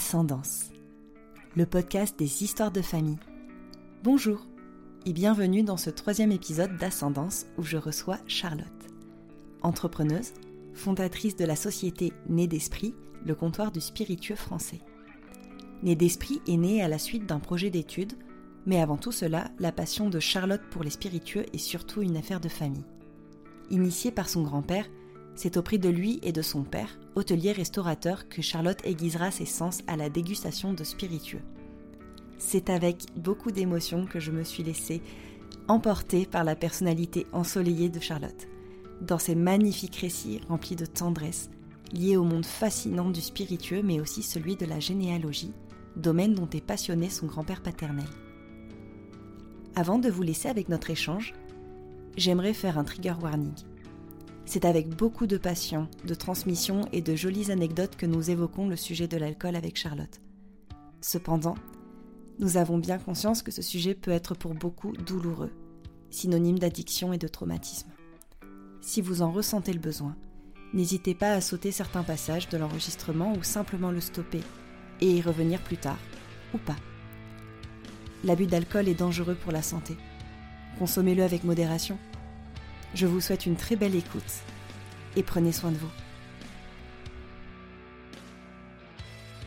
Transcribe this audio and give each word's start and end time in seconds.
Ascendance, 0.00 0.70
le 1.56 1.66
podcast 1.66 2.18
des 2.18 2.42
histoires 2.42 2.70
de 2.72 2.80
famille. 2.80 3.18
Bonjour 4.02 4.46
et 5.04 5.12
bienvenue 5.12 5.62
dans 5.62 5.76
ce 5.76 5.90
troisième 5.90 6.32
épisode 6.32 6.74
d'Ascendance 6.78 7.44
où 7.58 7.62
je 7.62 7.76
reçois 7.76 8.16
Charlotte. 8.26 8.64
Entrepreneuse, 9.60 10.32
fondatrice 10.72 11.36
de 11.36 11.44
la 11.44 11.54
société 11.54 12.14
Née 12.30 12.46
d'Esprit, 12.46 12.94
le 13.26 13.34
comptoir 13.34 13.72
du 13.72 13.82
spiritueux 13.82 14.36
français. 14.36 14.80
Née 15.82 15.96
d'Esprit 15.96 16.40
est 16.48 16.56
née 16.56 16.82
à 16.82 16.88
la 16.88 16.98
suite 16.98 17.26
d'un 17.26 17.38
projet 17.38 17.68
d'études, 17.68 18.14
mais 18.64 18.80
avant 18.80 18.96
tout 18.96 19.12
cela, 19.12 19.50
la 19.58 19.70
passion 19.70 20.08
de 20.08 20.18
Charlotte 20.18 20.62
pour 20.70 20.82
les 20.82 20.88
spiritueux 20.88 21.44
est 21.52 21.58
surtout 21.58 22.00
une 22.00 22.16
affaire 22.16 22.40
de 22.40 22.48
famille. 22.48 22.86
Initiée 23.68 24.12
par 24.12 24.30
son 24.30 24.44
grand-père, 24.44 24.86
c'est 25.34 25.56
au 25.56 25.62
prix 25.62 25.78
de 25.78 25.88
lui 25.88 26.18
et 26.22 26.32
de 26.32 26.42
son 26.42 26.62
père, 26.62 26.98
hôtelier 27.14 27.52
restaurateur, 27.52 28.28
que 28.28 28.42
Charlotte 28.42 28.80
aiguisera 28.84 29.30
ses 29.30 29.46
sens 29.46 29.80
à 29.86 29.96
la 29.96 30.10
dégustation 30.10 30.72
de 30.72 30.84
spiritueux. 30.84 31.42
C'est 32.38 32.70
avec 32.70 33.04
beaucoup 33.16 33.50
d'émotion 33.50 34.06
que 34.06 34.20
je 34.20 34.30
me 34.30 34.44
suis 34.44 34.62
laissée 34.62 35.02
emporter 35.68 36.26
par 36.26 36.42
la 36.42 36.56
personnalité 36.56 37.26
ensoleillée 37.32 37.90
de 37.90 38.00
Charlotte. 38.00 38.48
Dans 39.00 39.18
ses 39.18 39.34
magnifiques 39.34 39.96
récits 39.96 40.40
remplis 40.48 40.76
de 40.76 40.86
tendresse, 40.86 41.48
liés 41.92 42.16
au 42.16 42.24
monde 42.24 42.46
fascinant 42.46 43.10
du 43.10 43.20
spiritueux 43.20 43.82
mais 43.82 44.00
aussi 44.00 44.22
celui 44.22 44.56
de 44.56 44.66
la 44.66 44.80
généalogie, 44.80 45.52
domaine 45.96 46.34
dont 46.34 46.48
est 46.50 46.64
passionné 46.64 47.08
son 47.08 47.26
grand-père 47.26 47.62
paternel. 47.62 48.08
Avant 49.76 49.98
de 49.98 50.10
vous 50.10 50.22
laisser 50.22 50.48
avec 50.48 50.68
notre 50.68 50.90
échange, 50.90 51.34
j'aimerais 52.16 52.54
faire 52.54 52.78
un 52.78 52.84
trigger 52.84 53.14
warning. 53.22 53.54
C'est 54.52 54.64
avec 54.64 54.88
beaucoup 54.88 55.28
de 55.28 55.36
passion, 55.36 55.86
de 56.04 56.12
transmission 56.12 56.80
et 56.90 57.02
de 57.02 57.14
jolies 57.14 57.52
anecdotes 57.52 57.94
que 57.94 58.04
nous 58.04 58.30
évoquons 58.30 58.68
le 58.68 58.74
sujet 58.74 59.06
de 59.06 59.16
l'alcool 59.16 59.54
avec 59.54 59.78
Charlotte. 59.78 60.20
Cependant, 61.00 61.54
nous 62.40 62.56
avons 62.56 62.76
bien 62.76 62.98
conscience 62.98 63.44
que 63.44 63.52
ce 63.52 63.62
sujet 63.62 63.94
peut 63.94 64.10
être 64.10 64.34
pour 64.34 64.54
beaucoup 64.54 64.90
douloureux, 64.90 65.52
synonyme 66.10 66.58
d'addiction 66.58 67.12
et 67.12 67.16
de 67.16 67.28
traumatisme. 67.28 67.92
Si 68.80 69.00
vous 69.00 69.22
en 69.22 69.30
ressentez 69.30 69.72
le 69.72 69.78
besoin, 69.78 70.16
n'hésitez 70.74 71.14
pas 71.14 71.30
à 71.30 71.40
sauter 71.40 71.70
certains 71.70 72.02
passages 72.02 72.48
de 72.48 72.58
l'enregistrement 72.58 73.32
ou 73.34 73.44
simplement 73.44 73.92
le 73.92 74.00
stopper 74.00 74.42
et 75.00 75.12
y 75.12 75.22
revenir 75.22 75.62
plus 75.62 75.76
tard, 75.76 76.00
ou 76.54 76.58
pas. 76.58 76.76
L'abus 78.24 78.46
d'alcool 78.46 78.88
est 78.88 78.98
dangereux 78.98 79.36
pour 79.36 79.52
la 79.52 79.62
santé. 79.62 79.96
Consommez-le 80.80 81.22
avec 81.22 81.44
modération 81.44 82.00
je 82.94 83.06
vous 83.06 83.20
souhaite 83.20 83.46
une 83.46 83.56
très 83.56 83.76
belle 83.76 83.94
écoute 83.94 84.42
et 85.16 85.22
prenez 85.22 85.52
soin 85.52 85.70
de 85.70 85.76
vous. 85.76 85.90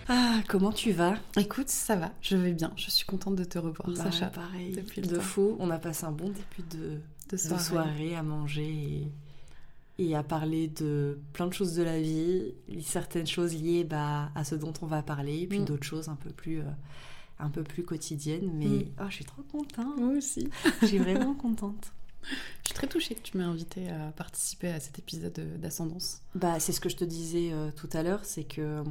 Ah, 0.07 0.41
comment 0.49 0.71
tu 0.71 0.91
vas? 0.91 1.15
Écoute, 1.37 1.69
ça 1.69 1.95
va, 1.95 2.11
je 2.21 2.35
vais 2.35 2.51
bien. 2.51 2.73
Je 2.75 2.89
suis 2.89 3.05
contente 3.05 3.35
de 3.35 3.43
te 3.43 3.57
revoir, 3.57 3.87
bah, 3.87 3.95
Sacha. 3.95 4.27
Pareil, 4.27 4.73
depuis 4.73 5.01
de 5.01 5.19
fou. 5.19 5.55
On 5.59 5.69
a 5.69 5.77
passé 5.77 6.05
un 6.05 6.11
bon 6.11 6.29
début 6.29 6.67
de, 6.71 6.99
de, 7.29 7.37
soirée. 7.37 8.15
à 8.15 8.23
manger 8.23 9.07
et, 9.97 10.15
à 10.15 10.23
parler 10.23 10.67
de 10.67 11.19
plein 11.31 11.47
de 11.47 11.53
choses 11.53 11.75
de 11.75 11.83
la 11.83 12.01
vie, 12.01 12.53
certaines 12.81 13.27
choses 13.27 13.55
liées 13.55 13.85
bah, 13.85 14.29
à 14.35 14.43
ce 14.43 14.55
dont 14.55 14.73
on 14.81 14.87
va 14.87 15.03
parler, 15.03 15.47
puis 15.47 15.59
mm. 15.59 15.65
d'autres 15.65 15.85
choses 15.85 16.09
un 16.09 16.15
peu 16.15 16.31
plus. 16.31 16.59
Euh, 16.59 16.69
un 17.39 17.49
peu 17.49 17.63
plus 17.63 17.83
quotidiennes, 17.83 18.51
mais 18.53 18.65
mm. 18.67 18.85
oh, 19.01 19.05
je 19.09 19.15
suis 19.15 19.25
trop 19.25 19.41
contente. 19.43 19.97
Moi 19.97 20.13
aussi. 20.17 20.49
je 20.81 20.87
suis 20.87 20.97
vraiment 20.99 21.33
contente. 21.33 21.91
Je 22.63 22.69
suis 22.69 22.75
très 22.75 22.87
touchée 22.87 23.15
que 23.15 23.21
tu 23.21 23.37
m'aies 23.37 23.43
invité 23.43 23.89
à 23.89 24.11
participer 24.11 24.69
à 24.69 24.79
cet 24.79 24.99
épisode 24.99 25.33
d'Ascendance. 25.59 26.21
Bah, 26.35 26.59
c'est 26.59 26.71
ce 26.71 26.79
que 26.79 26.89
je 26.89 26.95
te 26.95 27.03
disais 27.03 27.49
euh, 27.51 27.71
tout 27.75 27.89
à 27.93 28.03
l'heure, 28.03 28.23
c'est 28.23 28.43
que 28.43 28.83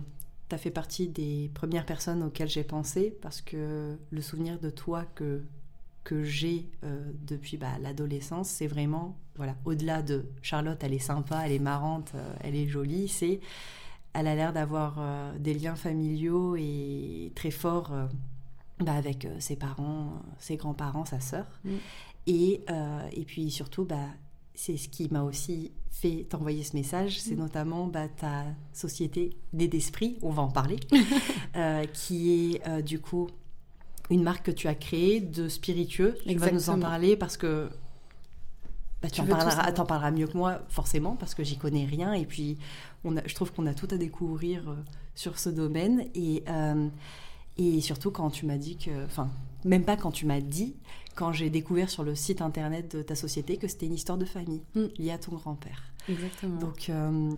tu 0.49 0.55
as 0.55 0.59
fait 0.59 0.71
partie 0.71 1.09
des 1.09 1.51
premières 1.55 1.87
personnes 1.87 2.23
auxquelles 2.23 2.49
j'ai 2.49 2.65
pensé 2.65 3.17
parce 3.23 3.41
que 3.41 3.97
le 4.11 4.21
souvenir 4.21 4.59
de 4.59 4.71
toi 4.71 5.05
que, 5.15 5.43
que 6.05 6.23
j'ai 6.23 6.67
euh, 6.85 7.11
depuis 7.23 7.57
bah, 7.57 7.79
l'adolescence, 7.81 8.49
c'est 8.49 8.67
vraiment, 8.67 9.17
voilà, 9.37 9.57
au-delà 9.65 10.03
de 10.03 10.27
Charlotte, 10.43 10.79
elle 10.83 10.95
est 10.95 10.99
sympa, 10.99 11.43
elle 11.45 11.53
est 11.53 11.59
marrante, 11.59 12.13
euh, 12.15 12.35
elle 12.41 12.55
est 12.55 12.67
jolie, 12.67 13.09
c'est 13.09 13.41
elle 14.15 14.27
a 14.27 14.35
l'air 14.35 14.53
d'avoir 14.53 15.01
des 15.39 15.55
liens 15.55 15.75
familiaux 15.75 16.55
et 16.55 17.33
très 17.35 17.51
forts 17.51 17.95
bah, 18.79 18.93
avec 18.93 19.27
ses 19.39 19.57
parents, 19.57 20.21
ses 20.39 20.59
grands-parents, 20.59 21.07
sa 21.07 21.19
sœur. 21.19 21.47
Mm. 21.65 21.77
Et, 22.27 22.65
euh, 22.71 23.09
et 23.13 23.25
puis 23.25 23.51
surtout, 23.51 23.85
bah, 23.85 24.07
c'est 24.55 24.77
ce 24.77 24.89
qui 24.89 25.09
m'a 25.11 25.23
aussi 25.23 25.73
fait 25.91 26.27
t'envoyer 26.29 26.63
ce 26.63 26.77
message, 26.77 27.21
c'est 27.21 27.35
mm. 27.35 27.39
notamment 27.39 27.87
bah, 27.87 28.09
ta 28.09 28.45
société 28.73 29.37
Née 29.53 29.69
d'Esprit, 29.69 30.19
on 30.23 30.31
va 30.31 30.43
en 30.43 30.51
parler, 30.51 30.79
euh, 31.57 31.85
qui 31.87 32.55
est 32.55 32.69
euh, 32.69 32.83
du 32.83 33.01
coup 33.01 33.29
une 34.11 34.23
marque 34.23 34.47
que 34.47 34.51
tu 34.51 34.69
as 34.69 34.75
créée 34.75 35.21
de 35.21 35.49
spiritueux. 35.49 36.17
Tu 36.27 36.37
vas 36.37 36.51
nous 36.51 36.71
en 36.71 36.79
parler 36.79 37.17
parce 37.17 37.37
que 37.37 37.71
bah, 39.01 39.11
tu 39.11 39.21
en 39.21 39.27
parleras, 39.27 39.73
parleras, 39.73 40.11
mieux 40.11 40.27
que 40.27 40.37
moi, 40.37 40.61
forcément, 40.69 41.17
parce 41.17 41.35
que 41.35 41.43
j'y 41.43 41.57
connais 41.57 41.87
rien. 41.87 42.13
Et 42.13 42.27
puis, 42.27 42.59
on 43.05 43.17
a, 43.17 43.27
je 43.27 43.35
trouve 43.35 43.53
qu'on 43.53 43.67
a 43.67 43.75
tout 43.75 43.89
à 43.91 43.97
découvrir 43.97 44.77
sur 45.15 45.39
ce 45.39 45.49
domaine. 45.49 46.07
Et, 46.15 46.45
et 47.57 47.81
surtout, 47.81 48.11
quand 48.11 48.31
tu 48.31 48.45
m'as 48.45 48.59
dit 48.59 48.77
que. 48.77 49.05
Enfin, 49.07 49.31
même 49.65 49.85
pas 49.85 49.97
quand 49.97 50.11
tu 50.11 50.27
m'as 50.27 50.41
dit 50.41 50.75
quand 51.15 51.33
j'ai 51.33 51.51
découvert 51.51 51.91
sur 51.91 52.05
le 52.05 52.15
site 52.15 52.41
internet 52.41 52.97
de 52.97 53.03
ta 53.03 53.15
société 53.15 53.57
que 53.57 53.69
c'était 53.69 53.87
une 53.87 53.95
histoire 53.95 54.19
de 54.19 54.25
famille 54.25 54.63
mm. 54.75 54.85
liée 54.99 55.13
à 55.13 55.19
ton 55.19 55.33
grand-père. 55.33 55.83
Exactement. 56.09 56.59
Donc, 56.59 56.89
euh, 56.89 57.33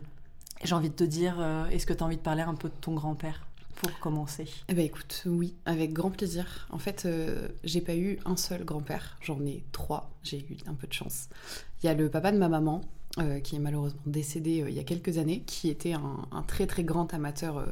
j'ai 0.63 0.75
envie 0.75 0.91
de 0.91 0.95
te 0.95 1.05
dire, 1.05 1.37
euh, 1.39 1.67
est-ce 1.69 1.87
que 1.87 1.93
tu 1.93 2.03
as 2.03 2.07
envie 2.07 2.17
de 2.17 2.23
parler 2.23 2.43
un 2.43 2.55
peu 2.55 2.69
de 2.69 2.75
ton 2.81 2.95
grand-père 2.95 3.47
pour 3.77 3.99
commencer? 3.99 4.49
Eh 4.69 4.75
ben 4.75 4.85
écoute, 4.85 5.25
oui, 5.27 5.55
avec 5.67 5.93
grand 5.93 6.11
plaisir. 6.11 6.69
En 6.71 6.79
fait, 6.79 7.05
euh, 7.05 7.49
j'ai 7.65 7.81
pas 7.81 7.97
eu 7.97 8.19
un 8.25 8.37
seul 8.37 8.65
grand-père, 8.65 9.19
j'en 9.21 9.41
ai 9.45 9.65
trois, 9.73 10.11
j'ai 10.23 10.39
eu 10.39 10.57
un 10.67 10.75
peu 10.75 10.87
de 10.87 10.93
chance. 10.93 11.29
Il 11.83 11.87
y 11.87 11.89
a 11.89 11.95
le 11.95 12.09
papa 12.09 12.33
de 12.33 12.39
ma 12.39 12.49
maman, 12.49 12.83
qui 13.45 13.55
est 13.55 13.61
malheureusement 13.61 14.01
décédé 14.07 14.65
il 14.67 14.75
y 14.75 14.81
a 14.81 14.83
quelques 14.83 15.19
années, 15.19 15.43
qui 15.47 15.69
était 15.69 15.93
un, 15.93 16.27
un 16.33 16.43
très 16.43 16.67
très 16.67 16.83
grand 16.83 17.15
amateur 17.15 17.65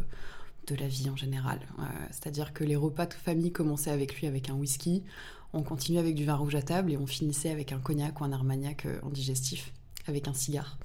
de 0.66 0.74
la 0.76 0.86
vie 0.86 1.10
en 1.10 1.16
général. 1.16 1.60
C'est-à-dire 2.10 2.52
que 2.52 2.64
les 2.64 2.76
repas 2.76 3.06
de 3.06 3.14
famille 3.14 3.52
commençaient 3.52 3.90
avec 3.90 4.20
lui 4.20 4.26
avec 4.26 4.48
un 4.48 4.54
whisky 4.54 5.02
on 5.54 5.62
continuait 5.62 6.00
avec 6.00 6.14
du 6.14 6.24
vin 6.24 6.34
rouge 6.34 6.54
à 6.54 6.62
table 6.62 6.92
et 6.92 6.96
on 6.96 7.06
finissait 7.06 7.50
avec 7.50 7.72
un 7.72 7.78
cognac 7.78 8.20
ou 8.20 8.24
un 8.24 8.32
armagnac 8.32 8.86
euh, 8.86 8.98
en 9.02 9.10
digestif, 9.10 9.72
avec 10.08 10.28
un 10.28 10.34
cigare. 10.34 10.78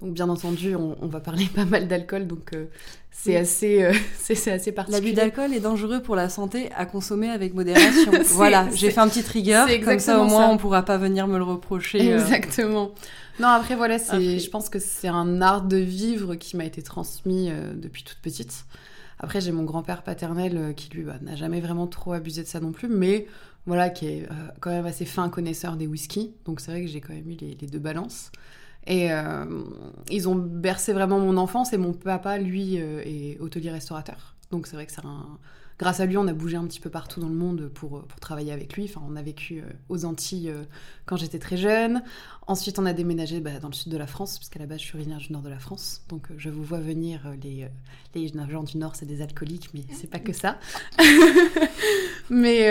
Donc 0.00 0.14
bien 0.14 0.30
entendu, 0.30 0.74
on, 0.76 1.06
va 1.08 1.20
parler 1.20 1.46
pas 1.54 1.66
mal 1.66 1.86
d'alcool, 1.86 2.26
donc 2.26 2.54
euh, 2.54 2.66
c'est 3.10 3.36
assez, 3.36 3.82
euh, 3.82 3.92
c'est 4.18 4.50
assez 4.50 4.72
particulier. 4.72 5.02
L'abus 5.02 5.14
d'alcool 5.14 5.54
est 5.54 5.60
dangereux 5.60 6.00
pour 6.00 6.16
la 6.16 6.28
santé 6.28 6.70
à 6.74 6.86
consommer 6.86 7.28
avec 7.28 7.54
modération. 7.54 8.10
voilà, 8.28 8.68
j'ai 8.74 8.90
fait 8.90 9.00
un 9.00 9.08
petit 9.08 9.22
trigger, 9.22 9.64
comme 9.84 9.98
ça 9.98 10.20
au 10.20 10.24
moins 10.24 10.48
on 10.48 10.56
pourra 10.56 10.82
pas 10.82 10.96
venir 10.96 11.26
me 11.26 11.36
le 11.36 11.44
reprocher. 11.44 12.12
Exactement. 12.12 12.92
Non, 13.38 13.48
après 13.48 13.74
voilà, 13.74 13.98
c'est, 13.98 14.38
je 14.38 14.50
pense 14.50 14.68
que 14.68 14.78
c'est 14.78 15.08
un 15.08 15.40
art 15.40 15.62
de 15.62 15.78
vivre 15.78 16.34
qui 16.34 16.58
m'a 16.58 16.64
été 16.64 16.82
transmis 16.82 17.50
depuis 17.74 18.02
toute 18.02 18.18
petite. 18.18 18.66
Après, 19.20 19.40
j'ai 19.40 19.52
mon 19.52 19.64
grand-père 19.64 20.02
paternel 20.02 20.74
qui 20.74 20.88
lui 20.90 21.04
bah, 21.04 21.18
n'a 21.20 21.36
jamais 21.36 21.60
vraiment 21.60 21.86
trop 21.86 22.14
abusé 22.14 22.42
de 22.42 22.48
ça 22.48 22.58
non 22.58 22.72
plus, 22.72 22.88
mais 22.88 23.26
voilà, 23.66 23.90
qui 23.90 24.06
est 24.06 24.22
euh, 24.24 24.34
quand 24.60 24.70
même 24.70 24.86
assez 24.86 25.04
fin 25.04 25.28
connaisseur 25.28 25.76
des 25.76 25.86
whiskies. 25.86 26.34
Donc 26.44 26.60
c'est 26.60 26.70
vrai 26.70 26.80
que 26.82 26.86
j'ai 26.86 27.00
quand 27.00 27.12
même 27.12 27.30
eu 27.30 27.36
les, 27.36 27.54
deux 27.54 27.78
balances. 27.78 28.32
Et 28.86 29.12
euh, 29.12 29.44
ils 30.10 30.28
ont 30.28 30.34
bercé 30.34 30.92
vraiment 30.92 31.20
mon 31.20 31.36
enfance. 31.36 31.72
Et 31.72 31.78
mon 31.78 31.92
papa, 31.92 32.38
lui, 32.38 32.80
euh, 32.80 33.02
est 33.04 33.38
hôtelier 33.40 33.70
restaurateur. 33.70 34.36
Donc 34.50 34.66
c'est 34.66 34.76
vrai 34.76 34.86
que 34.86 34.92
c'est 34.92 35.04
un, 35.04 35.38
grâce 35.80 36.00
à 36.00 36.04
lui, 36.04 36.18
on 36.18 36.28
a 36.28 36.34
bougé 36.34 36.58
un 36.58 36.66
petit 36.66 36.78
peu 36.78 36.90
partout 36.90 37.20
dans 37.20 37.28
le 37.28 37.34
monde 37.34 37.70
pour, 37.72 38.02
pour 38.02 38.20
travailler 38.20 38.52
avec 38.52 38.74
lui. 38.74 38.84
Enfin, 38.84 39.00
on 39.08 39.16
a 39.16 39.22
vécu 39.22 39.60
euh, 39.60 39.72
aux 39.88 40.04
Antilles 40.04 40.50
euh, 40.50 40.64
quand 41.06 41.16
j'étais 41.16 41.38
très 41.38 41.56
jeune. 41.56 42.02
Ensuite, 42.46 42.78
on 42.78 42.84
a 42.84 42.92
déménagé 42.92 43.40
bah, 43.40 43.58
dans 43.60 43.68
le 43.68 43.72
sud 43.72 43.90
de 43.90 43.96
la 43.96 44.06
France, 44.06 44.36
puisqu'à 44.36 44.58
la 44.58 44.66
base, 44.66 44.80
je 44.80 44.84
suis 44.84 44.96
originaire 44.96 45.20
du 45.20 45.32
nord 45.32 45.40
de 45.40 45.48
la 45.48 45.58
France. 45.58 46.02
Donc, 46.10 46.30
euh, 46.30 46.34
je 46.36 46.50
vous 46.50 46.62
vois 46.62 46.80
venir, 46.80 47.22
les, 47.42 47.66
les 48.14 48.32
gens 48.50 48.62
du 48.62 48.76
nord, 48.76 48.94
c'est 48.94 49.06
des 49.06 49.22
alcooliques, 49.22 49.70
mais 49.72 49.80
c'est 49.90 50.10
pas 50.10 50.18
que 50.18 50.34
ça. 50.34 50.58
mais, 52.30 52.68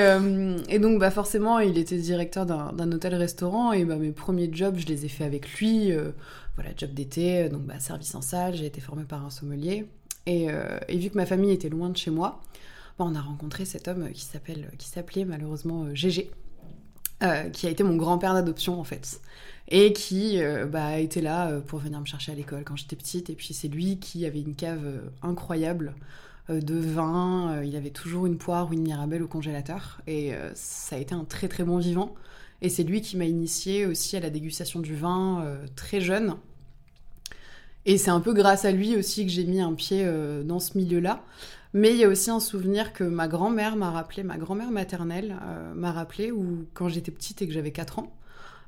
et 0.70 0.78
donc, 0.78 1.00
bah, 1.00 1.10
forcément, 1.10 1.58
il 1.58 1.80
était 1.80 1.98
directeur 1.98 2.46
d'un 2.46 2.92
hôtel-restaurant, 2.92 3.72
et 3.72 3.86
bah, 3.86 3.96
mes 3.96 4.12
premiers 4.12 4.52
jobs, 4.54 4.78
je 4.78 4.86
les 4.86 5.06
ai 5.06 5.10
fait 5.10 5.24
avec 5.24 5.52
lui. 5.56 5.92
voilà, 6.54 6.70
job 6.78 6.94
d'été, 6.94 7.50
donc 7.50 7.64
bah, 7.64 7.80
service 7.80 8.14
en 8.14 8.22
salle, 8.22 8.54
j'ai 8.54 8.68
été 8.68 8.82
formée 8.82 9.06
par 9.06 9.26
un 9.26 9.32
sommelier. 9.32 9.88
Et, 10.28 10.48
et, 10.90 10.98
vu 11.00 11.10
que 11.10 11.16
ma 11.16 11.26
famille 11.26 11.52
était 11.52 11.70
loin 11.70 11.90
de 11.90 11.98
chez 11.98 12.12
moi, 12.12 12.42
on 13.06 13.16
a 13.16 13.22
rencontré 13.22 13.66
cet 13.66 13.88
homme 13.88 14.10
qui 14.12 14.26
s'appelle, 14.26 14.72
qui 14.78 14.88
s'appelait 14.88 15.26
malheureusement 15.26 15.94
Gégé, 15.94 16.32
euh, 17.22 17.26
euh, 17.26 17.50
qui 17.50 17.68
a 17.68 17.70
été 17.70 17.84
mon 17.84 17.96
grand-père 17.96 18.34
d'adoption 18.34 18.80
en 18.80 18.84
fait, 18.84 19.20
et 19.68 19.94
qui 19.94 20.42
euh, 20.42 20.66
bah, 20.66 21.00
était 21.00 21.22
là 21.22 21.60
pour 21.62 21.80
venir 21.80 22.00
me 22.00 22.06
chercher 22.06 22.32
à 22.32 22.36
l'école 22.36 22.64
quand 22.64 22.76
j'étais 22.76 22.96
petite. 22.96 23.30
Et 23.30 23.36
puis 23.36 23.54
c'est 23.54 23.68
lui 23.68 24.00
qui 24.00 24.26
avait 24.26 24.42
une 24.42 24.56
cave 24.56 25.02
incroyable 25.22 25.96
de 26.50 26.80
vin. 26.80 27.62
il 27.64 27.76
avait 27.76 27.92
toujours 27.92 28.26
une 28.26 28.38
poire 28.38 28.70
ou 28.70 28.74
une 28.74 28.82
mirabelle 28.82 29.22
au 29.22 29.28
congélateur, 29.28 30.02
et 30.08 30.34
ça 30.56 30.96
a 30.96 31.00
été 31.00 31.14
un 31.14 31.24
très 31.24 31.48
très 31.48 31.64
bon 31.64 31.78
vivant. 31.78 32.16
Et 32.62 32.70
c'est 32.70 32.84
lui 32.84 33.02
qui 33.02 33.18
m'a 33.18 33.26
initié 33.26 33.86
aussi 33.86 34.18
à 34.18 34.20
la 34.20 34.30
dégustation 34.30 34.80
du 34.80 34.96
vin 34.96 35.46
très 35.76 36.02
jeune. 36.02 36.36
Et 37.86 37.98
c'est 37.98 38.10
un 38.10 38.20
peu 38.20 38.34
grâce 38.34 38.66
à 38.66 38.72
lui 38.72 38.96
aussi 38.98 39.26
que 39.26 39.32
j'ai 39.32 39.46
mis 39.46 39.62
un 39.62 39.74
pied 39.74 40.04
dans 40.44 40.60
ce 40.60 40.78
milieu-là. 40.78 41.24
Mais 41.74 41.92
il 41.92 41.98
y 41.98 42.04
a 42.04 42.08
aussi 42.08 42.32
un 42.32 42.40
souvenir 42.40 42.94
que 42.94 43.04
ma 43.04 43.28
grand-mère 43.28 43.76
m'a 43.76 43.92
rappelé, 43.92 44.24
ma 44.24 44.38
grand-mère 44.38 44.72
maternelle 44.72 45.36
m'a 45.76 45.92
rappelé, 45.92 46.32
où 46.32 46.66
quand 46.74 46.90
j'étais 46.90 47.12
petite 47.12 47.44
et 47.44 47.48
que 47.48 47.54
j'avais 47.54 47.72
4 47.72 48.00
ans, 48.00 48.12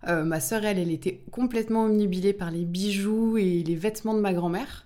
ma 0.08 0.40
sœur, 0.40 0.66
elle, 0.66 0.78
elle 0.78 0.92
était 0.92 1.24
complètement 1.32 1.86
omnibilée 1.86 2.34
par 2.34 2.52
les 2.52 2.64
bijoux 2.64 3.38
et 3.38 3.64
les 3.64 3.76
vêtements 3.76 4.14
de 4.14 4.20
ma 4.20 4.34
grand-mère. 4.34 4.86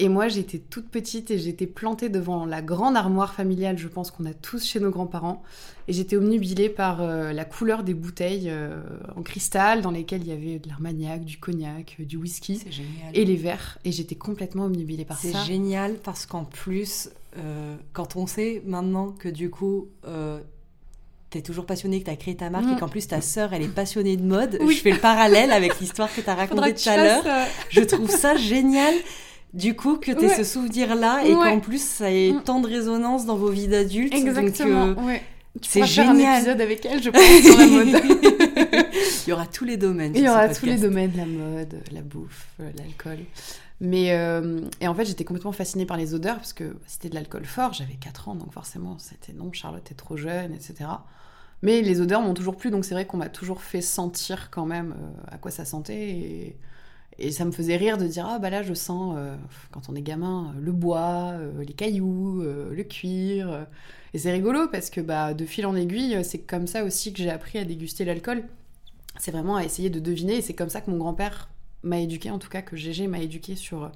Et 0.00 0.08
moi, 0.08 0.28
j'étais 0.28 0.58
toute 0.58 0.88
petite 0.88 1.32
et 1.32 1.38
j'étais 1.38 1.66
plantée 1.66 2.08
devant 2.08 2.46
la 2.46 2.62
grande 2.62 2.96
armoire 2.96 3.34
familiale, 3.34 3.78
je 3.78 3.88
pense 3.88 4.12
qu'on 4.12 4.26
a 4.26 4.32
tous 4.32 4.64
chez 4.64 4.78
nos 4.78 4.90
grands-parents. 4.90 5.42
Et 5.88 5.92
j'étais 5.92 6.16
omnubilée 6.16 6.68
par 6.68 7.02
euh, 7.02 7.32
la 7.32 7.44
couleur 7.44 7.82
des 7.82 7.94
bouteilles 7.94 8.48
euh, 8.48 8.80
en 9.16 9.22
cristal 9.22 9.82
dans 9.82 9.90
lesquelles 9.90 10.22
il 10.22 10.28
y 10.28 10.32
avait 10.32 10.60
de 10.60 10.68
l'armagnac, 10.68 11.24
du 11.24 11.38
cognac, 11.38 11.96
euh, 11.98 12.04
du 12.04 12.16
whisky. 12.16 12.62
Et 13.12 13.24
les 13.24 13.34
verres. 13.34 13.78
Et 13.84 13.90
j'étais 13.90 14.14
complètement 14.14 14.66
omnubilée 14.66 15.04
par 15.04 15.18
ça. 15.18 15.28
C'est 15.32 15.52
génial 15.52 15.96
parce 15.96 16.26
qu'en 16.26 16.44
plus, 16.44 17.10
quand 17.92 18.16
on 18.16 18.26
sait 18.26 18.62
maintenant 18.66 19.12
que 19.12 19.28
du 19.28 19.50
coup 19.50 19.88
t'es 21.30 21.42
toujours 21.42 21.66
passionnée, 21.66 22.00
que 22.00 22.06
t'as 22.06 22.16
créé 22.16 22.36
ta 22.36 22.50
marque 22.50 22.66
et 22.66 22.74
mm. 22.74 22.78
qu'en 22.78 22.88
plus 22.88 23.06
ta 23.06 23.20
sœur 23.20 23.52
elle 23.52 23.62
est 23.62 23.74
passionnée 23.74 24.16
de 24.16 24.24
mode. 24.24 24.58
Je 24.60 24.74
fais 24.74 24.92
le 24.92 24.98
parallèle 24.98 25.52
avec 25.52 25.78
l'histoire 25.80 26.08
que 26.14 26.20
t'as 26.20 26.34
racontée 26.34 26.74
tout 26.74 26.88
à 26.88 26.96
l'heure. 26.96 27.24
Je 27.70 27.82
trouve 27.82 28.10
ça 28.10 28.36
génial 28.36 28.94
du 29.54 29.74
coup 29.74 29.96
que 29.96 30.12
tu 30.12 30.24
aies 30.24 30.36
ce 30.36 30.44
souvenir 30.44 30.94
là 30.94 31.22
et 31.24 31.32
qu'en 31.32 31.60
plus 31.60 31.82
ça 31.82 32.10
ait 32.10 32.32
mm. 32.32 32.42
tant 32.42 32.60
de 32.60 32.66
résonance 32.68 33.26
dans 33.26 33.36
vos 33.36 33.48
vies 33.48 33.68
d'adultes 33.68 34.14
exactement 34.14 34.88
donc, 34.88 34.98
euh, 35.08 35.16
c'est 35.62 35.86
génial 35.86 36.16
faire 36.16 36.28
un 36.28 36.36
épisode 36.36 36.60
avec 36.60 36.86
elle 36.86 37.02
je 37.02 37.10
pense 37.10 37.22
sur 37.42 37.58
la 37.58 37.66
mode 37.66 37.88
il 39.26 39.30
y 39.30 39.32
aura 39.32 39.46
tous 39.46 39.64
les 39.64 39.76
domaines 39.76 40.12
il 40.14 40.22
y 40.22 40.28
aura 40.28 40.48
tous 40.48 40.66
les 40.66 40.76
domaines 40.76 41.12
la 41.16 41.24
mode 41.24 41.80
la 41.92 42.02
bouffe 42.02 42.48
euh, 42.60 42.70
l'alcool 42.76 43.24
mais 43.80 44.12
euh, 44.12 44.60
et 44.80 44.88
en 44.88 44.94
fait 44.94 45.04
j'étais 45.04 45.24
complètement 45.24 45.52
fascinée 45.52 45.86
par 45.86 45.96
les 45.96 46.14
odeurs 46.14 46.36
parce 46.36 46.52
que 46.52 46.76
c'était 46.86 47.08
de 47.08 47.14
l'alcool 47.14 47.44
fort 47.44 47.72
j'avais 47.72 47.94
4 47.94 48.28
ans 48.28 48.34
donc 48.34 48.52
forcément 48.52 48.98
c'était 48.98 49.32
non 49.32 49.52
Charlotte 49.52 49.88
est 49.90 49.94
trop 49.94 50.16
jeune 50.16 50.52
etc 50.52 50.90
mais 51.62 51.82
les 51.82 52.00
odeurs 52.00 52.20
m'ont 52.22 52.34
toujours 52.34 52.56
plu 52.56 52.70
donc 52.70 52.84
c'est 52.84 52.94
vrai 52.94 53.06
qu'on 53.06 53.18
m'a 53.18 53.28
toujours 53.28 53.62
fait 53.62 53.80
sentir 53.80 54.50
quand 54.50 54.66
même 54.66 54.94
à 55.28 55.38
quoi 55.38 55.50
ça 55.50 55.64
sentait 55.64 56.56
et 57.18 57.32
ça 57.32 57.44
me 57.44 57.50
faisait 57.50 57.76
rire 57.76 57.98
de 57.98 58.06
dire 58.06 58.26
ah 58.28 58.38
bah 58.38 58.50
là 58.50 58.62
je 58.62 58.74
sens 58.74 59.16
euh, 59.18 59.36
quand 59.72 59.88
on 59.88 59.96
est 59.96 60.02
gamin 60.02 60.54
le 60.58 60.72
bois, 60.72 61.32
euh, 61.32 61.64
les 61.64 61.72
cailloux, 61.72 62.42
euh, 62.42 62.72
le 62.72 62.84
cuir. 62.84 63.66
et 64.14 64.18
c'est 64.18 64.30
rigolo 64.30 64.68
parce 64.68 64.90
que 64.90 65.00
bah 65.00 65.34
de 65.34 65.44
fil 65.44 65.66
en 65.66 65.74
aiguille, 65.74 66.24
c'est 66.24 66.38
comme 66.38 66.66
ça 66.66 66.84
aussi 66.84 67.12
que 67.12 67.18
j'ai 67.18 67.30
appris 67.30 67.58
à 67.58 67.64
déguster 67.64 68.04
l'alcool. 68.04 68.44
C'est 69.18 69.32
vraiment 69.32 69.56
à 69.56 69.64
essayer 69.64 69.90
de 69.90 69.98
deviner 70.00 70.36
et 70.36 70.42
c'est 70.42 70.54
comme 70.54 70.68
ça 70.68 70.80
que 70.80 70.90
mon 70.90 70.98
grand-père 70.98 71.48
m'a 71.88 72.00
éduqué, 72.00 72.30
en 72.30 72.38
tout 72.38 72.48
cas 72.48 72.62
que 72.62 72.76
Gégé 72.76 73.06
m'a 73.06 73.20
éduqué 73.20 73.56
sur. 73.56 73.90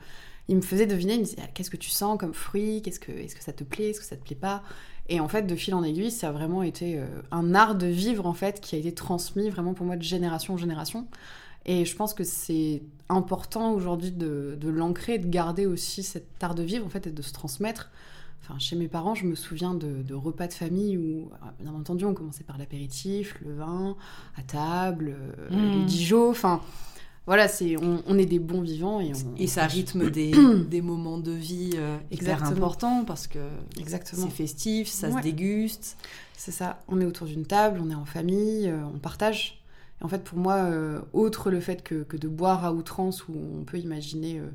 Il 0.49 0.57
me 0.57 0.61
faisait 0.63 0.87
deviner, 0.87 1.15
il 1.15 1.21
me 1.21 1.25
disait 1.25 1.37
ah, 1.43 1.49
qu'est-ce 1.55 1.71
que 1.71 1.77
tu 1.77 1.91
sens 1.91 2.19
comme 2.19 2.35
fruit, 2.35 2.83
qu'est-ce 2.83 2.99
que 2.99 3.13
est-ce 3.13 3.37
que 3.37 3.45
ça 3.45 3.53
te 3.53 3.63
plaît, 3.63 3.91
est-ce 3.91 4.01
que 4.01 4.07
ça 4.07 4.17
te 4.17 4.25
plaît 4.25 4.37
pas? 4.37 4.63
Et 5.09 5.21
en 5.21 5.29
fait, 5.29 5.43
de 5.43 5.55
fil 5.55 5.75
en 5.75 5.83
aiguille, 5.83 6.11
ça 6.11 6.29
a 6.29 6.33
vraiment 6.33 6.63
été 6.63 7.01
un 7.31 7.55
art 7.55 7.75
de 7.75 7.87
vivre 7.87 8.27
en 8.27 8.35
fait 8.35 8.61
qui 8.61 8.77
a 8.77 8.79
été 8.79 8.93
transmis 8.93 9.51
vraiment 9.51 9.75
pour 9.75 9.87
moi 9.87 9.97
de 9.97 10.03
génération 10.03 10.55
en 10.55 10.57
génération. 10.57 11.07
Et 11.65 11.85
je 11.85 11.95
pense 11.95 12.15
que 12.15 12.25
c'est 12.25 12.83
important 13.09 13.73
aujourd'hui 13.73 14.11
de, 14.11 14.57
de 14.61 14.69
l'ancrer, 14.69 15.19
de 15.19 15.29
garder 15.29 15.67
aussi 15.67 16.03
cet 16.03 16.43
art 16.43 16.55
de 16.55 16.63
vivre 16.63 16.87
en 16.87 16.89
fait 16.89 17.07
et 17.07 17.13
de 17.13 17.23
se 17.23 17.33
transmettre. 17.33 17.91
Enfin, 18.43 18.59
chez 18.59 18.75
mes 18.75 18.89
parents, 18.89 19.15
je 19.15 19.25
me 19.25 19.37
souviens 19.37 19.73
de, 19.73 20.15
repas 20.15 20.49
de 20.49 20.53
famille 20.53 20.99
où, 20.99 21.31
bien 21.61 21.73
entendu, 21.73 22.05
on 22.05 22.15
commençait 22.15 22.43
par 22.43 22.59
l'apéritif, 22.59 23.37
le 23.45 23.55
vin, 23.55 23.97
à 24.37 24.43
table, 24.43 25.15
euh, 25.17 25.51
mmh. 25.51 25.79
les 25.79 25.85
Dijon. 25.85 26.31
Enfin, 26.31 26.61
voilà, 27.27 27.47
c'est 27.47 27.77
on, 27.77 28.19
est 28.19 28.27
des 28.27 28.41
bons 28.41 28.63
vivants 28.63 29.01
et, 29.01 29.13
et 29.39 29.47
ça 29.47 29.67
rythme 29.67 30.11
des, 30.11 30.33
des, 30.69 30.83
moments 30.83 31.19
de 31.19 31.31
vie 31.33 31.71
euh, 31.77 31.97
hyper 32.11 32.45
importants 32.45 33.05
parce 33.05 33.27
que 33.27 33.39
c'est 33.77 34.31
festif, 34.31 34.89
ça 34.89 35.11
se 35.11 35.23
déguste. 35.23 35.97
C'est 36.37 36.51
ça. 36.51 36.83
On 36.89 37.01
est 37.01 37.05
autour 37.05 37.29
d'une 37.29 37.47
table, 37.47 37.81
on 37.81 37.91
est 37.91 37.95
en 37.95 38.05
famille, 38.05 38.69
euh, 38.69 38.81
on 38.93 38.99
partage 38.99 39.63
en 40.03 40.09
fait, 40.09 40.25
pour 40.25 40.39
moi, 40.39 40.55
euh, 40.55 41.01
autre 41.13 41.51
le 41.51 41.61
fait 41.61 41.83
que, 41.83 42.05
de 42.17 42.29
boire 42.29 42.65
à 42.65 42.73
outrance, 42.73 43.29
où 43.29 43.35
on 43.61 43.65
peut 43.65 43.79
imaginer 43.79 44.41
euh, 44.41 44.49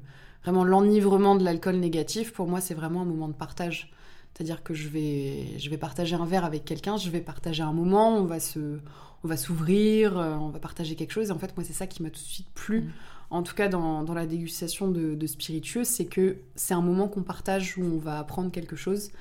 vraiment 0.43 0.65
l'enivrement 0.65 1.35
de 1.35 1.43
l'alcool 1.43 1.77
négatif, 1.77 2.33
pour 2.33 2.47
moi, 2.47 2.59
c'est 2.59 2.73
vraiment 2.73 3.01
un 3.01 3.05
moment 3.05 3.29
de 3.29 3.33
partage. 3.33 3.91
C'est-à-dire 4.33 4.61
que 4.61 4.73
je 4.73 4.89
vais, 4.89 5.57
je 5.57 5.69
vais 5.69 5.77
partager 5.77 6.15
un 6.15 6.25
verre 6.25 6.45
avec 6.45 6.65
quelqu'un, 6.65 6.97
je 6.97 7.09
vais 7.09 7.21
partager 7.21 7.63
un 7.63 7.71
moment, 7.71 8.17
on 8.17 8.25
va 8.25 8.39
se, 8.39 8.79
on 9.23 9.27
va 9.27 9.37
s'ouvrir, 9.37 10.17
euh, 10.17 10.35
on 10.35 10.49
va 10.49 10.59
partager 10.59 10.95
quelque 10.95 11.11
chose. 11.11 11.29
Et 11.29 11.31
en 11.31 11.39
fait, 11.39 11.55
moi, 11.57 11.63
c'est 11.65 11.73
ça 11.73 11.87
qui 11.87 12.03
m'a 12.03 12.09
tout 12.09 12.21
de 12.21 12.25
suite 12.25 12.49
plu. 12.53 12.81
Mm. 12.81 12.91
En 13.29 13.43
tout 13.43 13.55
cas, 13.55 13.67
dans, 13.67 14.13
la 14.13 14.25
dégustation 14.25 14.89
de, 14.89 15.15
de 15.15 15.27
spiritueux, 15.27 15.83
c'est 15.83 16.05
que 16.05 16.37
c'est 16.55 16.73
un 16.73 16.81
moment 16.81 17.07
qu'on 17.07 17.23
partage 17.23 17.77
où 17.77 17.83
on 17.83 17.97
va 17.97 18.19
apprendre 18.19 18.51
quelque 18.51 18.75
chose. 18.75 19.11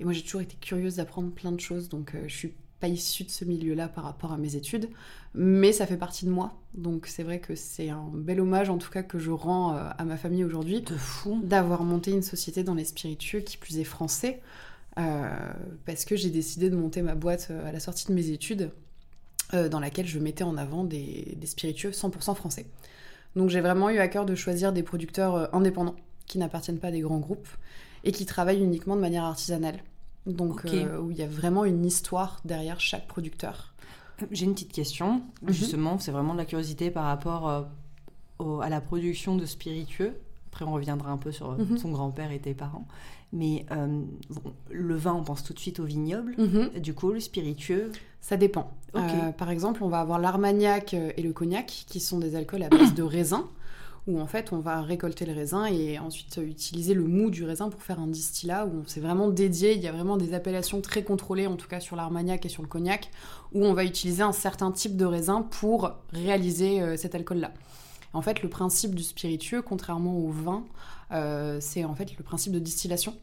Et 0.00 0.04
moi, 0.04 0.12
j'ai 0.12 0.22
toujours 0.22 0.40
été 0.40 0.56
curieuse 0.60 0.96
d'apprendre 0.96 1.30
plein 1.30 1.52
de 1.52 1.60
choses, 1.60 1.88
donc 1.88 2.16
je 2.26 2.34
suis 2.34 2.54
pas 2.82 2.88
issue 2.88 3.22
de 3.22 3.30
ce 3.30 3.44
milieu-là 3.44 3.88
par 3.88 4.02
rapport 4.02 4.32
à 4.32 4.36
mes 4.36 4.56
études, 4.56 4.88
mais 5.34 5.72
ça 5.72 5.86
fait 5.86 5.96
partie 5.96 6.26
de 6.26 6.30
moi. 6.30 6.58
Donc 6.74 7.06
c'est 7.06 7.22
vrai 7.22 7.38
que 7.38 7.54
c'est 7.54 7.90
un 7.90 8.10
bel 8.12 8.40
hommage 8.40 8.70
en 8.70 8.78
tout 8.78 8.90
cas 8.90 9.04
que 9.04 9.20
je 9.20 9.30
rends 9.30 9.76
euh, 9.76 9.88
à 9.96 10.04
ma 10.04 10.16
famille 10.16 10.42
aujourd'hui. 10.42 10.80
De 10.82 10.96
fou. 10.96 11.40
D'avoir 11.44 11.84
monté 11.84 12.10
une 12.10 12.22
société 12.22 12.64
dans 12.64 12.74
les 12.74 12.84
spiritueux 12.84 13.38
qui 13.38 13.56
plus 13.56 13.78
est 13.78 13.84
français. 13.84 14.40
Euh, 14.98 15.30
parce 15.86 16.04
que 16.04 16.16
j'ai 16.16 16.28
décidé 16.28 16.68
de 16.68 16.76
monter 16.76 17.02
ma 17.02 17.14
boîte 17.14 17.48
euh, 17.50 17.66
à 17.66 17.72
la 17.72 17.78
sortie 17.78 18.08
de 18.08 18.12
mes 18.12 18.30
études 18.30 18.72
dans 19.52 19.80
laquelle 19.80 20.06
je 20.06 20.18
mettais 20.18 20.44
en 20.44 20.56
avant 20.56 20.84
des, 20.84 21.36
des 21.36 21.46
spiritueux 21.46 21.90
100% 21.90 22.34
français. 22.34 22.66
Donc 23.36 23.50
j'ai 23.50 23.60
vraiment 23.60 23.90
eu 23.90 23.98
à 23.98 24.08
cœur 24.08 24.24
de 24.24 24.34
choisir 24.34 24.72
des 24.72 24.82
producteurs 24.82 25.54
indépendants 25.54 25.96
qui 26.26 26.38
n'appartiennent 26.38 26.78
pas 26.78 26.88
à 26.88 26.90
des 26.90 27.00
grands 27.00 27.18
groupes 27.18 27.48
et 28.04 28.12
qui 28.12 28.26
travaillent 28.26 28.62
uniquement 28.62 28.96
de 28.96 29.00
manière 29.00 29.24
artisanale. 29.24 29.78
Donc, 30.26 30.64
euh, 30.66 30.98
où 30.98 31.10
il 31.10 31.16
y 31.16 31.22
a 31.22 31.26
vraiment 31.26 31.64
une 31.64 31.84
histoire 31.84 32.40
derrière 32.44 32.80
chaque 32.80 33.06
producteur. 33.08 33.74
J'ai 34.30 34.44
une 34.44 34.54
petite 34.54 34.72
question, 34.72 35.22
mhm. 35.42 35.52
justement, 35.52 35.98
c'est 35.98 36.12
vraiment 36.12 36.32
de 36.32 36.38
la 36.38 36.44
curiosité 36.44 36.90
par 36.90 37.04
rapport 37.04 37.48
euh, 38.40 38.60
à 38.60 38.68
la 38.68 38.80
production 38.80 39.36
de 39.36 39.46
spiritueux. 39.46 40.14
Après, 40.52 40.64
on 40.64 40.72
reviendra 40.72 41.10
un 41.10 41.16
peu 41.16 41.32
sur 41.32 41.52
mhm. 41.52 41.78
son 41.78 41.90
grand-père 41.90 42.30
et 42.30 42.38
tes 42.38 42.54
parents. 42.54 42.86
Mais 43.32 43.64
euh, 43.72 44.02
le 44.70 44.94
vin, 44.94 45.14
on 45.14 45.24
pense 45.24 45.42
tout 45.42 45.54
de 45.54 45.58
suite 45.58 45.80
au 45.80 45.84
vignoble. 45.84 46.34
Mhm. 46.36 46.80
Du 46.80 46.94
coup, 46.94 47.10
le 47.10 47.20
spiritueux 47.20 47.90
Ça 48.20 48.36
dépend. 48.36 48.70
par 49.38 49.50
exemple, 49.50 49.82
on 49.82 49.88
va 49.88 50.00
avoir 50.00 50.18
l'armagnac 50.18 50.94
et 50.94 51.22
le 51.22 51.32
cognac, 51.32 51.84
qui 51.88 52.00
sont 52.00 52.18
des 52.18 52.36
alcools 52.36 52.62
à 52.62 52.68
base 52.68 52.94
de 52.94 53.02
raisin 53.02 53.48
où 54.06 54.20
en 54.20 54.26
fait 54.26 54.52
on 54.52 54.58
va 54.58 54.82
récolter 54.82 55.26
le 55.26 55.32
raisin 55.32 55.66
et 55.66 55.98
ensuite 55.98 56.40
utiliser 56.42 56.94
le 56.94 57.04
mou 57.04 57.30
du 57.30 57.44
raisin 57.44 57.68
pour 57.68 57.82
faire 57.82 58.00
un 58.00 58.08
distillat 58.08 58.66
où 58.66 58.80
on 58.84 58.88
s'est 58.88 59.00
vraiment 59.00 59.28
dédié, 59.28 59.74
il 59.74 59.80
y 59.80 59.86
a 59.86 59.92
vraiment 59.92 60.16
des 60.16 60.34
appellations 60.34 60.80
très 60.80 61.04
contrôlées 61.04 61.46
en 61.46 61.56
tout 61.56 61.68
cas 61.68 61.80
sur 61.80 61.94
l'armagnac 61.94 62.44
et 62.44 62.48
sur 62.48 62.62
le 62.62 62.68
cognac 62.68 63.10
où 63.52 63.64
on 63.64 63.74
va 63.74 63.84
utiliser 63.84 64.22
un 64.22 64.32
certain 64.32 64.72
type 64.72 64.96
de 64.96 65.04
raisin 65.04 65.42
pour 65.42 65.92
réaliser 66.12 66.82
euh, 66.82 66.96
cet 66.96 67.14
alcool-là. 67.14 67.52
En 68.12 68.22
fait 68.22 68.42
le 68.42 68.48
principe 68.48 68.94
du 68.94 69.02
spiritueux, 69.02 69.62
contrairement 69.62 70.16
au 70.18 70.28
vin, 70.28 70.64
euh, 71.12 71.58
c'est 71.60 71.84
en 71.84 71.94
fait 71.94 72.16
le 72.16 72.24
principe 72.24 72.52
de 72.52 72.58
distillation. 72.58 73.14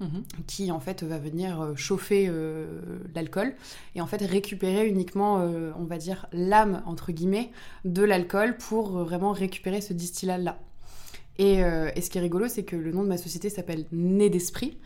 Mhm. 0.00 0.24
qui 0.48 0.72
en 0.72 0.80
fait 0.80 1.04
va 1.04 1.18
venir 1.18 1.60
euh, 1.60 1.76
chauffer 1.76 2.26
euh, 2.28 2.66
l'alcool 3.14 3.54
et 3.94 4.00
en 4.00 4.06
fait 4.06 4.22
récupérer 4.22 4.88
uniquement, 4.88 5.38
euh, 5.38 5.70
on 5.78 5.84
va 5.84 5.98
dire, 5.98 6.26
l'âme 6.32 6.82
entre 6.84 7.12
guillemets 7.12 7.52
de 7.84 8.02
l'alcool 8.02 8.56
pour 8.56 9.04
vraiment 9.04 9.30
récupérer 9.30 9.80
ce 9.80 9.92
distillat 9.92 10.38
là. 10.38 10.58
Et, 11.38 11.56
ce 11.56 12.10
qui 12.10 12.18
est 12.18 12.20
rigolo, 12.20 12.46
c'est 12.46 12.62
que 12.62 12.76
le 12.76 12.92
nom 12.92 13.02
de 13.02 13.08
ma 13.08 13.16
société 13.16 13.50
s'appelle 13.50 13.86
Nez 13.90 14.30
d'esprit, 14.30 14.78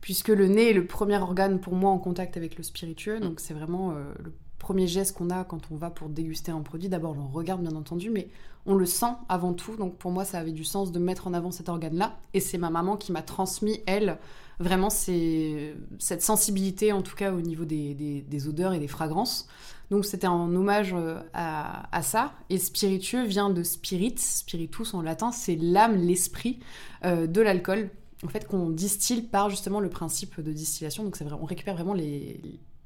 puisque 0.00 0.28
le 0.28 0.46
nez 0.46 0.70
est 0.70 0.72
le 0.72 0.86
premier 0.86 1.18
organe 1.18 1.58
pour 1.58 1.74
moi 1.74 1.90
en 1.90 1.98
contact 1.98 2.36
avec 2.36 2.56
le 2.56 2.62
spiritueux, 2.62 3.18
donc 3.18 3.40
c'est 3.40 3.54
vraiment 3.54 3.90
le 3.90 4.32
premier 4.58 4.86
geste 4.86 5.16
qu'on 5.16 5.30
a 5.30 5.44
quand 5.44 5.70
on 5.70 5.76
va 5.76 5.90
pour 5.90 6.08
déguster 6.08 6.52
un 6.52 6.62
produit. 6.62 6.88
D'abord, 6.88 7.16
on 7.18 7.28
regarde 7.28 7.62
bien 7.62 7.76
entendu, 7.76 8.10
mais 8.10 8.28
on 8.64 8.74
le 8.74 8.86
sent 8.86 9.12
avant 9.28 9.52
tout. 9.52 9.76
Donc 9.76 9.96
pour 9.96 10.10
moi, 10.10 10.24
ça 10.24 10.38
avait 10.38 10.52
du 10.52 10.64
sens 10.64 10.92
de 10.92 10.98
mettre 10.98 11.26
en 11.26 11.34
avant 11.34 11.50
cet 11.50 11.68
organe-là. 11.68 12.18
Et 12.34 12.40
c'est 12.40 12.58
ma 12.58 12.70
maman 12.70 12.96
qui 12.96 13.12
m'a 13.12 13.22
transmis, 13.22 13.80
elle, 13.86 14.18
Vraiment, 14.58 14.88
cette 14.88 16.22
sensibilité, 16.22 16.90
en 16.90 17.02
tout 17.02 17.14
cas 17.14 17.30
au 17.32 17.42
niveau 17.42 17.66
des, 17.66 18.48
odeurs 18.48 18.72
et 18.72 18.78
des 18.78 18.88
fragrances. 18.88 19.48
Donc 19.90 20.04
c'était 20.04 20.26
un 20.26 20.54
hommage 20.54 20.94
euh, 20.94 21.20
à, 21.34 22.02
ça. 22.02 22.32
Et 22.48 22.58
spiritueux 22.58 23.24
vient 23.24 23.50
de 23.50 23.62
spirit, 23.62 24.14
spiritus 24.16 24.94
en 24.94 25.02
latin, 25.02 25.30
c'est 25.30 25.56
l'âme, 25.56 25.96
l'esprit 25.96 26.58
euh, 27.04 27.26
de 27.26 27.40
l'alcool. 27.42 27.90
En 28.24 28.28
fait, 28.28 28.48
qu'on 28.48 28.70
distille 28.70 29.20
par 29.20 29.50
justement 29.50 29.78
le 29.78 29.90
principe 29.90 30.40
de 30.40 30.52
distillation. 30.52 31.04
Donc 31.04 31.16
c'est 31.16 31.24
vrai, 31.24 31.36
on 31.40 31.44
récupère 31.44 31.74
vraiment 31.74 31.94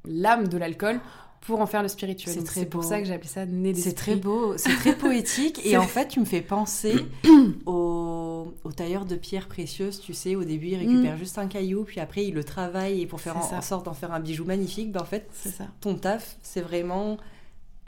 l'âme 0.05 0.49
de 0.49 0.57
l'alcool 0.57 0.99
pour 1.41 1.59
en 1.59 1.65
faire 1.65 1.81
le 1.81 1.87
spirituel. 1.87 2.43
C'est 2.45 2.65
pour 2.65 2.83
ça 2.83 2.99
que 2.99 3.07
j'ai 3.07 3.13
appelé 3.13 3.29
ça 3.29 3.45
nez 3.45 3.73
C'est 3.73 3.93
très 3.93 4.15
beau, 4.15 4.57
c'est 4.57 4.75
très 4.75 4.95
poétique. 4.95 5.59
et 5.65 5.77
en 5.77 5.87
fait, 5.87 6.07
tu 6.07 6.19
me 6.19 6.25
fais 6.25 6.41
penser 6.41 6.95
au 7.65 8.11
au, 8.63 8.71
tailleur 8.71 9.05
de 9.05 9.15
pierres 9.15 9.47
précieuses, 9.47 9.99
tu 9.99 10.13
sais, 10.13 10.35
au 10.35 10.43
début 10.43 10.67
il 10.67 10.75
récupère 10.75 11.15
mm. 11.15 11.19
juste 11.19 11.37
un 11.37 11.47
caillou, 11.47 11.83
puis 11.83 11.99
après 11.99 12.25
il 12.25 12.33
le 12.33 12.43
travaille 12.43 13.01
et 13.01 13.05
pour 13.05 13.21
faire 13.21 13.37
en, 13.37 13.61
sorte 13.61 13.85
d'en 13.85 13.93
faire 13.93 14.11
un 14.11 14.19
bijou 14.19 14.45
magnifique, 14.45 14.91
ben 14.91 15.01
en 15.01 15.05
fait, 15.05 15.29
ton 15.79 15.95
taf, 15.95 16.37
c'est 16.41 16.61
vraiment 16.61 17.17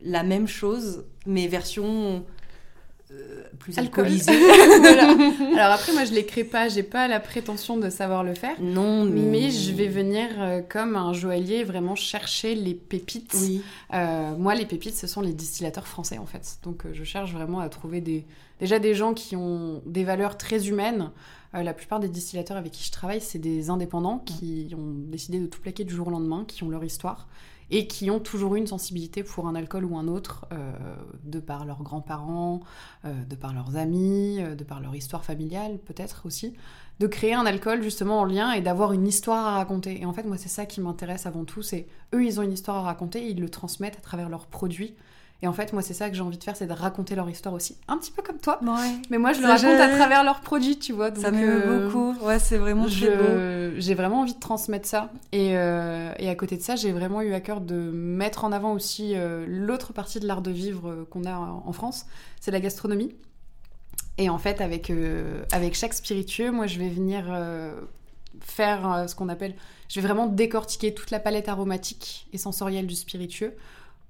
la 0.02 0.24
même 0.24 0.48
chose, 0.48 1.06
mais 1.26 1.48
version 1.48 2.26
euh, 3.14 3.44
plus 3.60 3.78
alcoolisé. 3.78 4.32
Alors 5.54 5.74
après, 5.74 5.94
moi, 5.94 6.06
je 6.06 6.14
les 6.14 6.26
crée 6.26 6.44
pas. 6.44 6.68
J'ai 6.68 6.84
pas 6.84 7.08
la 7.08 7.20
prétention 7.20 7.78
de 7.78 7.90
savoir 7.90 8.24
le 8.24 8.34
faire. 8.34 8.56
Non, 8.62 9.06
mais... 9.06 9.22
mais 9.22 9.52
je 9.52 9.72
vais 9.72 9.88
venir 9.88 10.28
euh, 10.40 10.62
comme 10.62 10.96
un 10.96 11.14
joaillier 11.14 11.64
vraiment 11.64 11.96
chercher 11.96 12.56
les 12.56 12.74
pépites. 12.74 13.36
Oui. 13.40 13.62
Euh, 13.94 14.36
moi, 14.36 14.56
les 14.56 14.66
pépites, 14.66 14.96
ce 14.96 15.08
sont 15.08 15.22
les 15.22 15.34
distillateurs 15.34 15.88
français 15.88 16.18
en 16.18 16.26
fait. 16.26 16.58
Donc, 16.64 16.84
je 16.92 17.04
cherche 17.04 17.32
vraiment 17.32 17.60
à 17.60 17.70
trouver 17.70 18.02
des 18.02 18.26
déjà 18.60 18.80
des 18.80 18.94
gens 18.94 19.14
qui 19.14 19.36
ont 19.36 19.82
des 19.86 20.04
valeurs 20.04 20.38
très 20.38 20.68
humaines. 20.68 21.12
la 21.54 21.74
plupart 21.74 22.00
des 22.00 22.08
distillateurs 22.08 22.58
avec 22.58 22.72
qui 22.72 22.84
je 22.84 22.92
travaille, 22.92 23.20
c'est 23.20 23.40
des 23.40 23.70
indépendants 23.70 24.20
qui 24.20 24.74
ont 24.74 24.94
décidé 25.12 25.40
de 25.40 25.48
tout 25.48 25.60
plaquer 25.60 25.84
du 25.84 25.94
jour 25.94 26.08
au 26.08 26.12
lendemain, 26.12 26.46
qui 26.48 26.64
ont 26.64 26.70
leur 26.70 26.84
histoire 26.84 27.28
et 27.72 27.88
qui 27.88 28.12
ont 28.12 28.20
toujours 28.20 28.56
eu 28.56 28.60
une 28.60 28.68
sensibilité 28.68 29.24
pour 29.24 29.48
un 29.48 29.56
alcool 29.56 29.86
ou 29.86 29.98
un 29.98 30.08
autre, 30.08 30.46
euh, 30.52 30.74
de 31.24 31.40
par 31.40 31.66
leurs 31.66 31.84
grands-parents, 31.84 32.62
euh, 33.06 33.24
de 33.26 33.36
par 33.36 33.54
leurs 33.54 33.76
amis, 33.76 34.38
euh, 34.40 34.56
de 34.56 34.64
par 34.64 34.80
leur 34.80 34.96
histoire 34.96 35.24
familiale 35.24 35.80
peut-être 35.80 36.24
aussi, 36.26 36.54
de 37.00 37.08
créer 37.08 37.34
un 37.34 37.46
alcool 37.46 37.82
justement 37.82 38.20
en 38.20 38.26
lien 38.26 38.52
et 38.52 38.62
d'avoir 38.62 38.94
une 38.94 39.08
histoire 39.08 39.46
à 39.46 39.56
raconter. 39.56 40.02
Et 40.02 40.06
en 40.06 40.14
fait, 40.14 40.24
moi, 40.24 40.38
c'est 40.38 40.50
ça 40.50 40.66
qui 40.66 40.82
m'intéresse 40.82 41.26
avant 41.26 41.46
tout, 41.46 41.62
c'est 41.62 41.88
eux, 42.14 42.24
ils 42.24 42.40
ont 42.40 42.44
une 42.44 42.54
histoire 42.54 42.78
à 42.78 42.82
raconter, 42.82 43.28
ils 43.28 43.40
le 43.40 43.50
transmettent 43.50 43.98
à 43.98 44.02
travers 44.02 44.30
leurs 44.30 44.48
produits. 44.48 44.96
Et 45.44 45.48
en 45.48 45.52
fait, 45.52 45.74
moi, 45.74 45.82
c'est 45.82 45.94
ça 45.94 46.10
que 46.10 46.16
j'ai 46.16 46.22
envie 46.22 46.38
de 46.38 46.44
faire, 46.44 46.56
c'est 46.56 46.68
de 46.68 46.72
raconter 46.72 47.16
leur 47.16 47.30
histoire 47.30 47.54
aussi. 47.54 47.76
Un 47.90 47.98
petit 47.98 48.12
peu 48.12 48.22
comme 48.22 48.38
toi. 48.38 48.62
Mais 49.10 49.18
moi, 49.18 49.34
je 49.34 49.42
le 49.42 49.48
raconte 49.48 49.78
à 49.78 49.90
travers 49.90 50.24
leurs 50.24 50.40
produits, 50.40 50.80
tu 50.80 50.94
vois. 50.94 51.14
ça 51.14 51.32
m'aime 51.32 51.62
euh, 51.66 51.86
beaucoup. 51.86 52.16
Ouais, 52.26 52.40
c'est 52.40 52.58
vraiment 52.58 52.88
je... 52.88 53.74
J'ai 53.78 53.94
vraiment 53.94 54.22
envie 54.22 54.36
de 54.36 54.40
transmettre 54.40 54.88
ça. 54.88 55.12
Et, 55.34 55.58
euh, 55.58 56.14
et 56.18 56.30
à 56.30 56.36
côté 56.36 56.56
de 56.56 56.62
ça, 56.62 56.78
j'ai 56.78 56.94
vraiment 56.94 57.22
eu 57.22 57.34
à 57.34 57.42
cœur 57.42 57.60
de 57.60 57.76
mettre 57.76 58.46
en 58.46 58.54
avant 58.54 58.72
aussi 58.72 59.16
euh, 59.16 59.44
l'autre 59.46 59.92
partie 59.92 60.22
de 60.22 60.28
l'art 60.28 60.42
de 60.42 60.52
vivre 60.52 61.06
qu'on 61.10 61.26
a 61.26 61.36
en 61.36 61.74
France, 61.74 62.06
c'est 62.40 62.52
la 62.52 62.62
gastronomie. 62.62 63.14
Et 64.18 64.30
en 64.30 64.38
fait, 64.38 64.62
avec, 64.62 64.94
avec 65.52 65.76
chaque 65.76 65.94
spiritueux, 65.94 66.52
moi, 66.52 66.68
je 66.68 66.80
vais 66.80 66.90
venir 66.90 67.26
faire 68.40 69.06
ce 69.10 69.16
qu'on 69.16 69.28
appelle... 69.28 69.56
Je 69.90 70.00
vais 70.00 70.08
vraiment 70.08 70.28
décortiquer 70.28 70.94
toute 70.94 71.12
la 71.12 71.20
palette 71.20 71.50
aromatique 71.50 72.28
et 72.32 72.38
sensorielle 72.38 72.88
du 72.88 72.96
spiritueux 72.96 73.54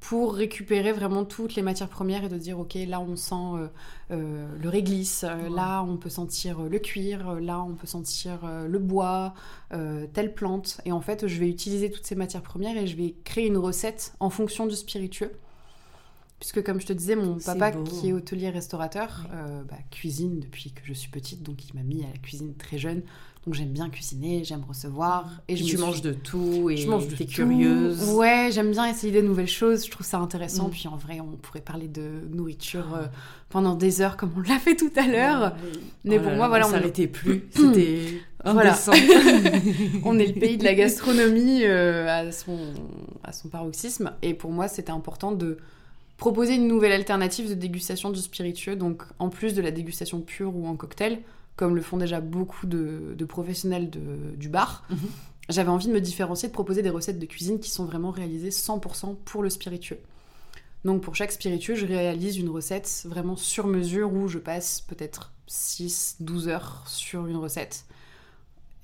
pour 0.03 0.35
récupérer 0.35 0.91
vraiment 0.91 1.23
toutes 1.23 1.55
les 1.55 1.61
matières 1.61 1.87
premières 1.87 2.25
et 2.25 2.29
de 2.29 2.37
dire 2.37 2.59
ok 2.59 2.73
là 2.87 2.99
on 2.99 3.15
sent 3.15 3.35
euh, 3.35 3.67
euh, 4.11 4.47
le 4.61 4.67
réglisse, 4.67 5.23
euh, 5.23 5.47
là 5.47 5.81
on 5.81 5.95
peut 5.95 6.09
sentir 6.09 6.59
le 6.63 6.77
cuir, 6.77 7.39
là 7.39 7.63
on 7.63 7.73
peut 7.73 7.87
sentir 7.87 8.39
le 8.67 8.79
bois, 8.79 9.33
telle 10.13 10.33
plante 10.33 10.81
et 10.83 10.91
en 10.91 10.99
fait 10.99 11.25
je 11.27 11.39
vais 11.39 11.47
utiliser 11.47 11.89
toutes 11.89 12.05
ces 12.05 12.15
matières 12.15 12.41
premières 12.41 12.75
et 12.75 12.85
je 12.85 12.97
vais 12.97 13.15
créer 13.23 13.47
une 13.47 13.57
recette 13.57 14.13
en 14.19 14.29
fonction 14.29 14.65
du 14.65 14.75
spiritueux. 14.75 15.31
Puisque 16.39 16.61
comme 16.61 16.81
je 16.81 16.87
te 16.87 16.91
disais, 16.91 17.15
mon 17.15 17.37
papa 17.39 17.71
qui 17.71 18.09
est 18.09 18.13
hôtelier 18.13 18.49
restaurateur, 18.49 19.25
bah, 19.69 19.77
cuisine 19.89 20.41
depuis 20.41 20.73
que 20.73 20.81
je 20.83 20.91
suis 20.91 21.09
petite, 21.09 21.41
donc 21.43 21.69
il 21.69 21.73
m'a 21.75 21.83
mis 21.83 22.03
à 22.03 22.07
la 22.07 22.17
cuisine 22.17 22.53
très 22.55 22.77
jeune. 22.77 23.03
Donc 23.45 23.55
j'aime 23.55 23.69
bien 23.73 23.89
cuisiner, 23.89 24.43
j'aime 24.45 24.63
recevoir. 24.67 25.29
Et, 25.49 25.57
je 25.57 25.65
tu 25.65 25.77
manges 25.77 26.01
de 26.01 26.13
tout 26.13 26.69
et 26.69 26.77
je 26.77 26.87
mange 26.87 27.05
es 27.19 27.25
curieuse. 27.25 28.09
Ouais, 28.11 28.49
j'aime 28.53 28.71
bien 28.71 28.87
essayer 28.87 29.11
des 29.11 29.21
nouvelles 29.21 29.49
choses, 29.49 29.85
je 29.85 29.91
trouve 29.91 30.05
ça 30.05 30.19
intéressant. 30.19 30.69
Mm. 30.69 30.71
Puis 30.71 30.87
en 30.87 30.95
vrai, 30.95 31.19
on 31.19 31.35
pourrait 31.35 31.61
parler 31.61 31.89
de 31.89 32.21
nourriture 32.31 32.95
euh, 32.95 33.05
pendant 33.49 33.75
des 33.75 34.01
heures 34.01 34.15
comme 34.15 34.31
on 34.37 34.41
l'a 34.41 34.59
fait 34.59 34.77
tout 34.77 34.91
à 34.95 35.07
l'heure. 35.07 35.55
Mais 36.05 36.19
pour 36.19 36.31
moi, 36.31 36.47
voilà. 36.47 36.67
On 36.67 36.71
s'arrêtait 36.71 37.07
plus, 37.07 37.43
c'était 37.51 38.21
voilà. 38.45 38.77
on 40.03 40.19
est 40.19 40.27
le 40.27 40.39
pays 40.39 40.57
de 40.57 40.63
la 40.63 40.73
gastronomie 40.73 41.63
euh, 41.63 42.07
à, 42.07 42.31
son, 42.31 42.57
à 43.23 43.31
son 43.31 43.47
paroxysme. 43.49 44.11
Et 44.21 44.33
pour 44.33 44.51
moi, 44.51 44.67
c'était 44.67 44.91
important 44.91 45.31
de 45.31 45.57
proposer 46.17 46.55
une 46.55 46.67
nouvelle 46.67 46.91
alternative 46.91 47.49
de 47.49 47.53
dégustation 47.53 48.09
du 48.09 48.19
spiritueux. 48.19 48.75
Donc 48.75 49.03
en 49.19 49.29
plus 49.29 49.53
de 49.53 49.61
la 49.61 49.71
dégustation 49.71 50.21
pure 50.21 50.55
ou 50.55 50.67
en 50.67 50.75
cocktail, 50.75 51.19
comme 51.55 51.75
le 51.75 51.81
font 51.81 51.97
déjà 51.97 52.21
beaucoup 52.21 52.65
de, 52.65 53.25
professionnels 53.27 53.89
du 53.89 54.49
bar, 54.49 54.83
mhm. 54.89 54.97
j'avais 55.49 55.69
envie 55.69 55.87
de 55.87 55.93
me 55.93 56.01
différencier, 56.01 56.49
de 56.49 56.53
proposer 56.53 56.81
des 56.81 56.89
recettes 56.89 57.19
de 57.19 57.25
cuisine 57.25 57.59
qui 57.59 57.69
sont 57.69 57.85
vraiment 57.85 58.11
réalisées 58.11 58.49
100% 58.49 59.15
pour 59.23 59.43
le 59.43 59.49
spiritueux. 59.49 59.99
Donc 60.85 61.01
pour 61.01 61.15
chaque 61.15 61.31
spiritueux, 61.31 61.75
je 61.75 61.85
réalise 61.85 62.37
une 62.37 62.49
recette 62.49 63.03
vraiment 63.05 63.37
sur 63.37 63.67
mesure 63.67 64.11
où 64.13 64.27
je 64.27 64.37
passe 64.37 64.81
peut-être 64.81 65.31
6-12 65.47 66.47
heures 66.47 66.83
sur 66.87 67.27
une 67.27 67.37
recette 67.37 67.85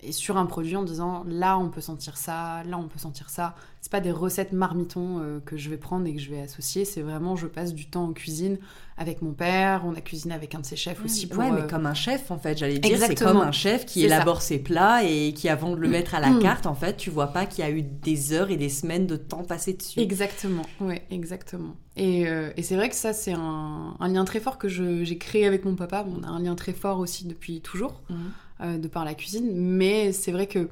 et 0.02 0.12
sur 0.12 0.38
un 0.38 0.46
produit 0.46 0.76
en 0.76 0.84
disant 0.84 1.24
là 1.28 1.58
on 1.58 1.70
peut 1.70 1.82
sentir 1.82 2.18
ça, 2.18 2.64
là 2.64 2.78
on 2.78 2.88
peut 2.88 3.00
sentir 3.00 3.30
ça. 3.30 3.56
C'est 3.82 3.92
pas 3.92 4.02
des 4.02 4.12
recettes 4.12 4.52
marmitons 4.52 5.20
euh, 5.20 5.40
que 5.40 5.56
je 5.56 5.70
vais 5.70 5.78
prendre 5.78 6.06
et 6.06 6.14
que 6.14 6.22
je 6.22 6.30
vais 6.30 6.42
associer, 6.42 6.86
c'est 6.86 7.02
vraiment 7.02 7.36
je 7.36 7.48
passe 7.48 7.74
du 7.74 7.90
temps 7.90 8.06
en 8.06 8.14
cuisine 8.14 8.58
avec 8.98 9.22
mon 9.22 9.32
père, 9.32 9.84
on 9.86 9.96
a 9.96 10.02
cuisiné 10.02 10.34
avec 10.34 10.54
un 10.56 10.60
de 10.60 10.66
ses 10.66 10.76
chefs 10.76 11.04
aussi 11.04 11.28
pour 11.28 11.40
Ouais, 11.40 11.52
mais 11.52 11.62
euh, 11.62 11.68
comme 11.68 11.86
un 11.86 11.94
chef 11.94 12.32
en 12.32 12.38
fait, 12.38 12.58
j'allais 12.58 12.80
dire 12.80 12.98
c'est 13.00 13.16
comme 13.16 13.38
un 13.38 13.52
chef 13.52 13.86
qui 13.86 14.04
élabore 14.04 14.42
ses 14.42 14.60
plats 14.60 15.04
et 15.04 15.34
qui 15.34 15.48
avant 15.50 15.72
de 15.72 15.78
le 15.78 15.88
mettre 15.88 16.16
à 16.16 16.20
la 16.20 16.32
mm. 16.32 16.40
carte 16.40 16.66
en 16.66 16.76
fait, 16.76 16.98
tu 16.98 17.10
vois 17.10 17.28
pas 17.28 17.46
qu'il 17.46 17.64
y 17.64 17.68
a 17.68 17.72
eu 17.72 17.82
des 17.82 18.34
heures 18.34 18.52
et 18.52 18.58
des 18.58 18.70
semaines 18.70 19.08
de 19.08 19.16
temps 19.16 19.44
passé 19.44 19.74
dessus. 19.74 20.00
Exactement. 20.00 20.64
Ouais, 20.82 21.04
exactement. 21.12 21.76
Et, 21.96 22.28
euh, 22.28 22.52
et 22.56 22.64
c'est 22.64 22.76
vrai 22.76 22.90
que 22.90 22.96
ça 22.96 23.14
c'est 23.14 23.34
un, 23.34 23.96
un, 24.00 24.08
lien 24.08 24.24
très 24.24 24.40
fort 24.40 24.58
que 24.58 24.68
j'ai 24.68 25.18
créé 25.18 25.46
avec 25.46 25.66
mon 25.66 25.76
papa, 25.76 26.06
on 26.08 26.24
a 26.24 26.28
un 26.28 26.40
lien 26.40 26.56
très 26.56 26.74
fort 26.74 27.00
aussi 27.00 27.26
depuis 27.26 27.62
toujours. 27.62 28.02
Mm. 28.10 28.16
Euh, 28.62 28.78
de 28.78 28.90
par 28.90 29.06
la 29.06 29.14
cuisine. 29.14 29.54
Mais 29.56 30.12
c'est 30.12 30.34
vrai 30.34 30.46
que, 30.46 30.70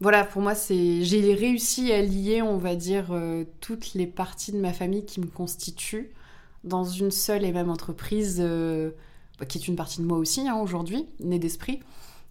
voilà, 0.00 0.24
pour 0.24 0.40
moi, 0.40 0.54
c'est 0.54 1.02
j'ai 1.02 1.34
réussi 1.34 1.92
à 1.92 2.00
lier, 2.00 2.42
on 2.42 2.58
va 2.58 2.76
dire, 2.76 3.08
euh, 3.10 3.44
toutes 3.58 3.94
les 3.94 4.06
parties 4.06 4.52
de 4.52 4.58
ma 4.58 4.72
famille 4.72 5.04
qui 5.04 5.18
me 5.20 5.26
constituent 5.26 6.12
dans 6.62 6.84
une 6.84 7.10
seule 7.10 7.44
et 7.44 7.50
même 7.50 7.70
entreprise, 7.70 8.36
euh, 8.38 8.92
bah, 9.40 9.46
qui 9.46 9.58
est 9.58 9.66
une 9.66 9.74
partie 9.74 10.00
de 10.00 10.06
moi 10.06 10.16
aussi 10.16 10.46
hein, 10.46 10.54
aujourd'hui, 10.62 11.06
née 11.18 11.40
d'esprit. 11.40 11.80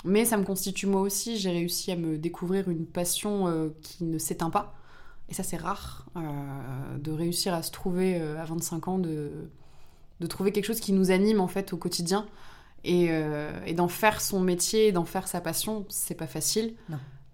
Mais 0.05 0.23
ça 0.23 0.37
me 0.37 0.45
constitue 0.45 0.87
moi 0.87 1.01
aussi. 1.01 1.37
J'ai 1.37 1.51
réussi 1.51 1.91
à 1.91 1.97
me 1.97 2.17
découvrir 2.17 2.69
une 2.69 2.85
passion 2.85 3.73
qui 3.81 4.05
ne 4.05 4.17
s'éteint 4.17 4.51
pas. 4.51 4.73
Et 5.27 5.33
ça, 5.33 5.43
c'est 5.43 5.57
rare 5.57 6.05
de 6.15 7.11
réussir 7.11 7.53
à 7.53 7.61
se 7.61 7.71
trouver 7.71 8.15
à 8.15 8.45
25 8.45 8.87
ans, 8.87 8.99
de, 8.99 9.31
de 10.21 10.27
trouver 10.27 10.51
quelque 10.51 10.65
chose 10.65 10.79
qui 10.79 10.93
nous 10.93 11.11
anime 11.11 11.41
en 11.41 11.47
fait 11.47 11.73
au 11.73 11.77
quotidien. 11.77 12.25
Euh, 12.87 13.59
et, 13.65 13.73
d'en 13.73 13.87
faire 13.87 14.21
son 14.21 14.39
métier, 14.39 14.91
d'en 14.91 15.05
faire 15.05 15.27
sa 15.27 15.41
passion, 15.41 15.85
c'est 15.89 16.15
pas 16.15 16.27
facile. 16.27 16.75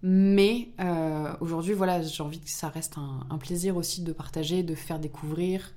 Mais 0.02 0.68
euh, 0.80 1.32
aujourd'hui, 1.40 1.72
voilà, 1.72 2.02
j'ai 2.02 2.22
envie 2.22 2.40
que 2.40 2.50
ça 2.50 2.68
reste 2.68 2.96
un, 2.98 3.38
plaisir 3.38 3.76
aussi 3.76 4.02
de 4.02 4.12
partager, 4.12 4.62
de 4.62 4.74
faire 4.74 4.98
découvrir, 4.98 5.72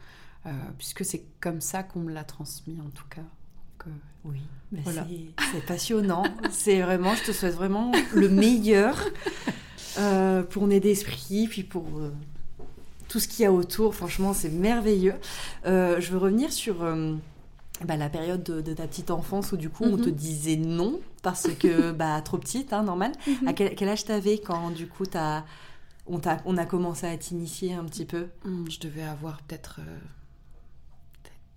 euh, 0.45 0.51
puisque 0.77 1.05
c'est 1.05 1.23
comme 1.39 1.61
ça 1.61 1.83
qu'on 1.83 1.99
me 1.99 2.11
l'a 2.11 2.23
transmis 2.23 2.77
en 2.81 2.89
tout 2.89 3.05
cas. 3.09 3.21
oui, 4.25 4.41
c'est 5.53 5.65
passionnant. 5.65 6.23
c'est 6.51 6.81
vraiment, 6.81 7.15
je 7.15 7.23
te 7.23 7.31
souhaite 7.31 7.55
vraiment 7.55 7.91
le 8.13 8.27
meilleur 8.29 9.01
pour 10.49 10.67
Nez 10.67 10.79
d'Esprit, 10.79 11.47
puis 11.47 11.63
pour 11.63 11.85
tout 13.07 13.19
ce 13.19 13.27
qu'il 13.27 13.43
y 13.43 13.45
a 13.45 13.51
autour. 13.51 13.95
Franchement, 13.95 14.33
c'est 14.33 14.49
merveilleux. 14.49 15.15
je 15.63 16.11
veux 16.11 16.17
revenir 16.17 16.51
sur 16.51 16.83
bah, 17.85 17.97
la 17.97 18.09
période 18.09 18.43
de, 18.43 18.73
ta 18.73 18.87
petite 18.87 19.11
enfance 19.11 19.51
où 19.51 19.57
du 19.57 19.69
coup 19.69 19.83
on 19.83 19.97
te 19.97 20.09
mhm. 20.09 20.15
disait 20.15 20.55
non 20.55 20.99
parce 21.21 21.47
que 21.59 21.91
bah 21.93 22.21
trop 22.21 22.37
petite, 22.37 22.73
hein, 22.73 22.83
normal. 22.83 23.11
Mhm. 23.27 23.47
À 23.47 23.53
quel, 23.53 23.89
âge 23.89 24.05
t'avais 24.05 24.39
quand 24.39 24.71
du 24.71 24.87
coup 24.87 25.05
as, 25.13 25.45
on, 26.07 26.19
a, 26.19 26.37
on 26.45 26.57
a 26.57 26.65
commencé 26.65 27.05
à 27.05 27.15
t'initier 27.17 27.73
un 27.73 27.83
petit 27.85 28.05
peu? 28.05 28.27
Hmm, 28.45 28.69
Je 28.69 28.79
devais 28.79 29.03
avoir 29.03 29.41
peut-être 29.43 29.79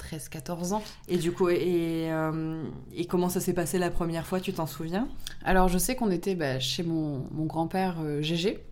13-14 0.01 0.73
ans. 0.73 0.83
Et 1.09 1.19
du 1.19 1.33
coup, 1.33 1.49
et, 1.49 2.11
euh, 2.11 2.65
et 2.95 3.07
comment 3.07 3.29
ça 3.29 3.41
s'est 3.41 3.53
passé 3.53 3.79
la 3.79 3.91
première 3.91 4.27
fois, 4.27 4.41
tu 4.41 4.53
t'en 4.53 4.67
souviens? 4.67 5.09
Alors 5.45 5.69
je 5.69 5.79
sais 5.79 5.95
qu'on 5.95 6.11
était 6.11 6.35
bah, 6.35 6.59
chez 6.59 6.83
mon, 6.83 7.27
mon 7.31 7.47
grand-père 7.47 7.97
euh, 8.01 8.23
Gégé. 8.23 8.65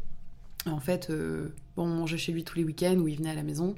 En 0.66 0.80
fait, 0.80 1.10
euh, 1.10 1.54
bon, 1.76 1.84
on 1.84 1.86
mangeait 1.86 2.18
chez 2.18 2.32
lui 2.32 2.44
tous 2.44 2.58
les 2.58 2.64
week-ends 2.64 2.96
où 2.96 3.08
il 3.08 3.16
venait 3.16 3.30
à 3.30 3.34
la 3.34 3.42
maison. 3.42 3.74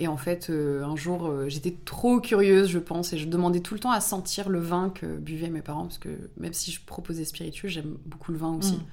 Et 0.00 0.08
en 0.08 0.16
fait, 0.16 0.48
euh, 0.48 0.82
un 0.82 0.96
jour, 0.96 1.26
euh, 1.26 1.50
j'étais 1.50 1.76
trop 1.84 2.20
curieuse, 2.20 2.70
je 2.70 2.78
pense, 2.78 3.12
et 3.12 3.18
je 3.18 3.26
demandais 3.26 3.60
tout 3.60 3.74
le 3.74 3.80
temps 3.80 3.90
à 3.90 4.00
sentir 4.00 4.48
le 4.48 4.58
vin 4.58 4.88
que 4.88 5.18
buvaient 5.18 5.50
mes 5.50 5.60
parents, 5.60 5.82
parce 5.82 5.98
que 5.98 6.08
même 6.38 6.54
si 6.54 6.72
je 6.72 6.80
proposais 6.84 7.26
spiritueux, 7.26 7.68
j'aime 7.68 7.98
beaucoup 8.06 8.32
le 8.32 8.38
vin 8.38 8.56
aussi. 8.56 8.76
Mm. 8.76 8.84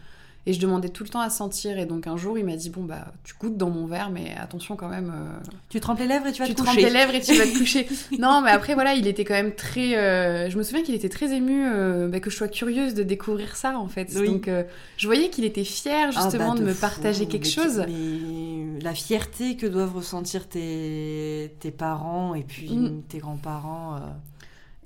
Et 0.47 0.53
je 0.53 0.61
demandais 0.61 0.87
tout 0.87 1.03
le 1.03 1.09
temps 1.09 1.19
à 1.19 1.29
sentir. 1.29 1.77
Et 1.77 1.85
donc 1.85 2.07
un 2.07 2.15
jour, 2.15 2.37
il 2.37 2.45
m'a 2.45 2.55
dit 2.55 2.69
Bon, 2.69 2.81
bah, 2.81 3.11
tu 3.25 3.35
goûtes 3.37 3.57
dans 3.57 3.69
mon 3.69 3.85
verre, 3.85 4.09
mais 4.09 4.33
attention 4.39 4.77
quand 4.77 4.87
même. 4.87 5.13
Euh, 5.13 5.49
tu 5.67 5.81
trempes 5.81 5.99
les 5.99 6.07
lèvres 6.07 6.25
et 6.25 6.31
tu 6.31 6.41
vas 6.41 6.47
te 6.47 6.53
coucher. 6.53 6.55
Tu 6.55 6.63
trempes 6.63 6.77
les 6.77 6.89
lèvres 6.89 7.13
et 7.13 7.19
tu 7.19 7.33
vas 7.33 7.45
te 7.45 7.57
coucher. 7.57 7.85
non, 8.17 8.39
mais 8.41 8.51
après, 8.51 8.73
voilà, 8.73 8.93
il 8.93 9.07
était 9.07 9.25
quand 9.25 9.33
même 9.33 9.53
très. 9.53 9.97
Euh, 9.97 10.49
je 10.49 10.57
me 10.57 10.63
souviens 10.63 10.83
qu'il 10.83 10.95
était 10.95 11.09
très 11.09 11.35
ému 11.35 11.65
euh, 11.67 12.07
bah, 12.07 12.21
que 12.21 12.29
je 12.29 12.37
sois 12.37 12.47
curieuse 12.47 12.93
de 12.93 13.03
découvrir 13.03 13.57
ça, 13.57 13.77
en 13.77 13.89
fait. 13.89 14.13
Donc 14.13 14.49
je 14.95 15.05
voyais 15.05 15.29
qu'il 15.29 15.43
était 15.43 15.65
fier, 15.65 16.11
ah, 16.15 16.21
justement, 16.21 16.53
bah, 16.53 16.61
de, 16.61 16.65
me 16.65 16.73
partager 16.73 17.25
quelque 17.25 17.49
chose. 17.49 17.83
Mais 17.85 18.81
la 18.81 18.93
fierté 18.93 19.57
que 19.57 19.67
doivent 19.67 19.97
ressentir 19.97 20.47
tes, 20.47 21.53
tes 21.59 21.71
parents 21.71 22.35
et 22.35 22.43
puis 22.43 22.73
mm. 22.73 23.01
tes 23.09 23.17
grands-parents. 23.17 23.99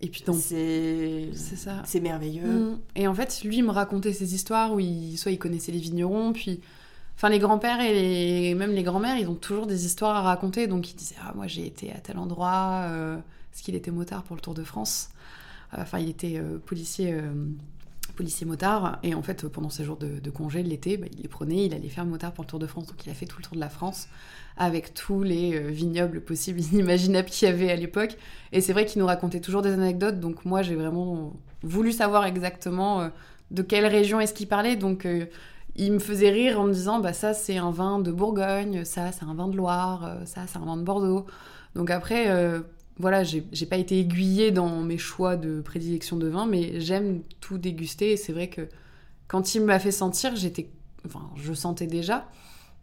Et 0.02 0.08
puis 0.08 0.24
donc 0.26 0.38
c'est 0.38 1.32
ça. 1.34 1.84
C'est 1.86 2.00
merveilleux. 2.00 2.48
Mm. 2.48 2.80
Et 2.96 3.08
en 3.08 3.14
fait, 3.14 3.42
lui 3.44 3.58
il 3.58 3.64
me 3.64 3.72
racontait 3.72 4.14
ses 4.14 4.34
histoires 4.34 4.74
où 4.74 4.80
il, 4.80 5.18
soit 5.18 5.32
il 5.32 5.38
connaissait 5.38 5.72
les 5.72 5.80
vignerons, 5.80 6.34
puis 6.34 6.62
Enfin, 7.22 7.30
les 7.30 7.38
grands-pères 7.38 7.82
et 7.82 8.56
même 8.56 8.72
les 8.72 8.82
grands-mères, 8.82 9.16
ils 9.16 9.28
ont 9.28 9.36
toujours 9.36 9.68
des 9.68 9.86
histoires 9.86 10.16
à 10.16 10.22
raconter. 10.22 10.66
Donc, 10.66 10.90
ils 10.90 10.96
disaient 10.96 11.18
Ah, 11.24 11.34
moi, 11.36 11.46
j'ai 11.46 11.68
été 11.68 11.92
à 11.92 12.00
tel 12.00 12.18
endroit, 12.18 12.86
euh, 12.88 13.18
parce 13.52 13.62
qu'il 13.62 13.76
était 13.76 13.92
motard 13.92 14.24
pour 14.24 14.36
le 14.36 14.42
Tour 14.42 14.56
de 14.56 14.64
France. 14.64 15.10
Enfin, 15.72 16.00
il 16.00 16.10
était 16.10 16.40
euh, 16.40 16.58
policier, 16.58 17.14
euh, 17.14 17.32
policier 18.22 18.46
motard. 18.46 19.00
Et 19.04 19.14
en 19.16 19.22
fait, 19.22 19.48
pendant 19.48 19.70
ses 19.70 19.84
jours 19.84 19.98
de, 19.98 20.30
congé 20.30 20.64
l'été, 20.64 20.98
bah, 20.98 21.08
il 21.12 21.22
les 21.22 21.28
prenait, 21.28 21.66
il 21.66 21.74
allait 21.74 21.90
faire 21.90 22.06
motard 22.06 22.32
pour 22.32 22.44
le 22.44 22.50
Tour 22.50 22.60
de 22.60 22.68
France. 22.68 22.88
Donc, 22.88 23.06
il 23.06 23.10
a 23.10 23.14
fait 23.14 23.26
tout 23.26 23.38
le 23.40 23.44
tour 23.44 23.56
de 23.56 23.60
la 23.60 23.70
France 23.70 24.08
avec 24.58 24.94
tous 24.94 25.24
les 25.24 25.60
vignobles 25.60 26.22
possibles, 26.22 26.60
inimaginables 26.60 27.30
qu'il 27.32 27.48
y 27.48 27.52
avait 27.52 27.72
à 27.72 27.76
l'époque. 27.76 28.18
Et 28.52 28.62
c'est 28.62 28.74
vrai 28.74 28.86
qu'il 28.86 29.02
nous 29.02 29.08
racontait 29.08 29.40
toujours 29.40 29.62
des 29.62 29.72
anecdotes. 29.72 30.20
Donc, 30.20 30.46
moi, 30.46 30.62
j'ai 30.62 30.76
vraiment 30.76 31.34
voulu 31.64 31.92
savoir 31.92 32.26
exactement 32.26 33.10
de 33.52 33.62
quelle 33.62 33.86
région 33.86 34.20
est-ce 34.20 34.34
qu'il 34.34 34.48
parlait. 34.48 34.76
Donc, 34.76 35.06
il 35.76 35.94
me 35.94 36.00
faisait 36.00 36.30
rire 36.30 36.60
en 36.60 36.66
me 36.66 36.74
disant 36.74 37.00
bah 37.00 37.14
ça 37.14 37.34
c'est 37.34 37.58
un 37.58 37.72
vin 37.72 38.00
de 38.00 38.12
Bourgogne, 38.12 38.84
ça 38.84 39.12
c'est 39.12 39.24
un 39.24 39.34
vin 39.34 39.48
de 39.48 39.56
Loire, 39.56 40.06
euh, 40.06 40.26
ça 40.26 40.42
c'est 40.48 40.58
un 40.58 40.66
vin 40.66 40.78
de 40.78 40.84
Bordeaux. 40.84 41.26
Donc 41.76 41.90
après 41.90 42.30
euh, 42.30 42.62
voilà, 43.02 43.24
j'ai 43.24 43.66
pas 43.66 43.78
été 43.78 44.00
aiguillée 44.00 44.52
dans 44.52 44.82
mes 44.82 44.98
choix 44.98 45.36
de 45.36 45.60
prédilection 45.62 46.18
de 46.18 46.28
vin, 46.28 46.46
mais 46.46 46.80
j'aime 46.80 47.22
tout 47.40 47.58
déguster 47.58 48.12
et 48.12 48.18
c'est 48.18 48.32
vrai 48.32 48.48
que 48.48 48.70
quand 49.28 49.56
il 49.56 49.64
m'a 49.64 49.80
fait 49.80 49.92
sentir, 49.92 50.36
j'étais 50.36 50.70
enfin 51.06 51.32
je 51.36 51.54
sentais 51.54 51.88
déjà, 51.88 52.30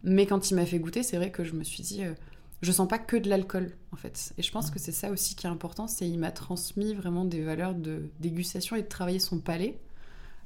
mais 0.03 0.25
quand 0.25 0.51
il 0.51 0.55
m'a 0.55 0.65
fait 0.65 0.77
goûter, 0.77 1.03
c'est 1.03 1.17
vrai 1.17 1.31
que 1.31 1.43
je 1.43 1.53
me 1.53 1.63
suis 1.63 1.83
dit 1.83 2.03
euh, 2.03 2.13
je 2.61 2.71
sens 2.71 2.87
pas 2.87 2.99
que 2.99 3.15
de 3.15 3.29
l'alcool 3.29 3.71
en 3.93 3.95
fait. 3.95 4.33
Et 4.37 4.43
je 4.43 4.51
pense 4.51 4.69
que 4.69 4.77
c'est 4.77 4.91
ça 4.91 5.09
aussi 5.09 5.35
qui 5.35 5.47
est 5.47 5.49
important, 5.49 5.87
c'est 5.87 6.07
il 6.07 6.19
m'a 6.19 6.31
transmis 6.31 6.93
vraiment 6.93 7.23
des 7.23 7.41
valeurs 7.41 7.73
de 7.73 8.09
dégustation 8.19 8.75
et 8.75 8.81
de 8.81 8.87
travailler 8.87 9.19
son 9.19 9.39
palais. 9.39 9.79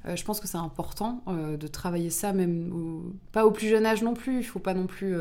Euh, 0.06 0.14
je 0.14 0.24
pense 0.24 0.38
que 0.38 0.46
c'est 0.46 0.58
important 0.58 1.24
euh, 1.26 1.56
de 1.56 1.66
travailler 1.66 2.10
ça, 2.10 2.32
même 2.32 3.12
pas 3.32 3.44
au 3.44 3.50
plus 3.50 3.68
jeune 3.68 3.86
âge 3.86 4.02
non 4.02 4.14
plus. 4.14 4.38
Il 4.38 4.44
faut 4.44 4.60
pas 4.60 4.74
non 4.74 4.86
plus 4.86 5.16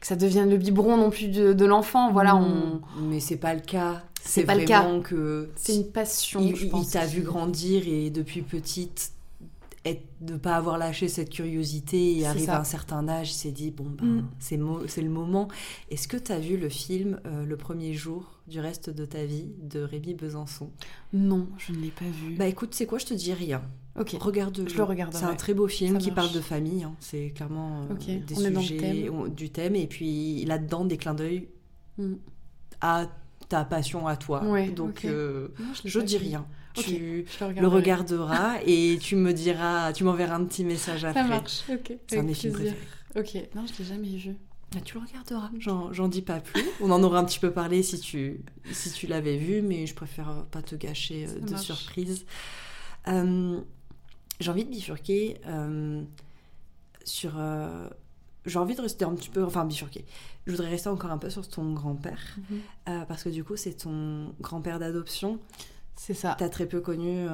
que 0.00 0.06
ça 0.06 0.16
devienne 0.16 0.50
le 0.50 0.56
biberon 0.56 0.96
non 0.96 1.10
plus 1.10 1.28
de, 1.28 1.64
l'enfant. 1.64 2.12
Voilà, 2.12 2.36
on... 2.36 2.80
Mais 3.02 3.20
c'est 3.20 3.36
pas 3.36 3.54
le 3.54 3.60
cas. 3.60 4.02
C'est 4.22 4.44
pas 4.44 4.54
le 4.54 4.64
cas. 4.64 4.84
que 5.00 5.50
c'est 5.56 5.76
une 5.76 5.90
passion. 5.90 6.40
Il, 6.40 6.56
je 6.56 6.66
pense, 6.66 6.86
il 6.86 6.90
t'a 6.92 7.06
vu 7.06 7.22
grandir 7.22 7.86
et 7.86 8.10
depuis 8.10 8.42
petite 8.42 9.12
de 10.20 10.32
ne 10.32 10.38
pas 10.38 10.56
avoir 10.56 10.78
lâché 10.78 11.08
cette 11.08 11.30
curiosité 11.30 12.18
et 12.18 12.26
arriver 12.26 12.48
à 12.48 12.60
un 12.60 12.64
certain 12.64 13.06
âge, 13.08 13.30
il 13.30 13.34
s'est 13.34 13.50
dit 13.50 13.70
bon 13.70 13.86
ben 13.86 14.06
mm. 14.06 14.86
c'est 14.88 15.02
le 15.02 15.10
moment. 15.10 15.48
Est-ce 15.90 16.08
que 16.08 16.16
tu 16.16 16.32
as 16.32 16.38
vu 16.38 16.56
le 16.56 16.68
film 16.68 17.20
Le 17.24 17.56
premier 17.56 17.92
jour 17.92 18.40
du 18.46 18.60
reste 18.60 18.90
de 18.90 19.04
ta 19.04 19.24
vie 19.24 19.46
de 19.62 19.80
Rémi 19.80 20.14
Besançon? 20.14 20.70
Non, 21.12 21.48
je 21.58 21.72
ne 21.72 21.78
l'ai 21.78 21.90
pas 21.90 22.04
vu. 22.04 22.34
Bah 22.36 22.46
écoute, 22.46 22.74
c'est 22.74 22.86
quoi? 22.86 22.98
Je 22.98 23.06
te 23.06 23.14
dis 23.14 23.32
rien. 23.32 23.62
Ok. 23.98 24.16
Regarde. 24.20 24.64
Je 24.68 24.76
le 24.76 24.84
regarde. 24.84 25.14
C'est 25.14 25.24
un 25.24 25.34
très 25.34 25.54
beau 25.54 25.68
film 25.68 25.98
qui 25.98 26.10
parle 26.10 26.32
de 26.32 26.40
famille. 26.40 26.84
Hein. 26.84 26.94
C'est 27.00 27.30
clairement 27.30 27.86
euh, 27.90 28.18
des 28.20 28.34
sujets 28.34 29.10
du 29.28 29.50
thème 29.50 29.76
et 29.76 29.86
puis 29.86 30.44
là-dedans 30.44 30.84
des 30.84 30.96
clins 30.96 31.14
d'œil 31.14 31.48
mm. 31.98 32.14
à 32.80 33.06
ta 33.48 33.64
passion 33.64 34.06
à 34.06 34.16
toi. 34.16 34.42
Donc 34.74 35.04
euh, 35.04 35.48
je, 35.84 36.00
dis 36.00 36.18
rien. 36.18 36.46
Tu 36.74 37.24
le, 37.40 37.68
regarderas 37.68 38.56
et 38.66 38.98
tu 39.00 39.16
me 39.16 39.32
diras, 39.32 39.92
tu 39.92 40.04
m'enverras 40.04 40.36
un 40.36 40.44
petit 40.44 40.64
message 40.64 41.04
après. 41.04 41.22
Ça 41.22 41.28
marche. 41.28 41.64
Ok. 41.70 41.92
C'est 42.06 42.18
un 42.18 42.24
des 42.24 42.34
films 42.34 42.52
préférés. 42.52 42.76
Ok. 43.16 43.34
Non, 43.54 43.64
je 43.66 43.78
l'ai 43.78 43.88
jamais 43.88 44.08
vu. 44.08 44.36
Bah, 44.72 44.80
tu 44.84 44.98
le 44.98 45.04
regarderas. 45.06 45.50
J'en 45.92 46.08
dis 46.08 46.22
pas 46.22 46.40
plus. 46.40 46.62
On 46.80 46.90
en 46.90 47.02
aurait 47.02 47.18
un 47.18 47.24
petit 47.24 47.38
peu 47.38 47.50
parlé 47.50 47.82
si 47.82 47.98
tu, 48.00 48.40
si 48.72 48.92
tu 48.92 49.06
l'avais 49.06 49.36
vu, 49.36 49.62
mais 49.62 49.86
je 49.86 49.94
préfère 49.94 50.44
pas 50.50 50.60
te 50.60 50.74
gâcher 50.74 51.26
euh, 51.28 51.40
de 51.40 51.56
surprise. 51.56 52.26
Euh, 53.08 53.60
j'ai 54.40 54.50
envie 54.50 54.64
de 54.64 54.70
bifurquer 54.70 55.38
euh, 55.46 56.02
sur. 57.04 57.32
Euh, 57.36 57.88
j'ai 58.44 58.58
envie 58.58 58.76
de 58.76 58.80
rester 58.80 59.04
un 59.04 59.14
petit 59.14 59.30
peu. 59.30 59.44
Enfin, 59.44 59.64
bifurquer. 59.64 60.04
Je 60.46 60.52
voudrais 60.52 60.68
rester 60.68 60.88
encore 60.88 61.10
un 61.10 61.18
peu 61.18 61.30
sur 61.30 61.46
ton 61.48 61.72
grand-père. 61.72 62.36
Mhm. 62.50 63.06
parce 63.06 63.24
que 63.24 63.28
du 63.28 63.42
coup, 63.42 63.56
c'est 63.56 63.74
ton 63.74 64.34
grand-père 64.40 64.78
d'adoption. 64.78 65.40
C'est 65.96 66.14
ça. 66.14 66.34
Tu 66.38 66.44
as 66.44 66.48
très 66.48 66.66
peu 66.66 66.80
connu 66.80 67.26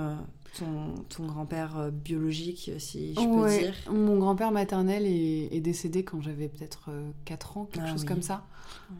ton, 0.58 0.94
ton 1.08 1.26
grand-père 1.26 1.90
biologique, 1.92 2.70
si 2.78 3.14
je 3.14 3.20
peux 3.20 3.58
dire. 3.58 3.74
Mon 3.90 4.18
grand-père 4.18 4.52
maternel 4.52 5.04
est, 5.06 5.60
décédé 5.60 6.04
quand 6.04 6.20
j'avais 6.20 6.48
peut-être 6.48 6.90
4 7.24 7.58
ans, 7.58 7.68
quelque 7.70 7.86
ah 7.86 7.92
chose 7.92 8.04
comme 8.04 8.22
ça. 8.22 8.44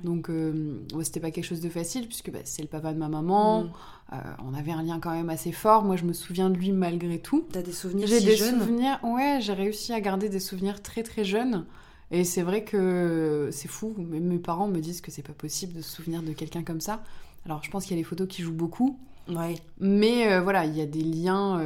Donc, 0.04 0.30
euh, 0.30 0.80
c'était 1.02 1.20
pas 1.20 1.30
quelque 1.30 1.44
chose 1.44 1.60
de 1.60 1.68
facile, 1.68 2.06
puisque 2.06 2.30
bah, 2.30 2.40
c'est 2.44 2.62
le 2.62 2.68
papa 2.68 2.92
de 2.92 2.98
ma 2.98 3.08
maman. 3.08 3.64
Mm. 3.64 3.70
Euh, 4.12 4.16
on 4.44 4.54
avait 4.54 4.72
un 4.72 4.82
lien 4.82 4.98
quand 5.00 5.12
même 5.12 5.30
assez 5.30 5.52
fort. 5.52 5.84
Moi, 5.84 5.96
je 5.96 6.04
me 6.04 6.12
souviens 6.12 6.50
de 6.50 6.56
lui 6.56 6.72
malgré 6.72 7.18
tout. 7.18 7.46
T'as 7.52 7.62
des 7.62 7.72
souvenirs 7.72 8.06
J'ai 8.08 8.20
des 8.20 8.36
souvenirs. 8.36 8.98
Ouais, 9.02 9.38
j'ai 9.40 9.52
réussi 9.52 9.92
à 9.92 10.00
garder 10.00 10.28
des 10.28 10.40
souvenirs 10.40 10.82
très 10.82 11.02
très 11.02 11.24
jeunes. 11.24 11.66
Et 12.10 12.24
c'est 12.24 12.42
vrai 12.42 12.64
que 12.64 13.48
c'est 13.52 13.68
fou. 13.68 13.94
Mes 13.96 14.38
parents 14.38 14.68
me 14.68 14.80
disent 14.80 15.00
que 15.00 15.10
c'est 15.10 15.22
pas 15.22 15.32
possible 15.32 15.72
de 15.72 15.80
se 15.80 15.90
souvenir 15.90 16.22
de 16.22 16.32
quelqu'un 16.32 16.62
comme 16.62 16.80
ça. 16.80 17.02
Alors, 17.46 17.62
je 17.62 17.70
pense 17.70 17.84
qu'il 17.84 17.96
y 17.96 17.98
a 17.98 18.00
les 18.00 18.04
photos 18.04 18.28
qui 18.28 18.42
jouent 18.42 18.52
beaucoup. 18.52 18.98
Ouais. 19.28 19.54
Mais 19.78 20.32
euh, 20.32 20.40
voilà, 20.40 20.64
il 20.64 20.76
y 20.76 20.80
a 20.80 20.86
des 20.86 21.02
liens 21.02 21.60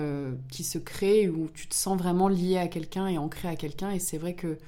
qui 0.51 0.65
se 0.65 0.79
créent 0.79 1.29
où 1.29 1.49
tu 1.55 1.67
te 1.67 1.75
sens 1.75 1.99
vraiment 1.99 2.29
lié 2.29 2.59
à 2.59 2.69
quelqu'un 2.69 3.07
et 3.09 3.19
ancré 3.19 3.49
à 3.49 3.57
quelqu'un. 3.57 3.91
Et 3.91 3.99
c'est 3.99 4.19
vrai 4.19 4.35
que 4.35 4.59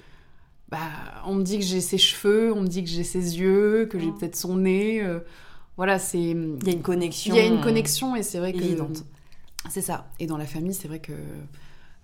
bah, 0.68 0.78
on 1.24 1.34
me 1.34 1.42
dit 1.42 1.58
que 1.58 1.64
j'ai 1.64 1.80
ses 1.80 1.98
cheveux, 1.98 2.52
on 2.52 2.60
me 2.60 2.66
dit 2.66 2.84
que 2.84 2.90
j'ai 2.90 3.04
ses 3.04 3.38
yeux, 3.38 3.86
que 3.90 3.98
j'ai 3.98 4.08
oh. 4.08 4.12
peut-être 4.12 4.36
son 4.36 4.56
nez. 4.56 5.02
Euh, 5.02 5.20
voilà, 5.76 5.98
c'est. 5.98 6.20
Il 6.20 6.66
y 6.66 6.70
a 6.70 6.72
une 6.72 6.82
connexion. 6.82 7.34
Il 7.34 7.38
y 7.38 7.40
a 7.40 7.46
une 7.46 7.60
connexion 7.60 8.14
et 8.16 8.22
c'est 8.22 8.38
vrai 8.38 8.52
que. 8.52 8.58
Évidente. 8.58 9.04
C'est 9.70 9.80
ça. 9.80 10.10
Et 10.20 10.26
dans 10.26 10.36
la 10.36 10.46
famille, 10.46 10.74
c'est 10.74 10.88
vrai 10.88 11.00
que. 11.00 11.12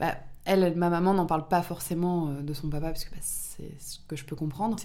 Bah, 0.00 0.14
elle, 0.46 0.74
ma 0.76 0.90
maman 0.90 1.14
n'en 1.14 1.26
parle 1.26 1.46
pas 1.48 1.62
forcément 1.62 2.28
euh, 2.28 2.42
de 2.42 2.52
son 2.52 2.68
papa 2.68 2.88
parce 2.88 3.04
que 3.04 3.10
bah, 3.10 3.20
c'est 3.20 3.80
ce 3.80 3.98
que 4.08 4.16
je 4.16 4.24
peux 4.24 4.36
comprendre. 4.36 4.76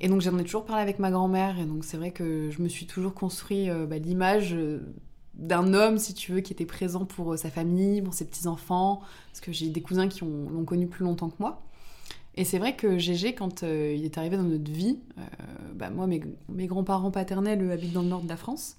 Et 0.00 0.08
donc 0.08 0.20
j'en 0.20 0.36
ai 0.38 0.44
toujours 0.44 0.64
parlé 0.64 0.82
avec 0.82 0.98
ma 0.98 1.10
grand-mère 1.10 1.58
et 1.58 1.64
donc 1.64 1.84
c'est 1.84 1.96
vrai 1.96 2.10
que 2.10 2.50
je 2.50 2.62
me 2.62 2.68
suis 2.68 2.86
toujours 2.86 3.14
construit 3.14 3.70
euh, 3.70 3.86
bah, 3.86 3.98
l'image 3.98 4.56
d'un 5.36 5.74
homme, 5.74 5.98
si 5.98 6.14
tu 6.14 6.32
veux, 6.32 6.40
qui 6.40 6.52
était 6.52 6.66
présent 6.66 7.04
pour 7.04 7.38
sa 7.38 7.50
famille, 7.50 8.02
pour 8.02 8.14
ses 8.14 8.24
petits-enfants, 8.24 9.00
parce 9.30 9.40
que 9.40 9.52
j'ai 9.52 9.68
des 9.68 9.82
cousins 9.82 10.08
qui 10.08 10.20
l'ont 10.20 10.64
connu 10.64 10.86
plus 10.86 11.04
longtemps 11.04 11.28
que 11.28 11.36
moi. 11.38 11.62
Et 12.36 12.44
c'est 12.44 12.58
vrai 12.58 12.76
que 12.76 12.98
Gégé, 12.98 13.34
quand 13.34 13.62
euh, 13.62 13.94
il 13.96 14.04
est 14.04 14.18
arrivé 14.18 14.36
dans 14.36 14.42
notre 14.42 14.70
vie, 14.70 14.98
euh, 15.18 15.22
bah, 15.74 15.88
moi, 15.90 16.06
mes, 16.06 16.66
grands-parents 16.66 17.10
paternels 17.10 17.70
habitent 17.70 17.94
dans 17.94 18.02
le 18.02 18.08
nord 18.08 18.22
de 18.22 18.28
la 18.28 18.36
France. 18.36 18.76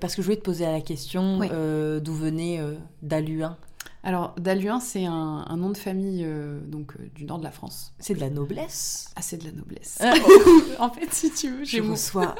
parce 0.00 0.14
que 0.14 0.22
je 0.22 0.26
voulais 0.26 0.36
te 0.36 0.44
poser 0.44 0.64
la 0.64 0.80
question 0.80 1.40
euh, 1.42 1.98
d'où 1.98 2.14
venait 2.14 2.60
Daluin? 3.02 3.56
Alors, 4.04 4.34
Daluin, 4.38 4.80
c'est 4.80 5.06
un, 5.06 5.56
nom 5.56 5.70
de 5.70 5.76
famille 5.76 6.26
donc 6.66 6.94
du 7.14 7.24
nord 7.24 7.38
de 7.38 7.44
la 7.44 7.50
France. 7.50 7.94
C'est 7.98 8.14
de 8.14 8.20
la 8.20 8.30
noblesse 8.30 9.10
Ah, 9.16 9.22
c'est 9.22 9.38
de 9.38 9.44
la 9.44 9.52
noblesse. 9.52 9.98
en 10.78 10.90
fait, 10.90 11.12
si 11.12 11.32
tu 11.32 11.50
veux, 11.50 11.64
je 11.64 11.80
reçois 11.80 12.34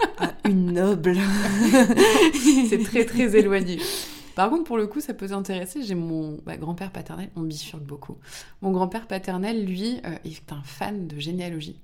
une 0.44 0.72
noble. 0.72 1.16
c'est 2.68 2.82
très, 2.84 3.04
très 3.04 3.34
éloigné. 3.36 3.80
Par 4.34 4.50
contre, 4.50 4.64
pour 4.64 4.76
le 4.76 4.86
coup, 4.86 5.00
ça 5.00 5.14
peut 5.14 5.28
t'intéresser. 5.28 5.82
J'ai 5.82 5.94
mon 5.94 6.38
bah, 6.44 6.56
grand-père 6.56 6.90
paternel, 6.90 7.30
on 7.36 7.42
bifurque 7.42 7.82
beaucoup. 7.82 8.16
Mon 8.62 8.72
grand-père 8.72 9.06
paternel, 9.06 9.64
lui, 9.64 10.00
euh, 10.04 10.16
est 10.24 10.52
un 10.52 10.62
fan 10.62 11.06
de 11.06 11.18
généalogie. 11.18 11.78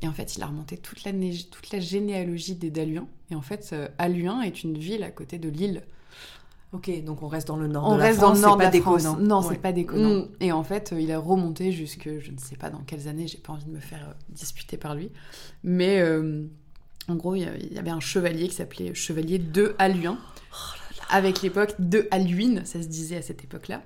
Et 0.00 0.06
en 0.06 0.12
fait, 0.12 0.36
il 0.36 0.42
a 0.42 0.46
remonté 0.46 0.76
toute 0.76 1.02
la, 1.04 1.12
toute 1.12 1.72
la 1.72 1.80
généalogie 1.80 2.54
des 2.54 2.70
Daluins. 2.70 3.08
Et 3.30 3.34
en 3.34 3.42
fait, 3.42 3.70
euh, 3.72 3.88
Aluin 3.98 4.42
est 4.42 4.62
une 4.62 4.78
ville 4.78 5.02
à 5.02 5.10
côté 5.10 5.38
de 5.38 5.48
Lille. 5.48 5.82
Ok, 6.72 6.90
donc 7.02 7.22
on 7.22 7.28
reste 7.28 7.48
dans 7.48 7.56
le 7.56 7.66
nord 7.66 7.86
on 7.86 7.94
de 7.94 7.98
la 7.98 8.04
reste 8.04 8.20
dans 8.20 8.34
le 8.34 8.40
nord 8.40 8.58
la 8.58 8.70
France. 8.70 9.06
Non, 9.18 9.42
c'est 9.42 9.56
pas 9.56 9.72
déconnant. 9.72 10.24
Mm. 10.24 10.28
Et 10.40 10.52
en 10.52 10.64
fait, 10.64 10.92
euh, 10.92 11.00
il 11.00 11.10
a 11.12 11.18
remonté 11.18 11.72
jusque, 11.72 12.10
je 12.18 12.30
ne 12.30 12.38
sais 12.38 12.56
pas 12.56 12.68
dans 12.70 12.80
quelles 12.80 13.08
années, 13.08 13.26
j'ai 13.26 13.38
pas 13.38 13.54
envie 13.54 13.64
de 13.64 13.70
me 13.70 13.80
faire 13.80 14.14
disputer 14.28 14.76
par 14.76 14.94
lui. 14.94 15.10
Mais 15.62 16.02
en 17.08 17.14
gros, 17.14 17.34
il 17.34 17.72
y 17.72 17.78
avait 17.78 17.90
un 17.90 18.00
chevalier 18.00 18.48
qui 18.48 18.54
s'appelait 18.54 18.94
Chevalier 18.94 19.38
de 19.38 19.74
Aluin. 19.78 20.18
Oh 20.52 20.56
avec 21.10 21.42
l'époque 21.42 21.74
de 21.78 22.06
Alduin, 22.10 22.64
ça 22.64 22.82
se 22.82 22.88
disait 22.88 23.16
à 23.16 23.22
cette 23.22 23.44
époque-là. 23.44 23.82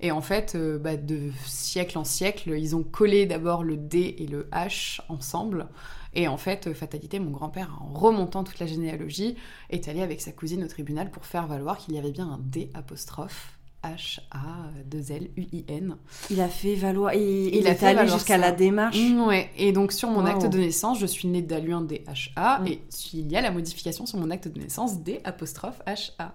Et 0.00 0.10
en 0.10 0.20
fait, 0.20 0.54
euh, 0.54 0.78
bah, 0.78 0.96
de 0.96 1.30
siècle 1.44 1.96
en 1.96 2.04
siècle, 2.04 2.50
ils 2.56 2.74
ont 2.74 2.82
collé 2.82 3.24
d'abord 3.26 3.62
le 3.62 3.76
D 3.76 4.16
et 4.18 4.26
le 4.26 4.48
H 4.52 5.00
ensemble. 5.08 5.68
Et 6.14 6.28
en 6.28 6.36
fait, 6.36 6.72
fatalité, 6.72 7.18
mon 7.18 7.30
grand-père, 7.30 7.78
en 7.80 7.92
remontant 7.92 8.44
toute 8.44 8.58
la 8.58 8.66
généalogie, 8.66 9.36
est 9.70 9.88
allé 9.88 10.02
avec 10.02 10.20
sa 10.20 10.32
cousine 10.32 10.64
au 10.64 10.68
tribunal 10.68 11.10
pour 11.10 11.24
faire 11.24 11.46
valoir 11.46 11.78
qu'il 11.78 11.94
y 11.94 11.98
avait 11.98 12.12
bien 12.12 12.28
un 12.28 12.38
D 12.38 12.70
apostrophe 12.74 13.58
H-A-2-L-U-I-N. 13.82 15.96
Il 16.30 16.40
a 16.40 16.48
fait 16.48 16.76
valoir. 16.76 17.12
Et 17.14 17.58
il, 17.58 17.66
a 17.66 17.74
fait 17.74 17.86
allé 17.86 18.08
jusqu'à 18.08 18.38
la 18.38 18.52
démarche. 18.52 18.96
Mm, 18.96 19.26
ouais. 19.26 19.50
Et 19.56 19.72
donc, 19.72 19.90
sur 19.92 20.08
mon 20.08 20.24
acte 20.24 20.46
de 20.46 20.58
naissance, 20.58 21.00
je 21.00 21.06
suis 21.06 21.26
née 21.26 21.42
d'Aluin 21.42 21.80
D-H-A. 21.82 22.60
Mm. 22.60 22.66
Et 22.68 22.80
il 23.14 23.28
y 23.30 23.36
a 23.36 23.40
la 23.40 23.50
modification 23.50 24.06
sur 24.06 24.18
mon 24.18 24.30
acte 24.30 24.46
de 24.48 24.60
naissance 24.60 25.00
D 25.00 25.20
apostrophe 25.24 25.80
H-A. 25.86 26.22
Ah, 26.22 26.34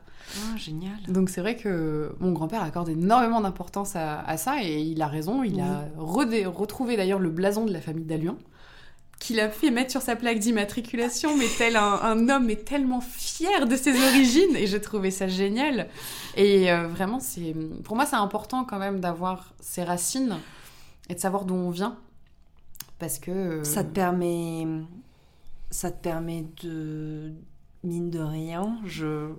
génial. 0.58 0.98
Donc, 1.08 1.30
c'est 1.30 1.40
vrai 1.40 1.56
que 1.56 2.14
mon 2.20 2.34
grand-père 2.34 2.64
accorde 2.64 2.90
énormément 2.90 3.40
d'importance 3.40 3.96
à, 3.96 4.36
ça. 4.36 4.62
Et 4.62 4.82
il 4.82 5.02
a 5.02 5.08
raison. 5.08 5.44
Il 5.44 5.62
a 5.62 5.86
retrouvé 5.98 6.98
d'ailleurs 6.98 7.20
le 7.20 7.30
blason 7.30 7.66
de 7.66 7.72
la 7.72 7.80
famille 7.80 8.06
d'Aluin 8.06 8.36
qu'il 9.20 9.40
a 9.40 9.50
fait 9.50 9.72
mettre 9.72 9.92
sur 9.92 10.02
sa 10.02 10.16
plaque 10.16 10.40
d'immatriculation, 10.40 11.36
mais 11.38 11.48
tel 11.58 11.76
un, 11.76 12.30
homme 12.30 12.50
est 12.50 12.66
tellement 12.66 13.02
fier 13.02 13.68
de 13.68 13.76
ses 13.76 13.92
origines, 13.92 14.56
et 14.56 14.68
j'ai 14.68 14.82
trouvé 14.82 15.12
ça 15.12 15.28
génial. 15.28 15.88
Et 16.36 16.72
euh, 16.72 16.88
vraiment, 16.88 17.20
c'est 17.20 17.56
pour 17.84 17.96
moi, 17.96 18.06
c'est 18.06 18.16
important 18.16 18.64
quand 18.64 18.80
même 18.80 19.00
d'avoir 19.00 19.54
ses 19.60 19.84
racines 19.84 20.38
et 21.10 21.16
de 21.16 21.20
savoir 21.20 21.46
d'où 21.46 21.56
on 21.56 21.70
vient, 21.70 21.98
Parce 23.00 23.20
que. 23.20 23.64
Ça 23.64 23.84
te 23.84 23.92
permet. 23.92 24.68
Ça 25.72 25.92
te 25.92 26.02
permet 26.02 26.46
de. 26.64 27.34
Mine 27.84 28.10
de 28.10 28.20
rien, 28.20 28.80
je. 28.86 29.34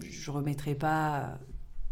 Je, 0.00 0.30
remettrai 0.30 0.74
pas 0.74 1.38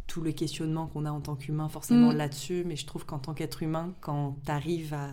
tout 0.06 0.22
le 0.22 0.32
questionnement 0.32 0.86
qu'on 0.86 1.04
a 1.04 1.10
en 1.10 1.20
tant 1.20 1.36
qu'humain 1.36 1.68
forcément 1.68 2.10
mm. 2.10 2.16
là-dessus, 2.16 2.64
mais 2.66 2.74
je 2.74 2.86
trouve 2.86 3.04
qu'en 3.04 3.18
tant 3.18 3.34
qu'être 3.34 3.62
humain, 3.62 3.92
quand 4.00 4.38
tu 4.46 4.50
arrives 4.50 4.94
à 4.94 5.10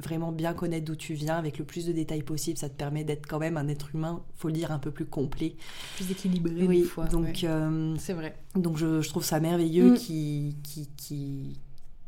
vraiment 0.00 0.32
bien 0.32 0.52
connaître 0.54 0.84
d'où 0.84 0.96
tu 0.96 1.14
viens 1.14 1.36
avec 1.36 1.58
le 1.58 1.64
plus 1.64 1.86
de 1.86 1.92
détails 1.92 2.22
possible, 2.22 2.58
ça 2.58 2.68
te 2.68 2.74
permet 2.74 3.04
d'être 3.04 3.26
quand 3.26 3.38
même 3.38 3.56
un 3.56 3.68
être 3.68 3.94
humain, 3.94 4.22
faut 4.36 4.48
le 4.48 4.54
dire, 4.54 4.70
un 4.72 4.78
peu 4.78 4.90
plus 4.90 5.06
complet. 5.06 5.56
Plus 5.96 6.10
équilibré, 6.10 6.66
oui, 6.66 6.82
fois. 6.82 7.06
Donc, 7.06 7.44
euh, 7.44 7.94
c'est 7.98 8.12
vrai. 8.12 8.36
Donc 8.54 8.76
je, 8.76 9.06
trouve 9.08 9.24
ça 9.24 9.40
merveilleux 9.40 9.92
mm. 9.92 9.96
qui, 9.96 10.56
qui, 10.62 10.88
qui 10.96 11.56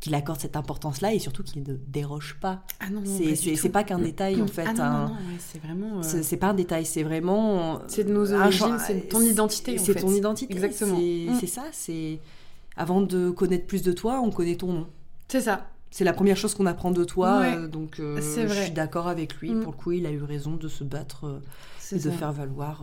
qu'il 0.04 0.14
accorde 0.14 0.38
cette 0.38 0.56
importance-là 0.56 1.14
et 1.14 1.18
surtout 1.18 1.42
qu'il 1.42 1.62
ne 1.62 1.76
déroge 1.76 2.36
pas. 2.38 2.62
Ah 2.78 2.90
non, 2.90 3.02
c'est 3.06 3.68
pas 3.70 3.84
qu'un 3.84 3.98
détail 3.98 4.42
en 4.42 4.46
fait. 4.46 4.66
Ah 4.66 4.74
non, 4.74 5.08
non, 5.08 5.16
c'est 5.38 5.58
vraiment. 5.62 6.00
Euh, 6.00 6.02
c'est 6.02 6.36
pas 6.36 6.48
un 6.48 6.54
détail, 6.54 6.84
c'est 6.84 7.02
vraiment. 7.02 7.80
C'est 7.88 8.04
de 8.04 8.12
nos 8.12 8.30
origines, 8.34 8.76
c'est 8.86 9.08
ton 9.08 9.22
identité. 9.22 9.78
C'est 9.78 9.94
ton 9.94 10.12
identité. 10.12 10.52
Exactement. 10.52 10.98
C'est 11.40 11.46
ça. 11.46 11.64
C'est 11.72 12.20
avant 12.76 13.00
de 13.00 13.30
connaître 13.30 13.66
plus 13.66 13.82
de 13.82 13.92
toi, 13.92 14.20
on 14.20 14.30
connaît 14.30 14.56
ton 14.56 14.74
nom. 14.74 14.86
C'est 15.28 15.40
ça. 15.40 15.70
C'est 15.94 16.02
la 16.02 16.12
première 16.12 16.36
chose 16.36 16.54
qu'on 16.54 16.66
apprend 16.66 16.90
de 16.90 17.04
toi, 17.04 17.42
euh, 17.44 17.68
donc 17.68 18.00
euh, 18.00 18.20
je 18.20 18.52
suis 18.52 18.72
d'accord 18.72 19.06
avec 19.06 19.36
lui. 19.36 19.54
Mm. 19.54 19.60
Pour 19.60 19.70
le 19.70 19.78
coup, 19.78 19.92
il 19.92 20.06
a 20.06 20.10
eu 20.10 20.20
raison 20.24 20.56
de 20.56 20.66
se 20.66 20.82
battre 20.82 21.26
euh, 21.26 21.96
et 21.96 22.00
de 22.00 22.10
faire 22.10 22.32
valoir 22.32 22.82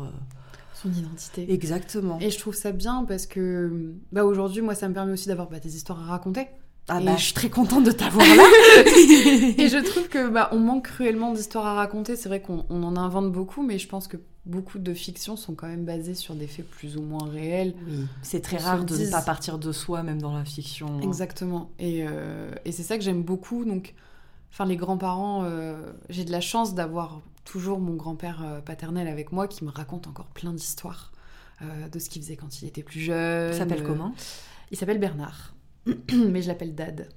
son 0.74 0.90
identité. 0.94 1.52
Exactement. 1.52 2.20
Et 2.22 2.30
je 2.30 2.40
trouve 2.40 2.56
ça 2.56 2.72
bien 2.72 3.04
parce 3.06 3.26
que 3.26 3.94
bah, 4.14 4.24
aujourd'hui, 4.24 4.62
moi, 4.62 4.76
ça 4.76 4.88
me 4.88 4.94
permet 4.94 5.12
aussi 5.12 5.28
d'avoir 5.28 5.50
bah, 5.50 5.60
des 5.60 5.76
histoires 5.76 6.00
à 6.00 6.06
raconter. 6.06 6.48
Ah 6.88 7.02
bah, 7.02 7.18
je 7.18 7.24
suis 7.26 7.34
très 7.34 7.50
contente 7.50 7.84
de 7.84 7.92
t'avoir 7.92 8.26
là. 8.26 8.44
et 8.86 9.68
je 9.68 9.84
trouve 9.84 10.08
que 10.08 10.30
bah, 10.30 10.48
on 10.54 10.60
manque 10.60 10.86
cruellement 10.86 11.34
d'histoires 11.34 11.66
à 11.66 11.74
raconter. 11.74 12.16
C'est 12.16 12.30
vrai 12.30 12.42
qu'on 12.42 12.64
en 12.70 12.96
invente 12.96 13.30
beaucoup, 13.30 13.62
mais 13.62 13.78
je 13.78 13.90
pense 13.90 14.08
que 14.08 14.16
beaucoup 14.46 14.80
de 14.80 14.94
fictions 14.94 15.36
sont 15.36 15.54
quand 15.54 15.68
même 15.68 15.86
basées 15.86 16.16
sur 16.16 16.36
des 16.36 16.48
faits 16.48 16.68
plus 16.68 16.98
ou 16.98 17.02
moins 17.02 17.30
réels. 17.30 17.76
Oui, 17.88 18.06
c'est 18.22 18.42
très 18.42 18.58
rare 18.58 18.84
de 18.86 18.98
ne 18.98 19.12
pas 19.12 19.22
partir 19.22 19.60
de 19.60 19.72
soi, 19.72 20.04
même 20.04 20.22
dans 20.22 20.36
la 20.36 20.46
fiction. 20.46 21.00
Exactement. 21.02 21.72
Et, 21.80 22.06
euh, 22.08 22.52
et 22.66 22.72
c'est 22.72 22.84
ça 22.84 22.98
que 22.98 23.04
j'aime 23.04 23.24
beaucoup. 23.24 23.66
Donc, 23.66 23.94
enfin, 24.52 24.66
les 24.66 24.78
grands-parents, 24.78 25.44
euh, 25.44 25.92
j'ai 26.10 26.26
de 26.26 26.32
la 26.32 26.42
chance 26.42 26.74
d'avoir 26.74 27.22
toujours 27.46 27.80
mon 27.80 27.96
grand-père 27.96 28.44
euh, 28.44 28.62
paternel 28.62 29.08
avec 29.08 29.32
moi 29.32 29.48
qui 29.48 29.64
me 29.64 29.70
raconte 29.70 30.08
encore 30.08 30.28
plein 30.28 30.54
d'histoires 30.54 31.12
de 31.92 32.00
ce 32.00 32.10
qu'il 32.10 32.24
faisait 32.24 32.38
quand 32.38 32.64
il 32.64 32.68
était 32.68 32.82
plus 32.82 33.02
jeune. 33.02 33.54
Il 33.54 33.56
s'appelle 33.56 33.84
comment? 33.84 34.16
Il 34.72 34.78
s'appelle 34.78 34.98
Bernard. 34.98 35.54
Mais 36.12 36.42
je 36.42 36.48
l'appelle 36.48 36.74
Dad. 36.74 37.08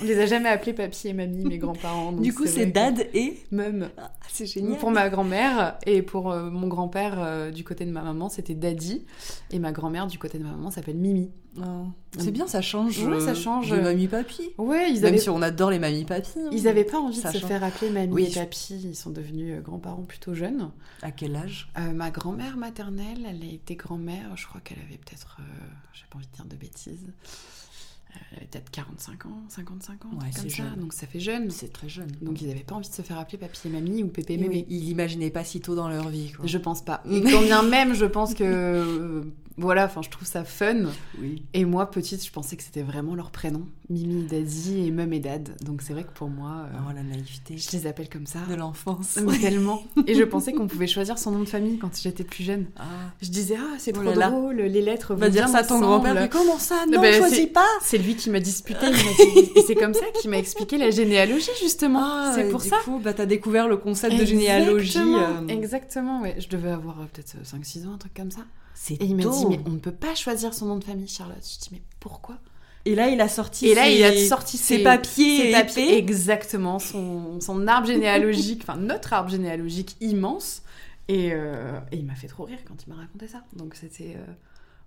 On 0.00 0.04
les 0.04 0.18
a 0.20 0.26
jamais 0.26 0.48
appelés 0.48 0.72
papy 0.72 1.08
et 1.08 1.12
mamie, 1.12 1.44
mes 1.44 1.58
grands-parents. 1.58 2.12
Du 2.12 2.32
coup, 2.32 2.46
c'est 2.46 2.66
dad 2.66 3.06
et 3.14 3.38
mum. 3.50 3.88
Ah, 3.98 4.10
c'est 4.28 4.46
génial. 4.46 4.78
Pour 4.78 4.90
ma 4.90 5.08
grand-mère 5.08 5.78
et 5.86 6.02
pour 6.02 6.30
euh, 6.30 6.50
mon 6.50 6.68
grand-père 6.68 7.16
euh, 7.18 7.50
du 7.50 7.64
côté 7.64 7.84
de 7.84 7.90
ma 7.90 8.02
maman, 8.02 8.28
c'était 8.28 8.54
daddy. 8.54 9.04
Et 9.50 9.58
ma 9.58 9.72
grand-mère 9.72 10.06
du 10.06 10.18
côté 10.18 10.38
de 10.38 10.44
ma 10.44 10.50
maman 10.50 10.70
s'appelle 10.70 10.96
Mimi. 10.96 11.30
Oh. 11.58 11.86
C'est 12.16 12.30
bien, 12.30 12.46
ça 12.46 12.62
change. 12.62 13.02
Ouais, 13.02 13.20
ça 13.20 13.34
change. 13.34 13.70
De 13.70 13.80
mamie 13.80 14.06
papy. 14.06 14.50
Ouais, 14.58 14.92
ils 14.92 15.00
Même 15.00 15.18
si 15.18 15.28
on 15.28 15.42
adore 15.42 15.70
les 15.70 15.78
mamies 15.78 16.04
papy. 16.04 16.38
Hein. 16.38 16.50
Ils 16.52 16.64
n'avaient 16.64 16.84
pas 16.84 16.98
envie 16.98 17.20
de 17.20 17.28
se 17.28 17.38
faire 17.38 17.64
appeler 17.64 17.90
mamie 17.90 18.24
et 18.24 18.30
papy. 18.30 18.80
Ils 18.84 18.96
sont 18.96 19.10
devenus 19.10 19.56
euh, 19.56 19.60
grands-parents 19.60 20.04
plutôt 20.04 20.34
jeunes. 20.34 20.70
À 21.02 21.10
quel 21.10 21.36
âge? 21.36 21.70
Ma 21.94 22.10
grand-mère 22.10 22.56
maternelle, 22.56 23.26
elle 23.28 23.42
a 23.42 23.52
été 23.52 23.74
grand-mère. 23.74 24.36
Je 24.36 24.46
crois 24.46 24.60
qu'elle 24.60 24.78
avait 24.78 24.98
peut-être, 24.98 25.38
j'ai 25.92 26.04
pas 26.10 26.18
envie 26.18 26.26
de 26.26 26.36
dire 26.36 26.44
de 26.44 26.56
bêtises. 26.56 27.12
Elle 28.14 28.38
avait 28.38 28.46
peut-être 28.46 28.70
45 28.70 29.26
ans, 29.26 29.42
55 29.48 30.04
ans, 30.04 30.08
comme 30.10 30.50
ça. 30.50 30.62
Donc 30.76 30.92
ça 30.92 31.06
fait 31.06 31.20
jeune. 31.20 31.50
C'est 31.50 31.72
très 31.72 31.88
jeune. 31.88 32.10
Donc 32.22 32.40
ils 32.40 32.48
n'avaient 32.48 32.60
pas 32.60 32.74
envie 32.74 32.88
de 32.88 32.94
se 32.94 33.02
faire 33.02 33.18
appeler 33.18 33.38
papy 33.38 33.60
et 33.66 33.70
mamie 33.70 34.02
ou 34.02 34.08
pépé 34.08 34.36
mémé. 34.36 34.66
Ils 34.68 34.84
l'imaginaient 34.84 35.30
pas 35.30 35.44
si 35.44 35.60
tôt 35.60 35.74
dans 35.74 35.88
leur 35.88 36.08
vie. 36.08 36.32
Quoi. 36.32 36.46
Je 36.46 36.58
pense 36.58 36.82
pas. 36.82 37.02
Et 37.10 37.22
quand 37.22 37.42
bien 37.42 37.62
même, 37.62 37.94
je 37.94 38.04
pense 38.04 38.34
que 38.34 38.44
euh, 38.44 39.22
voilà, 39.58 39.86
enfin, 39.86 40.02
je 40.02 40.08
trouve 40.08 40.26
ça 40.26 40.44
fun. 40.44 40.84
Oui. 41.20 41.42
Et 41.52 41.64
moi, 41.64 41.90
petite, 41.90 42.24
je 42.24 42.30
pensais 42.30 42.56
que 42.56 42.62
c'était 42.62 42.82
vraiment 42.82 43.16
leur 43.16 43.32
prénom. 43.32 43.66
Mimi, 43.90 44.22
Daddy 44.24 44.86
et 44.86 44.90
Mum 44.92 45.12
et 45.12 45.18
Dad. 45.18 45.56
Donc 45.64 45.82
c'est 45.82 45.92
vrai 45.92 46.04
que 46.04 46.12
pour 46.12 46.28
moi. 46.28 46.66
Euh, 46.66 46.78
oh, 46.86 46.92
la 46.94 47.02
naïveté. 47.02 47.58
Je 47.58 47.70
les 47.72 47.86
appelle 47.88 48.08
comme 48.08 48.26
ça. 48.26 48.38
De 48.48 48.54
l'enfance. 48.54 49.18
tellement. 49.40 49.82
Et 50.06 50.14
je 50.14 50.22
pensais 50.22 50.52
qu'on 50.52 50.68
pouvait 50.68 50.86
choisir 50.86 51.18
son 51.18 51.32
nom 51.32 51.40
de 51.40 51.48
famille 51.48 51.78
quand 51.78 51.90
j'étais 52.00 52.22
plus 52.22 52.44
jeune. 52.44 52.66
Ah. 52.76 52.84
Je 53.20 53.30
disais, 53.30 53.56
ah, 53.58 53.76
c'est 53.78 53.96
oh 53.96 54.02
trop 54.02 54.12
drôle, 54.12 54.56
les 54.56 54.82
lettres 54.82 55.14
vont 55.14 55.20
Va 55.20 55.30
dire 55.30 55.48
ça 55.48 55.58
à 55.58 55.64
ton 55.64 55.80
grand-père. 55.80 56.14
Mais 56.14 56.28
comment 56.28 56.58
ça? 56.58 56.86
Non, 56.86 57.00
ben, 57.00 57.12
choisis 57.14 57.46
pas 57.46 57.66
C'est 57.98 58.04
lui 58.04 58.16
qui 58.16 58.30
m'a 58.30 58.40
disputé. 58.40 58.86
et 59.56 59.62
c'est 59.66 59.74
comme 59.74 59.94
ça 59.94 60.06
qu'il 60.20 60.30
m'a 60.30 60.38
expliqué 60.38 60.78
la 60.78 60.90
généalogie, 60.90 61.50
justement. 61.60 62.00
Ah, 62.02 62.32
c'est 62.34 62.48
pour 62.48 62.60
du 62.60 62.68
ça. 62.68 62.78
Du 62.78 62.84
coup, 62.84 63.00
bah, 63.02 63.12
t'as 63.12 63.26
découvert 63.26 63.68
le 63.68 63.76
concept 63.76 64.16
de 64.16 64.24
généalogie. 64.24 64.98
Euh. 64.98 65.46
Exactement, 65.48 66.22
ouais. 66.22 66.36
Je 66.38 66.48
devais 66.48 66.70
avoir 66.70 67.00
euh, 67.00 67.04
peut-être 67.12 67.36
5-6 67.44 67.86
ans, 67.86 67.94
un 67.94 67.98
truc 67.98 68.14
comme 68.14 68.30
ça. 68.30 68.42
Et 68.90 69.04
il 69.04 69.16
m'a 69.16 69.24
dit, 69.24 69.46
mais 69.48 69.60
on 69.66 69.70
ne 69.70 69.78
peut 69.78 69.92
pas 69.92 70.14
choisir 70.14 70.54
son 70.54 70.66
nom 70.66 70.76
de 70.76 70.84
famille, 70.84 71.08
Charlotte. 71.08 71.36
Je 71.42 71.58
dis, 71.58 71.68
mais 71.72 71.82
pourquoi? 72.00 72.38
Et 72.84 72.94
là, 72.94 73.08
il 73.08 73.20
a 73.20 73.28
sorti, 73.28 73.68
et 73.68 73.74
là, 73.74 73.88
il 73.88 74.02
a 74.02 74.16
sorti 74.16 74.56
ses, 74.56 74.82
papiers, 74.82 75.42
ses 75.42 75.52
papiers 75.52 75.98
exactement, 75.98 76.78
son, 76.78 77.40
son 77.40 77.66
arbre 77.66 77.86
généalogique, 77.86 78.60
enfin 78.62 78.78
notre 78.78 79.12
arbre 79.12 79.30
généalogique 79.30 79.96
immense. 80.00 80.62
Et, 81.08 81.30
euh, 81.32 81.78
et 81.90 81.96
il 81.96 82.04
m'a 82.06 82.14
fait 82.14 82.28
trop 82.28 82.44
rire 82.44 82.58
quand 82.66 82.76
il 82.86 82.90
m'a 82.90 83.00
raconté 83.00 83.28
ça. 83.28 83.42
Donc 83.54 83.74
c'était, 83.74 84.16
euh, 84.16 84.32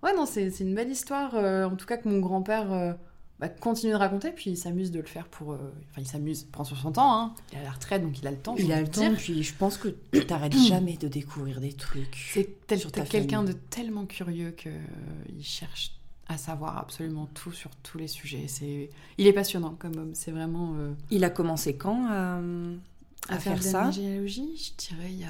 ouais 0.03 0.15
non, 0.15 0.25
c'est 0.25 0.47
une 0.59 0.75
belle 0.75 0.89
histoire. 0.89 1.35
Euh, 1.35 1.65
en 1.65 1.75
tout 1.75 1.85
cas 1.85 1.97
que 1.97 2.07
mon 2.07 2.19
grand-père 2.19 2.97
bah, 3.39 3.49
continue 3.49 3.91
de 3.91 3.97
raconter, 3.97 4.31
puis 4.31 4.51
il 4.51 4.57
s'amuse 4.57 4.91
de 4.91 4.99
le 4.99 5.05
faire 5.05 5.27
pour, 5.27 5.49
enfin 5.49 5.99
il 5.99 6.07
s'amuse, 6.07 6.43
prend 6.43 6.63
sur 6.63 6.77
son 6.77 6.91
temps. 6.91 7.13
Hein. 7.13 7.33
Il 7.51 7.59
a 7.59 7.63
la 7.63 7.71
retraite, 7.71 8.01
donc 8.03 8.19
il 8.19 8.27
a 8.27 8.31
le 8.31 8.37
temps. 8.37 8.55
Il 8.57 8.71
a 8.71 8.81
le 8.81 8.87
temps. 8.87 9.13
Puis 9.15 9.43
je 9.43 9.53
pense 9.53 9.77
que 9.77 9.89
tu 10.11 10.25
t'arrêtes 10.25 10.57
jamais 10.67 10.97
de 10.97 11.07
découvrir 11.07 11.59
des 11.59 11.73
trucs. 11.73 12.31
C'est 12.33 12.49
quelqu'un 13.09 13.43
de 13.43 13.53
tellement 13.53 14.05
curieux 14.05 14.51
que 14.51 14.69
il 15.29 15.43
cherche 15.43 15.93
à 16.31 16.37
savoir 16.37 16.77
absolument 16.77 17.27
tout 17.33 17.51
sur 17.51 17.71
tous 17.83 17.97
les 17.97 18.07
sujets. 18.07 18.45
C'est, 18.47 18.89
il 19.17 19.27
est 19.27 19.33
passionnant 19.33 19.75
comme 19.77 19.97
homme. 19.97 20.11
C'est 20.13 20.31
vraiment. 20.31 20.75
Euh, 20.77 20.93
il 21.09 21.23
a 21.23 21.29
commencé 21.29 21.75
quand 21.75 22.07
à, 22.09 22.39
à, 23.27 23.39
faire, 23.39 23.61
ça 23.61 23.85
La 23.85 23.91
généalogie, 23.91 24.49
je 24.57 24.87
dirais 24.87 25.11
il 25.11 25.19
y 25.19 25.25
a 25.25 25.29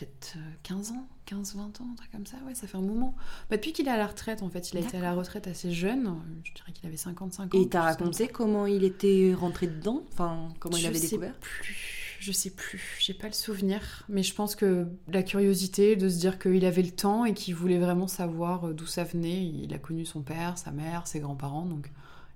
peut-être 0.00 0.36
15 0.62 0.92
euh, 0.92 0.94
ans, 0.94 1.08
15-20 1.42 1.58
ans, 1.58 1.88
un 1.92 1.94
truc 1.94 2.10
comme 2.10 2.26
ça. 2.26 2.36
Ouais, 2.46 2.54
ça 2.54 2.66
fait 2.66 2.76
un 2.76 2.82
moment. 2.82 3.14
Bah, 3.48 3.56
depuis 3.56 3.72
qu'il 3.72 3.86
est 3.86 3.90
à 3.90 3.96
la 3.96 4.06
retraite, 4.06 4.42
en 4.42 4.48
fait, 4.48 4.72
il 4.72 4.78
a 4.78 4.80
été 4.80 4.96
à 4.96 5.00
la 5.00 5.14
retraite 5.14 5.46
assez 5.46 5.72
jeune. 5.72 6.16
Je 6.44 6.52
dirais 6.54 6.72
qu'il 6.72 6.86
avait 6.86 6.96
55 6.96 7.54
ans. 7.54 7.58
Et 7.58 7.62
il 7.62 7.68
t'a 7.68 7.82
raconté 7.82 8.28
comment 8.28 8.66
il 8.66 8.84
était 8.84 9.34
rentré 9.34 9.66
dedans? 9.66 10.02
Enfin, 10.12 10.48
comment 10.58 10.76
il 10.76 10.86
avait 10.86 11.00
découvert? 11.00 11.34
plus 11.34 12.00
je 12.20 12.32
sais 12.32 12.50
plus, 12.50 12.98
j'ai 13.00 13.14
pas 13.14 13.28
le 13.28 13.32
souvenir, 13.32 14.04
mais 14.10 14.22
je 14.22 14.34
pense 14.34 14.54
que 14.54 14.86
la 15.08 15.22
curiosité 15.22 15.96
de 15.96 16.06
se 16.10 16.18
dire 16.18 16.38
qu'il 16.38 16.66
avait 16.66 16.82
le 16.82 16.90
temps 16.90 17.24
et 17.24 17.32
qu'il 17.32 17.54
voulait 17.54 17.78
vraiment 17.78 18.08
savoir 18.08 18.68
euh, 18.68 18.74
d'où 18.74 18.84
ça 18.84 19.04
venait. 19.04 19.46
Il 19.46 19.72
a 19.72 19.78
connu 19.78 20.04
son 20.04 20.20
père, 20.20 20.58
sa 20.58 20.70
mère, 20.70 21.06
ses 21.06 21.20
grands-parents, 21.20 21.64
donc 21.64 21.90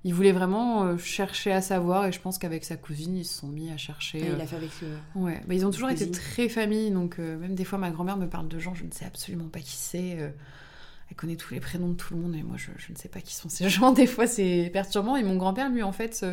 il 0.04 0.12
voulait 0.12 0.32
vraiment 0.32 0.84
euh, 0.84 0.98
chercher 0.98 1.52
à 1.52 1.62
savoir. 1.62 2.06
Et 2.06 2.12
je 2.12 2.20
pense 2.20 2.38
qu'avec 2.38 2.64
sa 2.64 2.76
cousine, 2.76 3.16
ils 3.16 3.24
se 3.24 3.40
sont 3.40 3.48
mis 3.48 3.70
à 3.70 3.76
chercher. 3.76 4.18
il 4.18 4.40
a 4.40 4.46
fait 4.46 4.56
avec. 4.56 4.70
Ouais, 5.14 5.40
bah, 5.46 5.54
ils 5.54 5.66
ont 5.66 5.70
toujours 5.70 5.90
été 5.90 6.10
très 6.10 6.48
famille, 6.48 6.90
donc 6.90 7.18
euh, 7.18 7.38
même 7.38 7.54
des 7.54 7.64
fois 7.64 7.78
ma 7.78 7.90
grand-mère 7.90 8.16
me 8.16 8.28
parle 8.28 8.48
de 8.48 8.58
gens, 8.58 8.74
je 8.74 8.84
ne 8.84 8.92
sais 8.92 9.06
absolument 9.06 9.48
pas 9.48 9.60
qui 9.60 9.76
c'est. 9.76 10.32
Elle 11.10 11.16
connaît 11.16 11.36
tous 11.36 11.52
les 11.52 11.60
prénoms 11.60 11.88
de 11.88 11.94
tout 11.94 12.14
le 12.14 12.20
monde, 12.20 12.34
et 12.34 12.42
moi 12.42 12.56
je, 12.56 12.70
je, 12.76 12.92
ne 12.92 12.96
sais 12.96 13.08
pas 13.08 13.20
qui 13.20 13.34
sont 13.34 13.48
ces 13.48 13.68
gens. 13.70 13.92
Des 13.92 14.06
fois 14.06 14.26
c'est 14.26 14.70
perturbant. 14.72 15.16
Et 15.16 15.22
mon 15.22 15.36
grand-père, 15.36 15.70
lui, 15.70 15.82
en 15.82 15.92
fait, 15.92 16.24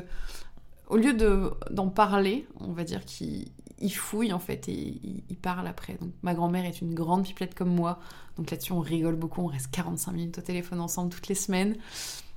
au 0.91 0.97
lieu 0.97 1.13
d'en 1.13 1.87
parler, 1.87 2.45
on 2.59 2.73
va 2.73 2.83
dire 2.83 3.05
qu'il 3.05 3.49
fouille 3.89 4.33
en 4.33 4.39
fait 4.39 4.67
et 4.67 4.99
il, 5.29 5.37
parle 5.37 5.65
après. 5.65 5.93
Donc 5.93 6.11
ma 6.21 6.33
grand-mère 6.33 6.65
est 6.65 6.81
une 6.81 6.93
grande 6.93 7.23
pipelette 7.23 7.55
comme 7.55 7.73
moi, 7.73 7.99
donc 8.35 8.51
là-dessus 8.51 8.73
on 8.73 8.81
rigole 8.81 9.15
beaucoup, 9.15 9.41
on 9.41 9.47
reste 9.47 9.71
45 9.71 10.11
minutes 10.11 10.37
au 10.37 10.41
téléphone 10.41 10.81
ensemble 10.81 11.09
toutes 11.09 11.29
les 11.29 11.35
semaines. 11.35 11.77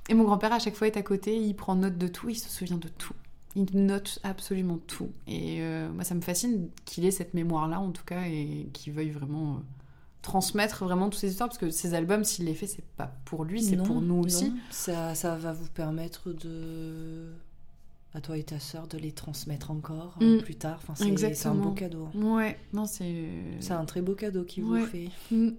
Et 0.09 0.13
mon 0.13 0.23
grand-père 0.23 0.53
à 0.53 0.59
chaque 0.59 0.75
fois 0.75 0.87
est 0.87 0.97
à 0.97 1.01
côté, 1.01 1.35
il 1.37 1.55
prend 1.55 1.75
note 1.75 1.97
de 1.97 2.07
tout, 2.07 2.29
il 2.29 2.35
se 2.35 2.49
souvient 2.49 2.77
de 2.77 2.87
tout. 2.87 3.13
Il 3.55 3.85
note 3.85 4.19
absolument 4.23 4.79
tout. 4.85 5.11
Et 5.27 5.61
euh, 5.61 5.91
moi 5.91 6.03
ça 6.03 6.13
me 6.15 6.21
fascine 6.21 6.69
qu'il 6.85 7.05
ait 7.05 7.11
cette 7.11 7.33
mémoire-là 7.33 7.79
en 7.79 7.91
tout 7.91 8.03
cas 8.03 8.23
et 8.25 8.69
qu'il 8.73 8.93
veuille 8.93 9.11
vraiment... 9.11 9.55
Euh, 9.55 9.59
transmettre 10.21 10.85
vraiment 10.85 11.11
toutes 11.11 11.19
ces 11.19 11.29
histoires 11.29 11.49
parce 11.49 11.59
que 11.59 11.69
ces 11.69 11.93
albums 11.93 12.23
s'il 12.23 12.45
les 12.45 12.55
fait 12.55 12.65
c'est 12.65 12.83
pas 12.97 13.13
pour 13.25 13.43
lui 13.43 13.61
c'est 13.61 13.77
pour 13.77 14.01
nous 14.01 14.23
aussi 14.23 14.51
ça, 14.71 15.13
ça 15.13 15.35
va 15.35 15.53
vous 15.53 15.69
permettre 15.69 16.31
de 16.33 17.29
à 18.15 18.21
toi 18.21 18.37
et 18.37 18.43
ta 18.43 18.59
sœur 18.59 18.87
de 18.87 18.97
les 18.97 19.11
transmettre 19.11 19.71
encore 19.71 20.15
euh, 20.21 20.37
mm. 20.37 20.41
plus 20.41 20.55
tard. 20.55 20.79
Enfin, 20.81 20.95
c'est 20.95 21.45
un 21.45 21.53
beau 21.53 21.71
cadeau. 21.71 22.07
Ouais, 22.15 22.57
non, 22.73 22.85
c'est. 22.85 23.27
C'est 23.59 23.73
un 23.73 23.85
très 23.85 24.01
beau 24.01 24.15
cadeau 24.15 24.45
qu'il 24.45 24.63
vous 24.63 24.85
fait. 24.85 25.09
Mm. 25.31 25.49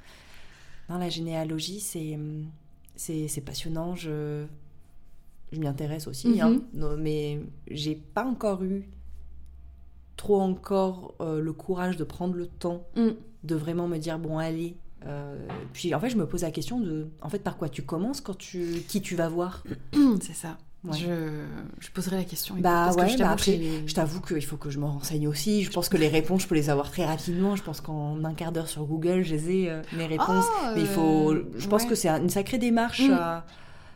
Dans 0.88 0.98
la 0.98 1.08
généalogie, 1.08 1.80
c'est 1.80 2.18
c'est 2.98 3.44
passionnant. 3.44 3.94
Je 3.94 4.44
je 5.52 5.58
m'y 5.58 5.66
intéresse 5.66 6.06
aussi, 6.06 6.28
mm-hmm. 6.28 6.42
hein. 6.42 6.60
non, 6.74 6.96
mais 6.98 7.40
j'ai 7.70 7.94
pas 7.94 8.24
encore 8.24 8.62
eu 8.62 8.86
trop 10.16 10.40
encore 10.42 11.14
euh, 11.20 11.40
le 11.40 11.52
courage 11.54 11.96
de 11.96 12.04
prendre 12.04 12.34
le 12.34 12.46
temps 12.46 12.86
mm. 12.96 13.10
de 13.44 13.54
vraiment 13.54 13.88
me 13.88 13.96
dire 13.96 14.18
bon 14.18 14.36
allez. 14.36 14.76
Euh, 15.06 15.46
puis 15.72 15.94
en 15.94 16.00
fait, 16.00 16.10
je 16.10 16.16
me 16.16 16.26
pose 16.26 16.42
la 16.42 16.50
question 16.50 16.80
de 16.80 17.08
en 17.22 17.30
fait 17.30 17.38
par 17.38 17.56
quoi 17.56 17.68
tu 17.68 17.82
commences 17.82 18.20
quand 18.20 18.36
tu 18.36 18.82
qui 18.88 19.00
tu 19.00 19.16
vas 19.16 19.28
voir? 19.28 19.62
c'est 20.20 20.34
ça. 20.34 20.58
Je, 20.92 21.44
je, 21.80 21.90
poserai 21.90 22.16
la 22.16 22.24
question. 22.24 22.54
Bah 22.58 22.92
ouais, 22.92 23.16
bah 23.16 23.30
après, 23.30 23.60
je 23.86 23.94
t'avoue 23.94 24.20
qu'il 24.20 24.44
faut 24.44 24.56
que 24.56 24.70
je 24.70 24.78
me 24.78 24.84
renseigne 24.84 25.28
aussi. 25.28 25.64
Je 25.64 25.70
pense 25.70 25.88
que 25.88 25.96
les 25.96 26.08
réponses, 26.08 26.42
je 26.42 26.48
peux 26.48 26.54
les 26.54 26.70
avoir 26.70 26.90
très 26.90 27.04
rapidement. 27.04 27.56
Je 27.56 27.62
pense 27.62 27.80
qu'en 27.80 28.22
un 28.24 28.34
quart 28.34 28.52
d'heure 28.52 28.68
sur 28.68 28.84
Google, 28.84 29.22
j'ai 29.22 29.38
les 29.38 29.68
euh, 29.68 29.82
mes 29.96 30.06
réponses. 30.06 30.44
Ah, 30.62 30.72
Mais 30.74 30.82
il 30.82 30.86
faut. 30.86 31.34
Je 31.56 31.68
pense 31.68 31.84
que 31.84 31.94
c'est 31.94 32.08
une 32.08 32.30
sacrée 32.30 32.58
démarche 32.58 33.08
mm. 33.08 33.12
à, 33.12 33.46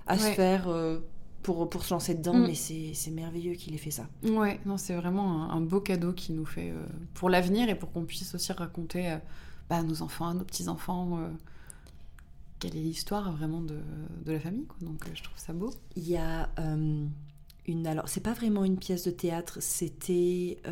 à 0.07 0.19
se 0.19 0.29
faire. 0.29 0.69
Euh, 0.69 1.01
pour, 1.43 1.69
pour 1.69 1.85
se 1.85 1.93
lancer 1.93 2.15
dedans, 2.15 2.35
mm. 2.35 2.47
mais 2.47 2.55
c'est 2.55 3.11
merveilleux 3.11 3.55
qu'il 3.55 3.75
ait 3.75 3.79
fait 3.79 3.91
ça. 3.91 4.05
Ouais, 4.23 4.61
non, 4.65 4.77
c'est 4.77 4.95
vraiment 4.95 5.51
un, 5.51 5.61
beau 5.61 5.81
cadeau 5.81 6.13
qu'il 6.13 6.37
nous 6.37 6.47
fait 6.47 6.73
pour 7.15 7.31
l'avenir 7.31 7.69
et 7.69 7.75
pour 7.75 7.91
qu'on 7.91 8.05
puisse 8.05 8.33
aussi 8.33 8.53
raconter 8.53 9.17
bah, 9.69 9.79
à 9.79 9.83
nos 9.83 10.03
enfants, 10.03 10.29
à 10.29 10.35
nos 10.35 10.45
petits-enfants, 10.45 11.19
quelle 12.63 12.77
est 12.77 12.83
l'histoire 12.83 13.33
vraiment 13.33 13.61
de, 13.61 13.81
de, 14.25 14.33
la 14.33 14.39
famille. 14.39 14.67
Quoi. 14.67 14.77
Donc 14.83 15.05
je 15.13 15.21
trouve 15.21 15.37
ça 15.37 15.53
beau. 15.53 15.75
Il 15.97 16.09
y 16.09 16.17
a 16.17 16.49
une. 17.67 17.87
Alors, 17.89 18.09
c'est 18.09 18.23
pas 18.23 18.35
vraiment 18.35 18.65
une 18.65 18.79
pièce 18.79 19.05
de 19.05 19.11
théâtre, 19.11 19.59
c'était. 19.61 20.63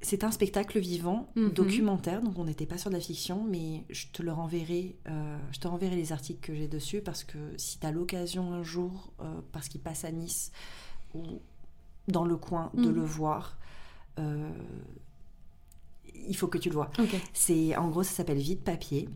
c'est 0.00 0.24
un 0.24 0.32
spectacle 0.32 0.80
vivant, 0.80 1.30
mhm. 1.36 1.50
documentaire, 1.50 2.20
donc 2.20 2.36
on 2.36 2.44
n'était 2.44 2.66
pas 2.66 2.78
sur 2.78 2.90
de 2.90 2.96
la 2.96 3.00
fiction, 3.00 3.44
mais 3.44 3.84
je 3.90 4.06
te 4.12 4.24
le 4.24 4.32
renverrai, 4.32 4.96
je 5.52 5.60
te 5.60 5.68
renverrai 5.68 5.94
les 5.94 6.12
articles 6.12 6.40
que 6.40 6.54
j'ai 6.54 6.68
dessus 6.68 7.00
parce 7.00 7.22
que 7.22 7.38
si 7.56 7.78
tu 7.78 7.86
as 7.86 7.92
l'occasion 7.92 8.52
un 8.52 8.64
jour, 8.64 9.12
parce 9.52 9.68
qu'il 9.68 9.80
passe 9.80 10.04
à 10.04 10.10
Nice 10.10 10.50
ou 11.14 11.22
dans 12.08 12.24
le 12.24 12.36
coin, 12.36 12.72
de 12.74 12.88
mhm. 12.88 12.94
le 12.94 13.02
voir, 13.02 13.56
il 14.18 16.36
faut 16.36 16.48
que 16.48 16.58
tu 16.58 16.70
le 16.70 16.74
vois. 16.74 16.90
C'est 17.32 17.76
en 17.76 17.88
gros, 17.88 18.02
ça 18.02 18.10
s'appelle 18.10 18.38
Vide 18.38 18.62
papier. 18.62 19.08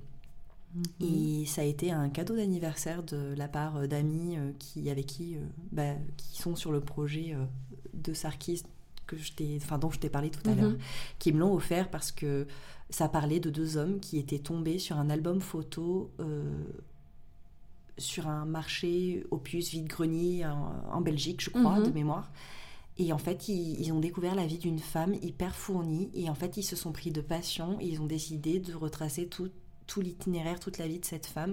Mhm. 0.74 0.85
Et 1.00 1.46
ça 1.46 1.62
a 1.62 1.64
été 1.64 1.90
un 1.90 2.09
cadeau 2.09 2.37
d'anniversaire 2.37 3.02
de 3.02 3.35
la 3.37 3.48
part 3.48 3.76
euh, 3.76 3.87
d'amis 3.87 4.37
euh, 4.37 4.52
qui, 4.59 4.88
avec 4.90 5.06
qui, 5.06 5.37
euh, 5.37 5.40
bah, 5.72 5.94
qui 6.16 6.40
sont 6.40 6.54
sur 6.54 6.72
le 6.72 6.80
projet 6.80 7.37
de 7.94 8.12
Sarkis 8.12 8.62
que 9.06 9.16
je 9.16 9.33
enfin, 9.56 9.78
dont 9.78 9.90
je 9.90 9.98
t'ai 9.98 10.09
parlé 10.09 10.30
tout 10.30 10.48
à 10.48 10.54
l'heure, 10.54 10.70
mhm. 10.70 10.78
qui 11.18 11.33
me 11.33 11.40
l'ont 11.40 11.52
offert 11.52 11.90
parce 11.90 12.12
que 12.12 12.46
ça 12.90 13.09
parlait 13.09 13.40
de 13.40 13.50
deux 13.50 13.76
hommes 13.76 13.98
qui 13.98 14.18
étaient 14.18 14.38
tombés 14.38 14.78
sur 14.78 14.98
un 14.98 15.11
album 15.11 15.40
photo 15.40 16.12
sur 17.98 18.28
un 18.28 18.44
marché 18.44 19.24
opus 19.33 19.70
vide-grenier 19.70 20.46
en, 20.46 21.00
Belgique, 21.00 21.42
je 21.42 21.50
crois, 21.50 21.80
mhm. 21.80 21.87
de 21.87 21.90
mémoire. 21.90 22.30
Et 22.98 23.12
en 23.12 23.18
fait, 23.18 23.48
ils, 23.48 23.80
ils 23.80 23.92
ont 23.92 23.98
découvert 23.98 24.37
la 24.37 24.46
vie 24.46 24.59
d'une 24.59 24.78
femme 24.78 25.14
hyper 25.14 25.56
fournie. 25.56 26.09
Et 26.14 26.30
en 26.30 26.35
fait, 26.37 26.56
ils 26.56 26.62
se 26.62 26.76
sont 26.76 26.92
pris 26.92 27.11
de 27.11 27.20
passion 27.20 27.78
et 27.80 27.87
ils 27.87 28.00
ont 28.00 28.06
décidé 28.06 28.61
de 28.61 28.74
retracer 28.74 29.26
tout, 29.26 29.50
tout 29.90 30.00
l'itinéraire, 30.00 30.61
toute 30.61 30.79
la 30.79 30.87
vie 30.87 31.00
de 31.00 31.05
cette 31.05 31.26
femme. 31.26 31.53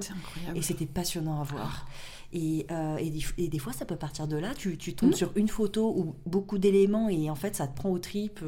Et 0.53 0.61
c'était 0.61 0.85
passionnant 0.85 1.41
à 1.41 1.43
voir. 1.43 1.87
Et, 2.33 2.67
euh, 2.69 2.97
et, 2.97 3.47
des, 3.47 3.57
fois, 3.57 3.73
ça 3.73 3.83
peut 3.83 3.95
partir 3.95 4.27
de 4.27 4.37
là. 4.37 4.53
Tu, 4.53 4.77
tu 4.77 4.93
tombes 4.93 5.09
mm. 5.09 5.15
sur 5.15 5.31
une 5.35 5.47
photo 5.47 5.91
ou 5.97 6.15
beaucoup 6.27 6.59
d'éléments 6.59 7.09
et 7.09 7.31
en 7.31 7.35
fait, 7.35 7.55
ça 7.55 7.67
te 7.67 7.75
prend 7.75 7.89
au 7.89 7.97
tripes. 7.97 8.43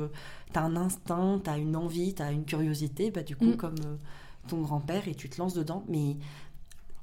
Tu 0.53 0.59
as 0.59 0.61
un 0.61 0.75
instinct, 0.75 1.41
tu 1.43 1.49
as 1.49 1.57
une 1.57 1.75
envie, 1.75 2.13
tu 2.13 2.21
as 2.21 2.31
une 2.31 2.45
curiosité, 2.45 3.09
bah, 3.09 3.23
du 3.23 3.35
coup, 3.35 3.45
mm. 3.45 3.57
comme 3.57 3.79
euh, 3.83 3.95
ton 4.47 4.61
grand-père, 4.61 5.07
et 5.07 5.15
tu 5.15 5.27
te 5.27 5.39
lances 5.39 5.55
dedans. 5.55 5.83
Mais 5.89 6.17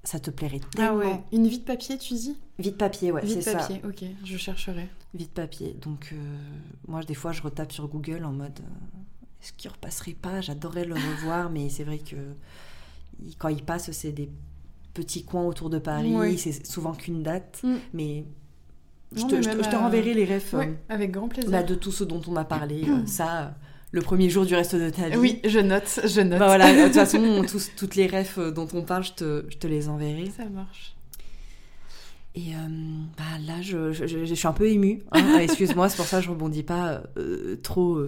ça 0.04 0.20
te 0.20 0.30
plairait 0.30 0.60
tellement. 0.60 0.92
Ah 0.92 0.96
ouais. 0.96 1.20
Une 1.32 1.48
vie 1.48 1.58
de 1.58 1.64
papier, 1.64 1.98
tu 1.98 2.14
dis? 2.14 2.36
Vie 2.60 2.70
de 2.70 2.76
papier, 2.76 3.10
ouais, 3.10 3.26
c'est 3.26 3.42
ça. 3.42 3.54
papier, 3.54 3.80
ok, 3.84 4.04
je 4.24 4.36
chercherai. 4.36 4.88
Vie 5.12 5.26
de 5.26 5.30
papier. 5.30 5.76
Donc, 5.82 6.10
euh, 6.12 6.16
moi, 6.86 7.02
des 7.02 7.14
fois, 7.14 7.32
je 7.32 7.42
retape 7.42 7.72
sur 7.72 7.88
Google 7.88 8.24
en 8.24 8.32
mode 8.32 8.60
est-ce 9.42 9.52
qu'il 9.52 9.70
repasserait 9.70 10.12
pas? 10.12 10.40
J'adorerais 10.40 10.84
le 10.84 10.94
revoir, 10.94 11.50
mais 11.50 11.68
c'est 11.68 11.84
vrai 11.84 11.98
que 11.98 12.16
quand 13.38 13.48
il 13.48 13.62
passe, 13.62 13.90
c'est 13.92 14.12
des 14.12 14.30
petits 14.94 15.24
coins 15.24 15.44
autour 15.44 15.70
de 15.70 15.78
Paris. 15.78 16.38
C'est 16.38 16.66
souvent 16.66 16.92
qu'une 16.92 17.22
date. 17.22 17.60
Mm. 17.62 17.74
Mais 17.92 18.24
je, 19.14 19.24
te, 19.24 19.42
je, 19.42 19.50
te, 19.50 19.76
renverrai 19.76 20.14
les 20.14 20.24
refs. 20.24 20.54
Euh, 20.54 20.64
avec 20.88 21.12
grand 21.12 21.28
plaisir. 21.28 21.50
Là, 21.50 21.62
de 21.62 21.74
tout 21.74 21.92
ce 21.92 22.04
dont 22.04 22.20
on 22.26 22.36
a 22.36 22.44
parlé. 22.44 22.84
Euh, 22.88 23.02
ça, 23.06 23.54
le 23.92 24.00
premier 24.00 24.30
jour 24.30 24.46
du 24.46 24.54
reste 24.54 24.74
de 24.74 24.90
ta 24.90 25.08
vie. 25.08 25.16
Oui, 25.16 25.40
je 25.44 25.58
note, 25.60 26.00
je 26.04 26.20
note. 26.20 26.38
Bah 26.38 26.46
voilà, 26.46 26.72
de 26.72 26.84
toute 26.84 26.94
façon, 26.94 27.44
toutes 27.76 27.94
les 27.94 28.06
refs 28.06 28.38
euh, 28.38 28.50
dont 28.50 28.68
on 28.74 28.82
parle, 28.82 29.04
je 29.04 29.12
te, 29.12 29.44
je 29.48 29.56
te 29.58 29.66
les 29.66 29.88
enverrai. 29.88 30.30
Ça 30.36 30.46
marche. 30.46 30.94
Et 32.34 32.52
bah, 33.16 33.24
là, 33.46 33.62
je, 33.62 33.92
je, 33.92 34.34
suis 34.34 34.46
un 34.46 34.52
peu 34.52 34.68
émue. 34.68 35.02
Hein. 35.12 35.38
Excuse-moi, 35.38 35.88
c'est 35.88 35.96
pour 35.96 36.04
ça 36.04 36.18
que 36.18 36.24
je 36.24 36.28
rebondis 36.28 36.64
pas 36.64 37.02
trop 37.62 37.98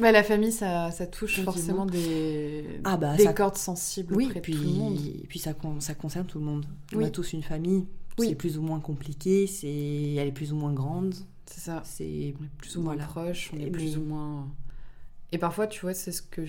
bah, 0.00 0.12
la 0.12 0.22
famille, 0.22 0.52
ça, 0.52 0.90
ça 0.90 1.06
touche 1.06 1.40
forcément 1.40 1.86
des, 1.86 2.80
ah 2.84 2.96
bah, 2.96 3.16
des 3.16 3.32
cordes 3.34 3.56
sensibles 3.56 4.14
oui, 4.14 4.26
auprès 4.26 4.40
puis, 4.40 4.54
tout 4.54 4.62
le 4.62 4.68
monde. 4.68 4.98
Et 5.22 5.26
puis 5.26 5.38
ça, 5.38 5.54
ça 5.78 5.94
concerne 5.94 6.26
tout 6.26 6.38
le 6.38 6.44
monde. 6.44 6.66
On 6.94 7.02
a 7.02 7.10
tous 7.10 7.32
une 7.32 7.42
famille. 7.42 7.86
C'est 8.18 8.34
plus 8.34 8.58
ou 8.58 8.62
moins 8.62 8.80
compliqué, 8.80 9.46
c'est 9.46 10.14
elle 10.14 10.28
est 10.28 10.32
plus 10.32 10.52
ou 10.52 10.56
moins 10.56 10.72
grande. 10.72 11.14
C'est 11.46 11.60
ça. 11.60 11.82
C'est 11.84 12.34
plus 12.58 12.76
ou 12.76 12.82
moins 12.82 12.96
proche, 12.96 13.50
on 13.54 13.58
est 13.58 13.70
plus 13.70 13.96
ou 13.96 14.02
moins. 14.02 14.48
Et 15.32 15.38
parfois, 15.38 15.66
tu 15.66 15.80
vois, 15.80 15.94
c'est 15.94 16.12
ce 16.12 16.22
que 16.22 16.42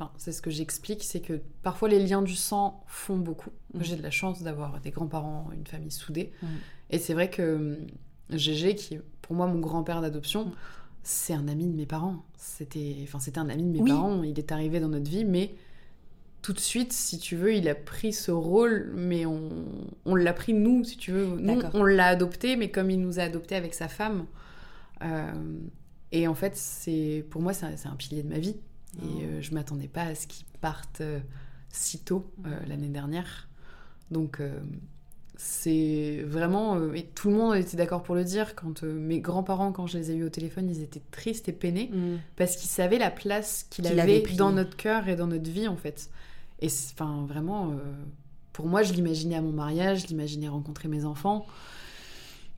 Enfin, 0.00 0.12
c'est 0.16 0.30
ce 0.30 0.40
que 0.42 0.50
j'explique, 0.50 1.02
c'est 1.02 1.20
que 1.20 1.40
parfois 1.64 1.88
les 1.88 1.98
liens 1.98 2.22
du 2.22 2.36
sang 2.36 2.84
font 2.86 3.16
beaucoup. 3.16 3.50
Mm. 3.74 3.82
J'ai 3.82 3.96
de 3.96 4.02
la 4.02 4.12
chance 4.12 4.42
d'avoir 4.42 4.80
des 4.80 4.92
grands-parents, 4.92 5.50
une 5.52 5.66
famille 5.66 5.90
soudée. 5.90 6.32
Mm. 6.40 6.46
Et 6.90 6.98
c'est 6.98 7.14
vrai 7.14 7.30
que 7.30 7.56
hum, 7.56 7.76
Gégé, 8.30 8.76
qui 8.76 8.94
est 8.94 9.02
pour 9.22 9.34
moi 9.34 9.48
mon 9.48 9.58
grand-père 9.58 10.00
d'adoption, 10.00 10.46
mm 10.46 10.52
c'est 11.08 11.32
un 11.32 11.48
ami 11.48 11.66
de 11.66 11.74
mes 11.74 11.86
parents. 11.86 12.22
C'était, 12.36 12.96
enfin, 13.02 13.18
c'était 13.18 13.38
un 13.38 13.48
ami 13.48 13.62
de 13.62 13.80
mes 13.80 13.88
parents. 13.88 14.22
Il 14.22 14.38
est 14.38 14.52
arrivé 14.52 14.78
dans 14.78 14.90
notre 14.90 15.10
vie, 15.10 15.24
mais 15.24 15.54
tout 16.42 16.52
de 16.52 16.60
suite, 16.60 16.92
si 16.92 17.18
tu 17.18 17.34
veux, 17.34 17.54
il 17.54 17.66
a 17.70 17.74
pris 17.74 18.12
ce 18.12 18.30
rôle, 18.30 18.92
mais 18.94 19.24
on, 19.24 19.64
on 20.04 20.14
l'a 20.14 20.34
pris 20.34 20.52
nous, 20.52 20.84
si 20.84 20.98
tu 20.98 21.12
veux. 21.12 21.24
Nous, 21.24 21.62
on 21.72 21.82
l'a 21.84 22.08
adopté, 22.08 22.56
mais 22.56 22.70
comme 22.70 22.90
il 22.90 23.00
nous 23.00 23.18
a 23.18 23.22
adopté 23.22 23.56
avec 23.56 23.72
sa 23.72 23.88
femme. 23.88 24.26
Euh, 25.02 25.32
et 26.12 26.28
en 26.28 26.34
fait, 26.34 26.54
c'est 26.56 27.24
pour 27.30 27.40
moi, 27.40 27.54
c'est 27.54 27.64
un, 27.86 27.96
pilier 27.96 28.22
de 28.22 28.28
ma 28.28 28.38
vie. 28.38 28.56
Et 28.98 29.04
oh. 29.04 29.20
euh, 29.22 29.40
je 29.40 29.54
m'attendais 29.54 29.88
pas 29.88 30.02
à 30.02 30.14
ce 30.14 30.26
qu'il 30.26 30.44
parte 30.60 31.00
euh, 31.00 31.20
si 31.70 32.00
tôt 32.00 32.30
l'année 32.66 32.88
dernière. 32.88 33.48
Donc, 34.10 34.42
c'est 35.40 36.24
vraiment 36.26 36.76
euh, 36.76 36.92
et 36.94 37.04
tout 37.04 37.30
le 37.30 37.36
monde 37.36 37.54
était 37.54 37.76
d'accord 37.76 38.02
pour 38.02 38.16
le 38.16 38.24
dire 38.24 38.56
quand 38.56 38.82
euh, 38.82 38.92
mes 38.92 39.20
grands-parents 39.20 39.70
quand 39.70 39.86
je 39.86 39.96
les 39.96 40.10
ai 40.10 40.16
eus 40.16 40.24
au 40.24 40.28
téléphone 40.28 40.68
ils 40.68 40.82
étaient 40.82 41.00
tristes 41.12 41.48
et 41.48 41.52
peinés 41.52 41.90
mm. 41.92 42.16
parce 42.34 42.56
qu'ils 42.56 42.68
savaient 42.68 42.98
la 42.98 43.12
place 43.12 43.64
qu'il 43.70 43.86
avait, 43.86 44.20
dans 44.36 44.50
notre 44.50 44.76
cœur 44.76 45.08
et 45.08 45.14
dans 45.14 45.28
notre 45.28 45.48
vie 45.48 45.68
en 45.68 45.76
fait. 45.76 46.10
Et 46.60 46.66
enfin 46.66 47.24
vraiment 47.28 47.70
euh, 47.70 47.76
pour 48.52 48.66
moi 48.66 48.82
je 48.82 48.92
l'imaginais 48.92 49.36
à 49.36 49.40
mon 49.40 49.52
mariage 49.52 50.02
je 50.02 50.06
l'imaginais 50.08 50.48
rencontrer 50.48 50.88
mes 50.88 51.04
enfants. 51.04 51.46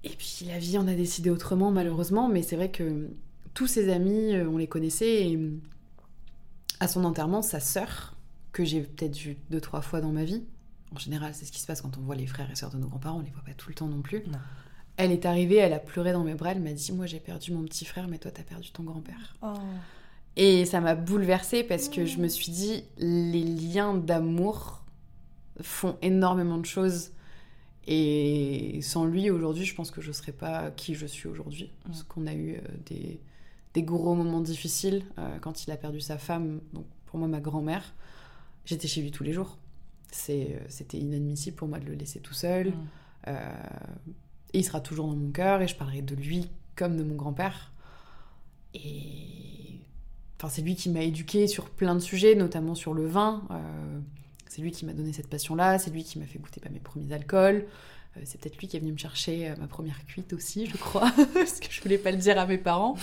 Et 0.02 0.08
puis 0.08 0.46
la 0.48 0.58
vie 0.58 0.78
en 0.78 0.88
a 0.88 0.94
décidé 0.94 1.28
autrement 1.28 1.70
malheureusement 1.70 2.28
mais 2.30 2.40
c'est 2.40 2.56
vrai 2.56 2.70
que 2.70 3.10
tous 3.52 3.66
ses 3.66 3.92
amis 3.92 4.34
on 4.50 4.56
les 4.56 4.68
connaissait 4.68 5.28
et 5.28 5.38
à 6.80 6.88
son 6.88 7.04
enterrement 7.04 7.42
sa 7.42 7.60
sœur 7.60 8.16
que 8.52 8.64
j'ai 8.64 8.80
peut-être 8.80 9.18
vue 9.18 9.36
deux 9.50 9.60
trois 9.60 9.82
fois 9.82 10.00
dans 10.00 10.12
ma 10.12 10.24
vie 10.24 10.44
en 10.94 10.98
général, 10.98 11.34
c'est 11.34 11.44
ce 11.44 11.52
qui 11.52 11.60
se 11.60 11.66
passe 11.66 11.80
quand 11.80 11.96
on 11.98 12.00
voit 12.00 12.16
les 12.16 12.26
frères 12.26 12.50
et 12.50 12.54
sœurs 12.54 12.70
de 12.70 12.78
nos 12.78 12.88
grands-parents, 12.88 13.18
on 13.18 13.22
les 13.22 13.30
voit 13.30 13.44
pas 13.44 13.54
tout 13.54 13.68
le 13.68 13.74
temps 13.74 13.86
non 13.86 14.02
plus. 14.02 14.24
Elle 14.96 15.12
est 15.12 15.24
arrivée, 15.24 15.56
elle 15.56 15.72
a 15.72 15.78
pleuré 15.78 16.12
dans 16.12 16.24
mes 16.24 16.34
bras, 16.34 16.52
elle 16.52 16.60
m'a 16.60 16.72
dit 16.72 16.92
Moi 16.92 17.06
j'ai 17.06 17.20
perdu 17.20 17.52
mon 17.52 17.62
petit 17.62 17.84
frère, 17.84 18.08
mais 18.08 18.18
toi 18.18 18.30
t'as 18.30 18.42
perdu 18.42 18.70
ton 18.70 18.82
grand-père. 18.82 19.36
Oh. 19.42 19.54
Et 20.36 20.64
ça 20.64 20.80
m'a 20.80 20.94
bouleversée 20.94 21.64
parce 21.64 21.88
que 21.88 22.04
je 22.04 22.18
me 22.18 22.28
suis 22.28 22.52
dit 22.52 22.84
Les 22.98 23.42
liens 23.42 23.94
d'amour 23.94 24.84
font 25.60 25.96
énormément 26.02 26.58
de 26.58 26.66
choses. 26.66 27.12
Et 27.86 28.80
sans 28.82 29.06
lui, 29.06 29.30
aujourd'hui, 29.30 29.64
je 29.64 29.74
pense 29.74 29.90
que 29.90 30.00
je 30.00 30.08
ne 30.08 30.12
serais 30.12 30.32
pas 30.32 30.70
qui 30.70 30.94
je 30.94 31.06
suis 31.06 31.28
aujourd'hui. 31.28 31.72
Parce 31.84 32.02
qu'on 32.02 32.26
a 32.26 32.34
eu 32.34 32.56
euh, 32.56 32.60
des, 32.86 33.20
des, 33.74 33.82
gros 33.82 34.14
moments 34.14 34.40
difficiles 34.40 35.02
euh, 35.18 35.38
quand 35.40 35.64
il 35.66 35.70
a 35.70 35.76
perdu 35.76 36.00
sa 36.00 36.18
femme, 36.18 36.60
donc 36.72 36.84
pour 37.06 37.18
moi 37.18 37.26
ma 37.26 37.40
grand-mère. 37.40 37.94
J'étais 38.66 38.86
chez 38.86 39.00
lui 39.00 39.10
tous 39.10 39.24
les 39.24 39.32
jours. 39.32 39.56
Euh, 40.28 40.58
c'était 40.68 40.98
inadmissible 40.98 41.56
pour 41.56 41.68
moi 41.68 41.78
de 41.78 41.86
le 41.86 41.94
laisser 41.94 42.20
tout 42.20 42.34
seul. 42.34 42.68
Mm. 42.68 42.74
Euh, 43.28 43.52
et 44.52 44.58
il 44.58 44.64
sera 44.64 44.80
toujours 44.80 45.06
dans 45.06 45.16
mon 45.16 45.30
cœur 45.30 45.62
et 45.62 45.68
je 45.68 45.76
parlerai 45.76 46.02
de 46.02 46.14
lui 46.14 46.50
comme 46.76 46.96
de 46.96 47.02
mon 47.02 47.14
grand-père. 47.14 47.72
Et 48.74 49.80
enfin, 50.38 50.48
c'est 50.48 50.62
lui 50.62 50.74
qui 50.74 50.88
m'a 50.90 51.02
éduqué 51.02 51.46
sur 51.46 51.70
plein 51.70 51.94
de 51.94 52.00
sujets, 52.00 52.34
notamment 52.34 52.74
sur 52.74 52.94
le 52.94 53.06
vin. 53.06 53.42
Euh, 53.50 54.00
c'est 54.48 54.62
lui 54.62 54.72
qui 54.72 54.84
m'a 54.84 54.92
donné 54.92 55.12
cette 55.12 55.28
passion-là, 55.28 55.78
c'est 55.78 55.90
lui 55.90 56.02
qui 56.02 56.18
m'a 56.18 56.26
fait 56.26 56.38
goûter 56.38 56.60
pas 56.60 56.70
mes 56.70 56.80
premiers 56.80 57.12
alcools. 57.12 57.66
c'est 58.24 58.40
peut-être 58.40 58.56
lui 58.58 58.66
qui 58.66 58.76
est 58.76 58.80
venu 58.80 58.92
me 58.92 58.98
chercher 58.98 59.54
ma 59.60 59.68
première 59.68 60.04
cuite 60.06 60.32
aussi, 60.32 60.66
je 60.66 60.76
crois, 60.76 61.12
parce 61.34 61.60
que 61.60 61.70
je 61.70 61.80
voulais 61.80 61.98
pas 61.98 62.10
le 62.10 62.16
dire 62.16 62.36
à 62.36 62.46
mes 62.46 62.58
parents. 62.58 62.96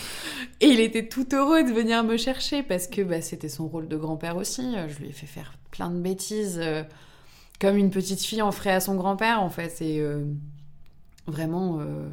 Et 0.60 0.67
il 0.67 0.82
était 0.82 1.08
tout 1.08 1.34
heureux 1.34 1.63
de 1.63 1.72
venir 1.72 2.04
me 2.04 2.17
chercher 2.17 2.63
parce 2.63 2.88
que 2.88 3.02
bah, 3.02 3.22
c'était 3.22 3.48
son 3.48 3.70
rôle 3.70 3.88
de 3.88 3.96
grand-père 3.96 4.36
aussi. 4.36 4.76
Je 4.89 5.00
lui 5.00 5.08
ai 5.08 5.13
fait 5.13 5.28
faire 5.28 5.54
plein 5.77 5.91
de 5.91 5.99
bêtises, 5.99 6.59
euh, 6.61 6.83
comme 7.61 7.77
une 7.77 7.91
petite 7.91 8.21
fille 8.21 8.41
en 8.41 8.51
ferait 8.51 8.73
à 8.73 8.79
son 8.79 8.95
grand-père, 8.95 9.41
en 9.41 9.49
fait. 9.49 9.69
C'est 9.69 9.99
euh, 9.99 10.25
vraiment, 11.27 11.79
euh, 11.79 12.09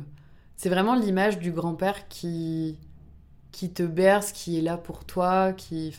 c'est 0.56 0.68
vraiment 0.68 0.94
l'image 0.94 1.38
du 1.38 1.50
grand-père 1.50 2.06
qui, 2.08 2.76
qui 3.52 3.70
te 3.70 3.82
berce, 3.82 4.32
qui 4.32 4.58
est 4.58 4.62
là 4.62 4.76
pour 4.76 5.04
toi, 5.04 5.52
qui. 5.54 5.94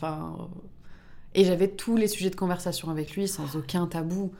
Et 1.34 1.44
j'avais 1.44 1.68
tous 1.68 1.96
les 1.96 2.08
sujets 2.08 2.30
de 2.30 2.36
conversation 2.36 2.88
avec 2.90 3.14
lui 3.16 3.28
sans 3.28 3.56
aucun 3.56 3.86
tabou. 3.86 4.32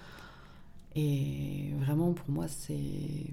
Et 0.95 1.73
vraiment, 1.81 2.13
pour 2.13 2.31
moi, 2.31 2.47
c'est 2.49 3.27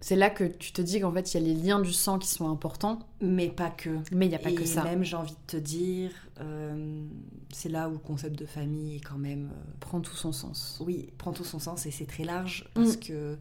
c'est 0.00 0.16
là 0.16 0.30
que 0.30 0.44
tu 0.44 0.72
te 0.72 0.80
dis 0.80 0.98
qu'en 1.00 1.12
fait, 1.12 1.34
il 1.34 1.40
y 1.40 1.44
a 1.44 1.46
les 1.46 1.54
liens 1.54 1.78
du 1.78 1.92
sang 1.92 2.18
qui 2.18 2.28
sont 2.28 2.48
importants. 2.48 3.00
Mais 3.20 3.48
pas 3.48 3.68
que. 3.68 3.90
Mais 4.12 4.26
il 4.26 4.30
n'y 4.30 4.34
a 4.34 4.38
pas 4.38 4.52
que 4.52 4.64
ça. 4.64 4.82
même, 4.82 5.04
j'ai 5.04 5.16
envie 5.16 5.34
de 5.34 5.46
te 5.46 5.56
dire, 5.58 6.10
euh, 6.40 7.04
c'est 7.52 7.68
là 7.68 7.88
où 7.90 7.92
le 7.92 7.98
concept 7.98 8.38
de 8.38 8.46
famille 8.46 8.96
est 8.96 9.00
quand 9.00 9.18
même... 9.18 9.50
Euh, 9.52 9.72
prend 9.78 10.00
tout 10.00 10.16
son 10.16 10.32
sens. 10.32 10.82
Oui, 10.84 11.10
prend 11.18 11.32
tout 11.32 11.44
son 11.44 11.58
sens 11.58 11.84
et 11.84 11.90
c'est 11.90 12.06
très 12.06 12.24
large 12.24 12.66
parce 12.72 12.96
mm. 12.96 13.00
que 13.00 13.36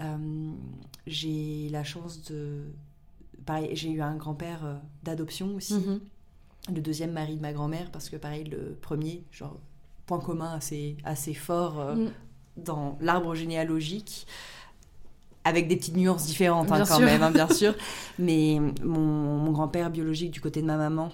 euh, 0.00 0.52
j'ai 1.06 1.68
la 1.68 1.84
chance 1.84 2.22
de... 2.22 2.62
Pareil, 3.44 3.68
j'ai 3.74 3.90
eu 3.90 4.00
un 4.00 4.16
grand-père 4.16 4.80
d'adoption 5.02 5.54
aussi. 5.54 5.74
Mm-hmm. 5.74 6.74
Le 6.74 6.80
deuxième 6.80 7.12
mari 7.12 7.36
de 7.36 7.42
ma 7.42 7.52
grand-mère 7.52 7.90
parce 7.90 8.08
que 8.08 8.16
pareil, 8.16 8.44
le 8.44 8.74
premier, 8.80 9.22
genre, 9.32 9.58
point 10.06 10.20
commun 10.20 10.52
assez, 10.54 10.96
assez 11.04 11.34
fort 11.34 11.94
mm. 11.94 12.10
dans 12.56 12.96
l'arbre 13.02 13.34
généalogique 13.34 14.26
avec 15.44 15.68
des 15.68 15.76
petites 15.76 15.96
nuances 15.96 16.26
différentes 16.26 16.70
hein, 16.70 16.84
quand 16.86 17.00
même, 17.00 17.22
hein, 17.22 17.30
bien 17.30 17.48
sûr. 17.48 17.74
Mais 18.18 18.60
mon, 18.84 19.50
grand-père 19.52 19.90
biologique 19.90 20.30
du 20.30 20.40
côté 20.40 20.60
de 20.60 20.66
ma 20.66 20.76
maman, 20.76 21.10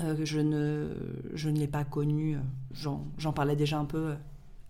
euh, 0.00 0.16
je 0.24 0.40
ne, 0.40 0.88
je 1.34 1.50
ne 1.50 1.58
l'ai 1.58 1.66
pas 1.66 1.84
connu, 1.84 2.36
euh, 2.36 2.90
j'en 3.18 3.32
parlais 3.32 3.56
déjà 3.56 3.78
un 3.78 3.84
peu 3.84 3.98
euh, 3.98 4.14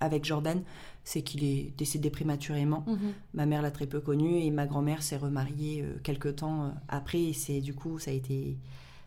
avec 0.01 0.25
Jordan, 0.25 0.63
c'est 1.05 1.23
qu'il 1.23 1.45
est 1.45 1.73
décédé 1.77 2.11
prématurément. 2.11 2.85
Mhm. 2.87 3.13
Ma 3.35 3.47
mère 3.47 3.63
l'a 3.63 3.71
très 3.71 3.87
peu 3.87 4.01
connu 4.01 4.41
et 4.41 4.51
ma 4.51 4.67
grand-mère 4.67 5.03
s'est 5.03 5.17
remariée 5.17 5.85
quelques 6.03 6.37
temps 6.37 6.75
après. 6.89 7.23
Et 7.23 7.33
c'est 7.33 7.61
du 7.61 7.75
coup, 7.75 7.99
ça 7.99 8.11
a 8.11 8.15
été 8.15 8.57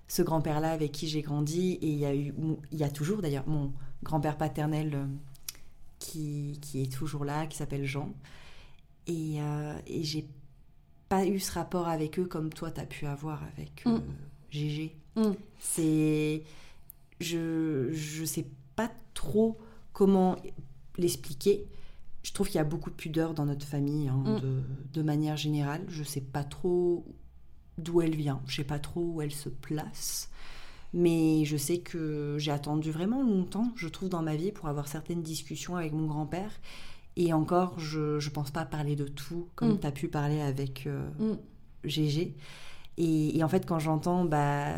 ce 0.07 0.21
grand-père-là 0.21 0.71
avec 0.71 0.91
qui 0.91 1.07
j'ai 1.07 1.21
grandi. 1.21 1.73
Et 1.81 1.89
il 1.89 1.99
y 1.99 2.05
a, 2.05 2.15
eu, 2.15 2.33
il 2.71 2.77
y 2.77 2.83
a 2.83 2.89
toujours 2.89 3.21
d'ailleurs 3.21 3.47
mon 3.47 3.73
grand-père 4.03 4.37
paternel 4.37 5.07
qui, 5.99 6.59
qui, 6.61 6.81
est 6.81 6.91
toujours 6.91 7.25
là, 7.25 7.45
qui 7.45 7.57
s'appelle 7.57 7.85
Jean. 7.85 8.13
Et, 9.07 9.41
euh, 9.41 9.77
et 9.87 10.03
j'ai 10.03 10.27
pas 11.09 11.25
eu 11.25 11.39
ce 11.39 11.51
rapport 11.51 11.87
avec 11.87 12.19
eux 12.19 12.25
comme 12.25 12.51
toi, 12.51 12.71
tu 12.71 12.81
as 12.81 12.85
pu 12.85 13.05
avoir 13.05 13.43
avec 13.43 13.83
euh, 13.85 13.99
Gégé. 14.49 14.95
Mm. 15.15 15.21
Mm. 15.21 15.35
C'est. 15.59 16.43
Je, 17.21 17.89
je 17.93 18.25
sais 18.25 18.47
pas 18.75 18.91
trop 19.13 19.57
comment 19.93 20.35
l'expliquer. 20.97 21.65
Je 22.23 22.33
trouve 22.33 22.47
qu'il 22.47 22.55
y 22.55 22.59
a 22.59 22.65
beaucoup 22.65 22.89
de 22.89 22.95
pudeur 22.95 23.33
dans 23.33 23.45
notre 23.45 23.65
famille, 23.65 24.07
hein, 24.07 24.23
mm. 24.25 24.39
de, 24.41 24.61
de, 24.93 25.01
manière 25.01 25.37
générale. 25.37 25.85
Je 25.87 26.03
sais 26.03 26.21
pas 26.21 26.43
trop 26.43 27.05
d'où 27.77 28.01
elle 28.01 28.15
vient. 28.15 28.41
Je 28.47 28.57
sais 28.57 28.63
pas 28.63 28.79
trop 28.79 29.01
où 29.01 29.21
elle 29.21 29.31
se 29.31 29.49
place. 29.49 30.29
Mais 30.93 31.43
je 31.43 31.57
sais 31.57 31.79
que 31.79 32.37
j'ai 32.39 32.51
attendu 32.51 32.89
vraiment 32.89 33.21
longtemps, 33.21 33.73
je 33.75 33.89
trouve, 33.89 34.07
dans 34.07 34.21
ma 34.21 34.37
vie 34.37 34.53
pour 34.53 34.69
avoir 34.69 34.87
certaines 34.87 35.21
discussions 35.21 35.75
avec 35.75 35.91
mon 35.91 36.07
grand-père. 36.07 36.51
Et 37.17 37.33
encore, 37.33 37.79
je 37.79 38.23
ne 38.23 38.29
pense 38.29 38.51
pas 38.51 38.65
parler 38.65 38.95
de 38.95 39.07
tout, 39.07 39.47
comme 39.55 39.73
mm. 39.73 39.79
tu 39.79 39.87
as 39.87 39.91
pu 39.91 40.07
parler 40.07 40.41
avec 40.41 40.85
euh, 40.87 41.07
mm. 41.19 41.37
Gégé. 41.83 42.35
Et, 42.97 43.43
en 43.43 43.49
fait, 43.49 43.65
quand 43.65 43.79
j'entends 43.79 44.25
bah, 44.25 44.73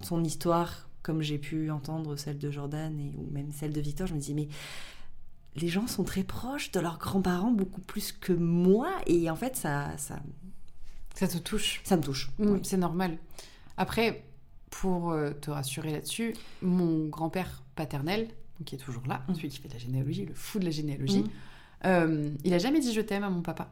son 0.00 0.22
histoire, 0.22 0.88
comme 1.02 1.22
j'ai 1.22 1.38
pu 1.38 1.70
entendre 1.70 2.16
celle 2.16 2.38
de 2.38 2.50
Jordan 2.50 2.98
et, 2.98 3.12
ou 3.16 3.30
même 3.32 3.52
celle 3.52 3.72
de 3.72 3.80
Victor, 3.80 4.06
je 4.06 4.14
me 4.14 4.20
dis, 4.20 4.34
mais 4.34 4.48
les 5.56 5.68
gens 5.68 5.86
sont 5.86 6.04
très 6.04 6.24
proches 6.24 6.72
de 6.72 6.80
leurs 6.80 6.98
grands-parents, 6.98 7.52
beaucoup 7.52 7.80
plus 7.80 8.12
que 8.12 8.32
moi. 8.32 8.90
Et 9.06 9.30
en 9.30 9.36
fait, 9.36 9.56
ça... 9.56 9.96
Ça, 9.96 10.18
ça 11.14 11.28
te 11.28 11.38
touche. 11.38 11.80
Ça 11.84 11.96
me 11.96 12.02
touche. 12.02 12.30
Mm, 12.38 12.56
c'est 12.62 12.76
normal. 12.76 13.18
Après, 13.76 14.24
pour 14.70 15.12
euh, 15.12 15.32
te 15.32 15.50
rassurer 15.50 15.92
là-dessus, 15.92 16.34
mon 16.60 17.06
grand-père 17.06 17.62
paternel, 17.76 18.28
qui 18.64 18.74
est 18.74 18.78
toujours 18.78 19.06
là, 19.06 19.22
celui 19.34 19.48
qui 19.48 19.58
fait 19.58 19.68
de 19.68 19.74
la 19.74 19.78
généalogie, 19.78 20.26
le 20.26 20.34
fou 20.34 20.58
de 20.58 20.64
la 20.64 20.70
généalogie, 20.70 21.24
euh, 21.84 22.30
il 22.44 22.54
a 22.54 22.58
jamais 22.58 22.80
dit 22.80 22.92
je 22.92 23.00
t'aime 23.00 23.24
à 23.24 23.30
mon 23.30 23.42
papa. 23.42 23.68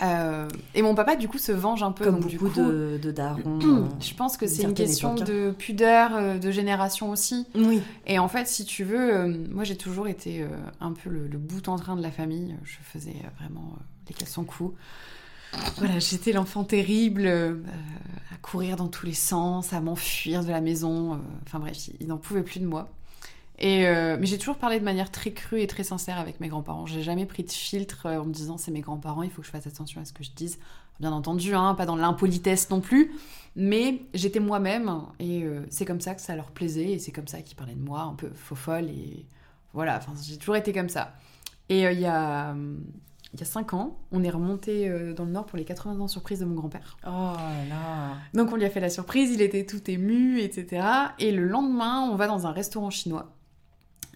Euh, 0.00 0.48
et 0.76 0.82
mon 0.82 0.94
papa, 0.94 1.16
du 1.16 1.26
coup, 1.26 1.38
se 1.38 1.50
venge 1.50 1.82
un 1.82 1.90
peu. 1.90 2.04
Comme 2.04 2.20
beaucoup 2.20 2.48
de, 2.48 3.00
de 3.02 3.10
darons. 3.10 3.58
Euh, 3.68 3.84
je 4.00 4.14
pense 4.14 4.36
que 4.36 4.46
c'est 4.46 4.62
une 4.62 4.74
question 4.74 5.12
hein. 5.12 5.24
de 5.24 5.50
pudeur, 5.50 6.38
de 6.38 6.50
génération 6.50 7.10
aussi. 7.10 7.46
Oui. 7.54 7.82
Et 8.06 8.18
en 8.18 8.28
fait, 8.28 8.46
si 8.46 8.64
tu 8.64 8.84
veux, 8.84 9.26
moi 9.50 9.64
j'ai 9.64 9.76
toujours 9.76 10.08
été 10.08 10.46
un 10.80 10.92
peu 10.92 11.10
le, 11.10 11.38
bout 11.38 11.68
en 11.68 11.76
train 11.76 11.96
de 11.96 12.02
la 12.02 12.10
famille. 12.10 12.56
Je 12.64 12.76
faisais 12.82 13.16
vraiment 13.38 13.76
les 14.08 14.14
caleçons 14.14 14.44
coups. 14.44 14.74
Voilà, 15.78 15.98
j'étais 15.98 16.32
l'enfant 16.32 16.64
terrible, 16.64 17.26
à 17.26 18.36
courir 18.40 18.76
dans 18.76 18.88
tous 18.88 19.06
les 19.06 19.14
sens, 19.14 19.72
à 19.72 19.80
m'enfuir 19.80 20.44
de 20.44 20.50
la 20.50 20.60
maison. 20.60 21.20
Enfin 21.44 21.58
bref, 21.58 21.90
il 22.00 22.06
n'en 22.06 22.18
pouvait 22.18 22.42
plus 22.42 22.60
de 22.60 22.66
moi. 22.66 22.88
Et 23.60 23.86
euh, 23.88 24.16
mais 24.20 24.26
j'ai 24.26 24.38
toujours 24.38 24.56
parlé 24.56 24.78
de 24.78 24.84
manière 24.84 25.10
très 25.10 25.32
crue 25.32 25.60
et 25.60 25.66
très 25.66 25.82
sincère 25.82 26.18
avec 26.18 26.38
mes 26.38 26.48
grands-parents. 26.48 26.86
J'ai 26.86 27.02
jamais 27.02 27.26
pris 27.26 27.42
de 27.42 27.50
filtre 27.50 28.06
euh, 28.06 28.20
en 28.20 28.24
me 28.24 28.32
disant 28.32 28.56
c'est 28.56 28.70
mes 28.70 28.80
grands-parents, 28.80 29.22
il 29.22 29.30
faut 29.30 29.40
que 29.40 29.46
je 29.46 29.52
fasse 29.52 29.66
attention 29.66 30.00
à 30.00 30.04
ce 30.04 30.12
que 30.12 30.22
je 30.22 30.30
dise. 30.30 30.58
Bien 31.00 31.12
entendu, 31.12 31.54
hein, 31.54 31.74
pas 31.74 31.86
dans 31.86 31.96
l'impolitesse 31.96 32.70
non 32.70 32.80
plus, 32.80 33.12
mais 33.56 34.02
j'étais 34.14 34.40
moi-même 34.40 35.02
et 35.18 35.42
euh, 35.42 35.62
c'est 35.70 35.84
comme 35.84 36.00
ça 36.00 36.14
que 36.14 36.20
ça 36.20 36.36
leur 36.36 36.50
plaisait 36.50 36.90
et 36.92 36.98
c'est 36.98 37.12
comme 37.12 37.28
ça 37.28 37.40
qu'ils 37.42 37.56
parlaient 37.56 37.74
de 37.74 37.84
moi, 37.84 38.02
un 38.02 38.14
peu 38.14 38.30
faux 38.34 38.56
folle 38.56 38.90
et 38.90 39.26
voilà. 39.74 39.96
Enfin, 39.96 40.12
j'ai 40.22 40.36
toujours 40.36 40.56
été 40.56 40.72
comme 40.72 40.88
ça. 40.88 41.14
Et 41.68 41.82
il 41.82 42.00
y 42.00 42.06
a 42.06 42.54
il 43.34 43.40
y 43.40 43.42
a 43.42 43.46
5 43.46 43.74
ans, 43.74 43.98
on 44.10 44.24
est 44.24 44.30
remonté 44.30 44.88
dans 45.14 45.26
le 45.26 45.30
nord 45.30 45.44
pour 45.44 45.58
les 45.58 45.66
80 45.66 46.00
ans 46.00 46.08
surprise 46.08 46.40
de 46.40 46.46
mon 46.46 46.54
grand-père. 46.54 46.96
Oh 47.06 47.34
là 47.68 48.14
Donc 48.32 48.50
on 48.52 48.56
lui 48.56 48.64
a 48.64 48.70
fait 48.70 48.80
la 48.80 48.88
surprise, 48.88 49.30
il 49.32 49.42
était 49.42 49.66
tout 49.66 49.88
ému, 49.90 50.40
etc. 50.40 50.86
Et 51.18 51.30
le 51.30 51.44
lendemain, 51.44 52.08
on 52.10 52.16
va 52.16 52.26
dans 52.26 52.46
un 52.46 52.52
restaurant 52.52 52.88
chinois. 52.88 53.37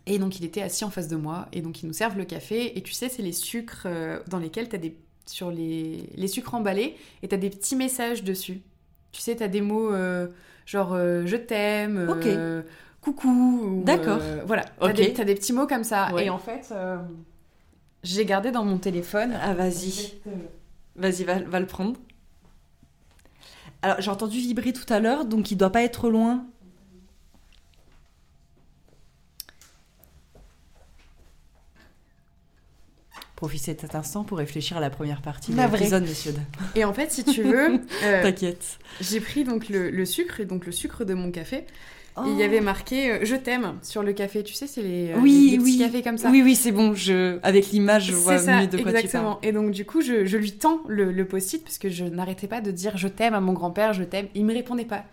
Et 0.06 0.18
donc 0.18 0.38
il 0.38 0.44
était 0.44 0.62
assis 0.62 0.84
en 0.84 0.90
face 0.90 1.08
de 1.08 1.16
moi, 1.16 1.48
et 1.52 1.60
donc 1.60 1.82
ils 1.82 1.86
nous 1.86 1.92
servent 1.92 2.18
le 2.18 2.24
café, 2.24 2.76
et 2.76 2.82
tu 2.82 2.92
sais, 2.92 3.08
c'est 3.08 3.22
les 3.22 3.32
sucres 3.32 3.84
euh, 3.86 4.18
dans 4.28 4.38
lesquels 4.38 4.68
tu 4.68 4.76
as 4.76 4.78
des... 4.78 4.96
sur 5.26 5.50
les... 5.50 6.08
les 6.14 6.28
sucres 6.28 6.54
emballés, 6.54 6.96
et 7.22 7.28
tu 7.28 7.34
as 7.34 7.38
des 7.38 7.50
petits 7.50 7.76
messages 7.76 8.24
dessus. 8.24 8.62
Tu 9.12 9.20
sais, 9.20 9.36
tu 9.36 9.42
as 9.42 9.48
des 9.48 9.60
mots 9.60 9.92
euh, 9.92 10.26
genre 10.66 10.92
euh, 10.94 11.24
je 11.26 11.36
t'aime, 11.36 12.08
coucou. 13.00 13.82
D'accord. 13.84 14.20
voilà, 14.46 14.64
tu 14.80 15.20
as, 15.20 15.24
des 15.24 15.34
petits 15.34 15.52
mots 15.52 15.66
comme 15.66 15.84
ça. 15.84 16.08
Et 16.18 16.30
en 16.30 16.38
fait, 16.38 16.72
j'ai 18.02 18.24
gardé 18.24 18.50
dans 18.50 18.64
mon 18.64 18.78
téléphone. 18.78 19.38
Ah, 19.40 19.54
vas-y. 19.54 20.14
Vas-y, 20.96 21.24
va, 21.24 21.40
va 21.40 21.60
le 21.60 21.66
prendre. 21.66 21.98
Alors, 23.82 24.00
j'ai 24.00 24.10
entendu 24.10 24.38
vibrer 24.38 24.72
tout 24.72 24.90
à 24.92 25.00
l'heure, 25.00 25.24
donc 25.24 25.50
il 25.50 25.56
doit 25.56 25.70
pas 25.70 25.82
être 25.82 26.08
loin. 26.08 26.46
Profiter 33.42 33.74
de 33.74 33.80
cet 33.80 33.96
instant 33.96 34.22
pour 34.22 34.38
réfléchir 34.38 34.76
à 34.76 34.80
la 34.80 34.88
première 34.88 35.20
partie 35.20 35.50
de 35.50 35.60
l'épisode, 35.60 36.04
monsieur. 36.04 36.32
Et 36.76 36.84
en 36.84 36.92
fait, 36.92 37.10
si 37.10 37.24
tu 37.24 37.42
veux, 37.42 37.80
euh, 38.04 38.22
t'inquiète. 38.22 38.78
J'ai 39.00 39.18
pris 39.18 39.42
donc 39.42 39.68
le, 39.68 40.04
sucre 40.04 40.38
et 40.38 40.44
donc 40.44 40.64
le 40.64 40.70
sucre 40.70 41.04
de 41.04 41.12
mon 41.12 41.32
café. 41.32 41.64
il 42.24 42.36
y 42.38 42.44
avait 42.44 42.60
oh. 42.60 42.64
marqué 42.64 43.10
euh, 43.10 43.18
je 43.24 43.34
t'aime 43.34 43.80
sur 43.82 44.04
le 44.04 44.12
café. 44.12 44.44
Tu 44.44 44.54
sais, 44.54 44.68
c'est 44.68 44.82
les, 44.82 45.10
euh, 45.10 45.18
oui, 45.20 45.56
petits 45.56 45.64
oui. 45.64 45.78
cafés 45.78 46.02
comme 46.02 46.18
ça. 46.18 46.30
Oui, 46.30 46.40
oui, 46.44 46.54
c'est 46.54 46.70
bon. 46.70 46.94
Je... 46.94 47.40
Avec 47.42 47.72
l'image, 47.72 48.04
je 48.04 48.14
vois 48.14 48.38
ça, 48.38 48.60
mieux 48.60 48.68
de 48.68 48.78
quoi 48.78 48.92
exactement. 48.92 49.40
tu 49.42 49.48
Et 49.48 49.50
donc, 49.50 49.72
du 49.72 49.84
coup, 49.84 50.02
je, 50.02 50.24
je 50.24 50.36
lui 50.36 50.52
tends 50.52 50.80
le, 50.86 51.10
le 51.10 51.24
post-it 51.24 51.64
parce 51.64 51.78
que 51.78 51.88
je 51.88 52.04
n'arrêtais 52.04 52.46
pas 52.46 52.60
de 52.60 52.70
dire 52.70 52.96
je 52.96 53.08
t'aime 53.08 53.34
à 53.34 53.40
mon 53.40 53.54
grand-père, 53.54 53.92
je 53.92 54.04
t'aime. 54.04 54.28
Il 54.36 54.44
me 54.44 54.54
répondait 54.54 54.84
pas 54.84 55.04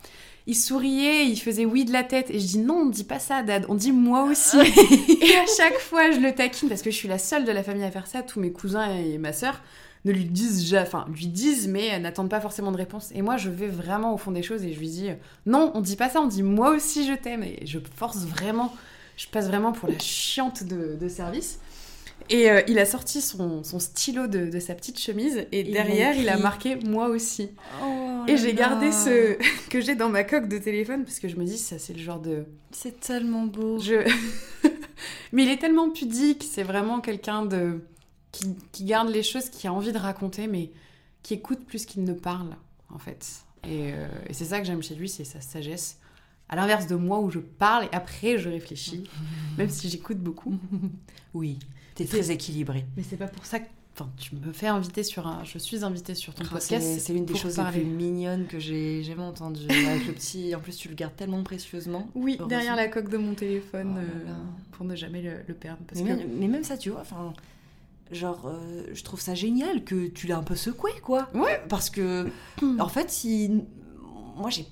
il 0.49 0.55
souriait, 0.55 1.27
il 1.27 1.37
faisait 1.37 1.65
oui 1.65 1.85
de 1.85 1.93
la 1.93 2.03
tête. 2.03 2.31
Et 2.31 2.39
je 2.39 2.45
dis 2.47 2.57
non, 2.57 2.81
on 2.81 2.85
dit 2.87 3.03
pas 3.03 3.19
ça, 3.19 3.43
Dad, 3.43 3.65
on 3.69 3.75
dit 3.75 3.91
moi 3.91 4.23
aussi. 4.23 4.57
et 4.57 5.35
à 5.37 5.45
chaque 5.55 5.77
fois, 5.77 6.09
je 6.09 6.19
le 6.19 6.33
taquine 6.33 6.67
parce 6.67 6.81
que 6.81 6.89
je 6.89 6.95
suis 6.95 7.07
la 7.07 7.19
seule 7.19 7.45
de 7.45 7.51
la 7.51 7.61
famille 7.61 7.83
à 7.83 7.91
faire 7.91 8.07
ça. 8.07 8.23
Tous 8.23 8.39
mes 8.39 8.51
cousins 8.51 8.89
et 8.95 9.19
ma 9.19 9.31
sœur 9.31 9.61
ne 10.05 10.11
lui 10.11 10.25
disent 10.25 10.73
enfin 10.75 11.05
lui 11.13 11.27
disent 11.27 11.67
mais 11.67 11.99
n'attendent 11.99 12.31
pas 12.31 12.41
forcément 12.41 12.71
de 12.71 12.77
réponse. 12.77 13.11
Et 13.13 13.21
moi, 13.21 13.37
je 13.37 13.49
vais 13.51 13.67
vraiment 13.67 14.11
au 14.11 14.17
fond 14.17 14.31
des 14.31 14.41
choses 14.41 14.63
et 14.63 14.73
je 14.73 14.79
lui 14.79 14.89
dis 14.89 15.09
non, 15.45 15.71
on 15.75 15.81
dit 15.81 15.95
pas 15.95 16.09
ça, 16.09 16.19
on 16.19 16.27
dit 16.27 16.41
moi 16.41 16.71
aussi 16.71 17.07
je 17.07 17.13
t'aime. 17.13 17.43
Et 17.43 17.67
je 17.67 17.77
force 17.95 18.25
vraiment, 18.25 18.73
je 19.17 19.27
passe 19.27 19.47
vraiment 19.47 19.71
pour 19.71 19.87
la 19.87 19.99
chiante 19.99 20.63
de 20.63 21.07
service. 21.09 21.59
Et 22.29 22.49
euh, 22.49 22.61
il 22.67 22.77
a 22.77 22.85
sorti 22.85 23.21
son, 23.21 23.63
son 23.63 23.79
stylo 23.79 24.27
de, 24.27 24.49
de, 24.49 24.59
sa 24.59 24.75
petite 24.75 24.99
chemise 24.99 25.47
et 25.51 25.63
derrière 25.63 26.15
il 26.15 26.29
a 26.29 26.37
marqué 26.37 26.75
moi 26.75 27.07
aussi. 27.07 27.49
Oh 27.83 28.23
et 28.27 28.37
j'ai 28.37 28.53
gardé 28.53 28.91
ce 28.91 29.37
que 29.69 29.81
j'ai 29.81 29.95
dans 29.95 30.09
ma 30.09 30.23
coque 30.23 30.47
de 30.47 30.59
téléphone 30.59 31.03
parce 31.05 31.19
que 31.19 31.27
je 31.27 31.37
me 31.37 31.43
dis 31.43 31.57
ça 31.57 31.79
c'est 31.79 31.93
le 31.93 31.99
genre 31.99 32.19
de. 32.19 32.45
C'est 32.71 32.99
tellement 32.99 33.45
beau. 33.45 33.79
Je... 33.79 33.95
Mais 35.31 35.43
il 35.43 35.49
est 35.49 35.57
tellement 35.57 35.89
pudique, 35.89 36.45
c'est 36.49 36.63
vraiment 36.63 37.01
quelqu'un 37.01 37.45
de 37.45 37.81
qui, 38.31 38.55
qui, 38.71 38.83
garde 38.83 39.09
les 39.09 39.23
choses, 39.23 39.49
qui 39.49 39.67
a 39.67 39.73
envie 39.73 39.91
de 39.91 39.97
raconter, 39.97 40.47
mais 40.47 40.71
qui 41.23 41.33
écoute 41.33 41.65
plus 41.65 41.85
qu'il 41.85 42.03
ne 42.03 42.13
parle 42.13 42.55
en 42.89 42.99
fait. 42.99 43.43
Et, 43.63 43.91
euh, 43.93 44.07
et 44.27 44.33
c'est 44.33 44.45
ça 44.45 44.59
que 44.59 44.65
j'aime 44.65 44.83
chez 44.83 44.95
lui, 44.95 45.09
c'est 45.09 45.23
sa 45.23 45.41
sagesse. 45.41 45.99
À 46.47 46.55
l'inverse 46.55 46.87
de 46.87 46.95
moi 46.95 47.19
où 47.19 47.29
je 47.29 47.39
parle 47.39 47.85
et 47.85 47.89
après 47.91 48.37
je 48.37 48.49
réfléchis, 48.49 49.03
même 49.57 49.69
si 49.69 49.89
j'écoute 49.89 50.19
beaucoup. 50.19 50.57
Oui. 51.33 51.59
C'est 52.05 52.17
très 52.17 52.31
équilibré. 52.31 52.85
Mais 52.95 53.03
c'est 53.03 53.17
pas 53.17 53.27
pour 53.27 53.45
ça 53.45 53.59
que 53.59 53.67
Enfin, 53.95 54.09
tu 54.17 54.35
me 54.35 54.53
fais 54.53 54.67
inviter 54.67 55.03
sur 55.03 55.27
un. 55.27 55.43
Je 55.43 55.57
suis 55.57 55.83
invitée 55.83 56.15
sur 56.15 56.33
ton 56.33 56.45
podcast. 56.45 56.99
C'est 56.99 57.13
une 57.13 57.25
des 57.25 57.35
choses 57.35 57.57
les 57.57 57.81
plus 57.81 57.83
mignonnes 57.83 58.47
que 58.47 58.59
j'ai 58.59 59.03
jamais 59.03 59.23
entendues. 59.23 59.67
Avec 59.69 60.07
le 60.07 60.13
petit. 60.13 60.55
En 60.55 60.59
plus, 60.59 60.77
tu 60.77 60.87
le 60.87 60.95
gardes 60.95 61.15
tellement 61.15 61.43
précieusement. 61.43 62.07
Oui, 62.15 62.39
derrière 62.47 62.75
la 62.75 62.87
coque 62.87 63.09
de 63.09 63.17
mon 63.17 63.33
téléphone 63.33 63.95
oh 63.97 63.99
euh, 63.99 64.33
pour 64.71 64.85
ne 64.85 64.95
jamais 64.95 65.21
le, 65.21 65.53
perdre. 65.53 65.81
mais, 65.95 66.47
même 66.47 66.63
ça, 66.63 66.77
tu 66.77 66.91
vois. 66.91 67.01
Enfin, 67.01 67.33
genre, 68.11 68.45
euh, 68.45 68.85
je 68.93 69.03
trouve 69.03 69.19
ça 69.19 69.35
génial 69.35 69.83
que 69.83 70.07
tu 70.07 70.27
l'as 70.27 70.37
un 70.37 70.43
peu 70.43 70.55
secoué, 70.55 70.91
quoi. 71.03 71.29
Ouais. 71.33 71.61
Parce 71.67 71.89
que, 71.89 72.29
en 72.79 72.87
fait, 72.87 73.09
si. 73.09 73.63
Moi, 74.37 74.49
j'ai. 74.49 74.65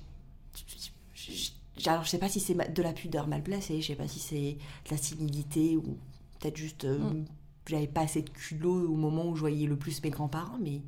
Alors, 1.86 2.04
je 2.04 2.08
sais 2.08 2.18
pas 2.18 2.28
si 2.28 2.40
c'est 2.40 2.54
de 2.54 2.82
la 2.82 2.92
pudeur 2.92 3.28
mal 3.28 3.42
placée, 3.42 3.80
je 3.80 3.88
sais 3.88 3.94
pas 3.94 4.08
si 4.08 4.18
c'est 4.18 4.56
de 4.86 4.90
la 4.90 4.96
timidité 4.96 5.76
ou 5.76 5.98
peut-être 6.40 6.56
juste. 6.56 6.84
euh, 6.84 6.98
Mm. 6.98 7.24
J'avais 7.66 7.86
pas 7.86 8.00
assez 8.00 8.22
de 8.22 8.30
culot 8.30 8.88
au 8.90 8.96
moment 8.96 9.26
où 9.28 9.34
je 9.34 9.40
voyais 9.40 9.66
le 9.66 9.76
plus 9.76 10.02
mes 10.02 10.08
grands-parents, 10.08 10.56
mais 10.58 10.80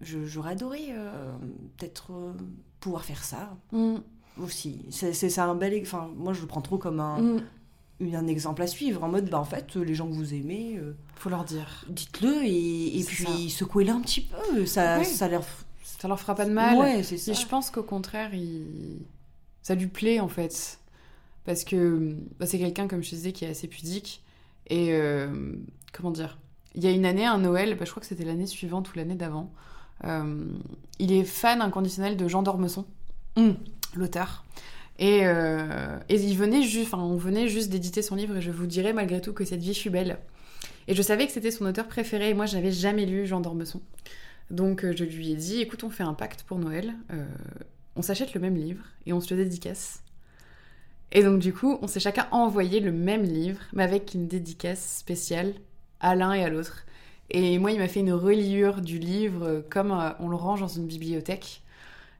j'aurais 0.00 0.50
adoré 0.52 0.86
euh, 0.90 1.32
peut-être 1.76 2.12
euh, 2.12 2.32
pouvoir 2.80 3.04
faire 3.04 3.22
ça 3.24 3.56
Mm. 3.72 3.96
aussi. 4.42 4.80
C'est 4.90 5.12
c'est 5.12 5.38
un 5.38 5.54
bel. 5.54 5.78
Enfin, 5.82 6.10
moi, 6.16 6.32
je 6.32 6.40
le 6.40 6.46
prends 6.46 6.60
trop 6.60 6.76
comme 6.78 7.00
un, 7.00 7.20
Mm. 8.00 8.14
un 8.14 8.26
exemple 8.26 8.62
à 8.62 8.66
suivre, 8.66 9.04
en 9.04 9.08
mode, 9.08 9.30
bah, 9.30 9.38
en 9.38 9.44
fait, 9.44 9.76
les 9.76 9.94
gens 9.94 10.06
que 10.08 10.12
vous 10.14 10.34
aimez. 10.34 10.76
euh, 10.76 10.92
Faut 11.14 11.30
leur 11.30 11.44
dire. 11.44 11.84
dites-le 11.88 12.44
et, 12.44 13.02
puis 13.06 13.48
secouez-le 13.48 13.92
un 13.92 14.00
petit 14.00 14.22
peu. 14.22 14.66
Ça, 14.66 14.98
Oui. 14.98 15.04
ça 15.06 15.28
l'air. 15.28 15.42
Ça 15.84 16.08
leur 16.08 16.20
fera 16.20 16.34
pas 16.34 16.44
de 16.44 16.50
mal. 16.52 16.76
Ouais, 16.76 17.02
c'est 17.04 17.16
ça. 17.16 17.30
Et 17.30 17.34
je 17.34 17.46
pense 17.46 17.70
qu'au 17.70 17.82
contraire, 17.84 18.34
il... 18.34 18.98
ça 19.62 19.74
lui 19.74 19.86
plaît 19.86 20.20
en 20.20 20.28
fait. 20.28 20.78
Parce 21.44 21.62
que 21.64 22.16
bah, 22.38 22.44
c'est 22.46 22.58
quelqu'un, 22.58 22.86
comme 22.88 23.02
je 23.04 23.10
te 23.10 23.14
disais, 23.14 23.32
qui 23.32 23.44
est 23.44 23.48
assez 23.50 23.68
pudique. 23.68 24.20
Et 24.68 24.92
euh, 24.92 25.28
comment 25.92 26.10
dire? 26.10 26.38
Il 26.74 26.84
y 26.84 26.86
a 26.86 26.90
une 26.90 27.06
année, 27.06 27.24
un 27.24 27.38
Noël, 27.38 27.74
bah, 27.76 27.84
je 27.84 27.90
crois 27.90 28.00
que 28.00 28.06
c'était 28.06 28.24
l'année 28.24 28.46
suivante 28.46 28.92
ou 28.92 28.98
l'année 28.98 29.14
d'avant. 29.14 29.52
euh, 30.04 30.44
il 30.98 31.12
est 31.12 31.24
fan 31.24 31.62
inconditionnel 31.62 32.16
de 32.16 32.28
Jean 32.28 32.42
d'Ormesson, 32.42 32.84
Mm. 33.36 33.50
l'auteur. 33.96 34.44
Et, 34.98 35.20
euh, 35.26 35.98
et 36.08 36.14
il 36.16 36.36
venait 36.36 36.62
juste, 36.62 36.92
enfin, 36.92 37.02
on 37.02 37.16
venait 37.16 37.48
juste 37.48 37.70
d'éditer 37.70 38.00
son 38.02 38.14
livre 38.14 38.36
et 38.36 38.40
je 38.42 38.50
vous 38.50 38.66
dirais 38.66 38.92
malgré 38.94 39.20
tout 39.20 39.32
que 39.34 39.44
cette 39.44 39.60
vie 39.60 39.74
fut 39.74 39.90
belle. 39.90 40.18
Et 40.88 40.94
je 40.94 41.02
savais 41.02 41.26
que 41.26 41.32
c'était 41.32 41.50
son 41.50 41.66
auteur 41.66 41.86
préféré 41.88 42.30
et 42.30 42.34
moi 42.34 42.46
je 42.46 42.56
n'avais 42.56 42.72
jamais 42.72 43.04
lu 43.06 43.26
Jean 43.26 43.40
d'Ormesson. 43.40 43.80
Donc 44.50 44.84
je 44.90 45.04
lui 45.04 45.32
ai 45.32 45.34
dit, 45.36 45.60
écoute, 45.60 45.82
on 45.84 45.90
fait 45.90 46.02
un 46.02 46.14
pacte 46.14 46.42
pour 46.44 46.58
Noël, 46.58 46.94
euh, 47.12 47.26
on 47.96 48.02
s'achète 48.02 48.32
le 48.34 48.40
même 48.40 48.54
livre 48.56 48.84
et 49.06 49.12
on 49.12 49.20
se 49.20 49.34
le 49.34 49.42
dédicace. 49.44 50.02
Et 51.12 51.22
donc 51.22 51.38
du 51.38 51.52
coup, 51.52 51.78
on 51.82 51.86
s'est 51.86 52.00
chacun 52.00 52.26
envoyé 52.30 52.80
le 52.80 52.92
même 52.92 53.22
livre, 53.22 53.60
mais 53.72 53.84
avec 53.84 54.14
une 54.14 54.26
dédicace 54.28 54.98
spéciale 54.98 55.54
à 56.00 56.14
l'un 56.14 56.32
et 56.32 56.44
à 56.44 56.48
l'autre. 56.50 56.84
Et 57.30 57.58
moi, 57.58 57.72
il 57.72 57.78
m'a 57.78 57.88
fait 57.88 58.00
une 58.00 58.12
reliure 58.12 58.80
du 58.82 58.98
livre 58.98 59.64
comme 59.70 59.92
euh, 59.92 60.10
on 60.20 60.28
le 60.28 60.36
range 60.36 60.60
dans 60.60 60.68
une 60.68 60.86
bibliothèque. 60.86 61.62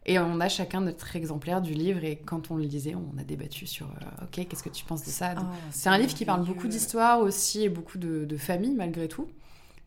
Et 0.07 0.19
on 0.19 0.41
a 0.41 0.49
chacun 0.49 0.83
notre 0.83 1.17
exemplaire 1.17 1.61
du 1.63 1.75
livre 1.75 2.05
et 2.05 2.17
quand 2.17 2.51
on 2.51 2.57
le 2.57 2.65
lisait, 2.65 2.95
on 2.95 3.19
a 3.19 3.25
débattu 3.25 3.67
sur 3.67 3.87
euh, 3.87 4.25
ok, 4.25 4.47
qu'est-ce 4.49 4.63
que 4.63 4.69
tu 4.71 4.85
penses 4.85 5.05
de 5.05 5.11
ça? 5.11 5.35
Ah, 5.37 5.45
C'est 5.71 5.89
un 5.91 5.99
livre 5.99 6.15
qui 6.15 6.25
parle 6.25 6.45
beaucoup 6.45 6.69
d'histoire 6.69 7.21
aussi 7.21 7.65
et 7.65 7.69
beaucoup 7.69 7.99
de, 7.99 8.25
de 8.25 8.37
famille 8.37 8.75
malgré 8.75 9.09
tout. 9.09 9.29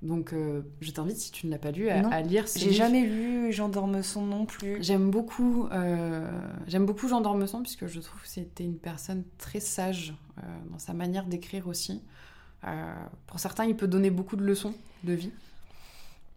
Donc 0.02 0.32
euh, 0.32 0.62
je 0.80 0.92
t'invite, 0.92 1.18
si 1.18 1.32
tu 1.32 1.46
ne 1.46 1.52
l'as 1.52 1.58
pas 1.58 1.72
lu, 1.72 1.90
à, 1.90 2.22
lire 2.22 2.48
ce 2.48 2.58
J'ai 2.58 2.72
jamais 2.72 3.06
lu 3.06 3.52
Jean 3.52 3.68
d'Ormesson 3.68 4.26
non 4.26 4.46
plus. 4.46 4.82
J'aime 4.82 5.12
beaucoup, 5.12 5.68
euh, 5.72 6.30
j'aime 6.68 6.86
beaucoup 6.86 7.10
Jean 7.10 7.20
d'Ormesson 7.20 7.62
puisque 7.62 7.88
je 7.88 8.00
trouve 8.00 8.22
que 8.22 8.28
c'était 8.28 8.64
une 8.64 8.78
personne 8.78 9.24
très 9.38 9.60
sage 9.60 10.14
euh, 10.38 10.42
dans 10.72 10.80
sa 10.80 10.94
manière 10.94 11.26
d'écrire 11.26 11.68
aussi. 11.68 12.02
Pour 13.28 13.40
certains, 13.40 13.64
il 13.66 13.76
peut 13.76 13.88
donner 13.88 14.10
beaucoup 14.10 14.36
de 14.36 14.44
leçons 14.44 14.74
de 15.06 15.14
vie. 15.14 15.32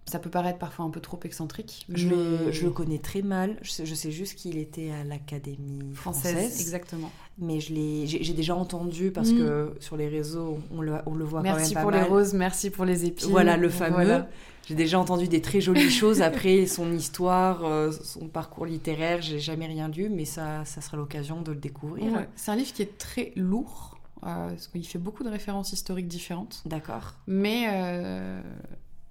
Ça 0.04 0.18
peut 0.18 0.30
paraître 0.30 0.58
parfois 0.58 0.84
un 0.84 0.90
peu 0.90 1.00
trop 1.00 1.18
excentrique. 1.24 1.86
Je, 1.88 2.08
mais- 2.08 2.14
le, 2.46 2.52
je 2.52 2.64
le 2.64 2.70
connais 2.70 2.98
très 2.98 3.22
mal. 3.22 3.56
Je 3.62 3.70
sais, 3.70 3.86
je 3.86 3.94
sais 3.94 4.10
juste 4.10 4.34
qu'il 4.34 4.58
était 4.58 4.90
à 4.90 5.04
l'Académie 5.04 5.94
française, 5.94 6.32
française. 6.32 6.60
exactement. 6.60 7.10
Mais 7.38 7.60
je 7.60 7.72
l'ai, 7.72 8.06
j'ai, 8.06 8.32
déjà 8.34 8.54
entendu 8.54 9.10
parce 9.12 9.30
Mm. 9.30 9.38
que 9.38 9.76
sur 9.80 9.96
les 9.96 10.08
réseaux, 10.08 10.58
on 10.74 10.80
le, 10.82 10.94
on 11.06 11.14
le 11.14 11.24
voit 11.24 11.40
quand 11.40 11.44
même 11.48 11.56
Merci 11.56 11.74
pas 11.74 11.82
pour 11.82 11.90
les 11.92 12.02
roses, 12.02 12.34
merci 12.34 12.68
pour 12.70 12.84
les 12.84 13.04
épines. 13.06 13.30
Voilà 13.30 13.56
le 13.56 13.68
fameux. 13.68 13.94
Voilà. 13.94 14.28
J'ai 14.68 14.74
déjà 14.74 14.98
entendu 14.98 15.28
des 15.28 15.40
très 15.40 15.60
jolies 15.60 15.90
choses 15.90 16.20
après 16.20 16.66
son 16.66 16.92
histoire, 16.92 17.64
euh, 17.64 17.90
son 17.90 18.28
parcours 18.28 18.66
littéraire. 18.66 19.22
J'ai 19.22 19.38
jamais 19.38 19.66
rien 19.66 19.88
lu, 19.88 20.08
mais 20.10 20.24
ça, 20.24 20.64
ça 20.64 20.80
sera 20.80 20.96
l'occasion 20.96 21.42
de 21.42 21.52
le 21.52 21.58
découvrir. 21.58 22.12
Ouais. 22.12 22.28
C'est 22.36 22.50
un 22.50 22.56
livre 22.56 22.72
qui 22.72 22.82
est 22.82 22.98
très 22.98 23.32
lourd, 23.36 23.98
euh, 24.24 24.48
parce 24.50 24.68
qu'il 24.68 24.86
fait 24.86 24.98
beaucoup 25.00 25.24
de 25.24 25.30
références 25.30 25.72
historiques 25.72 26.06
différentes. 26.08 26.62
D'accord. 26.66 27.14
Mais 27.26 27.64
euh, 27.70 28.40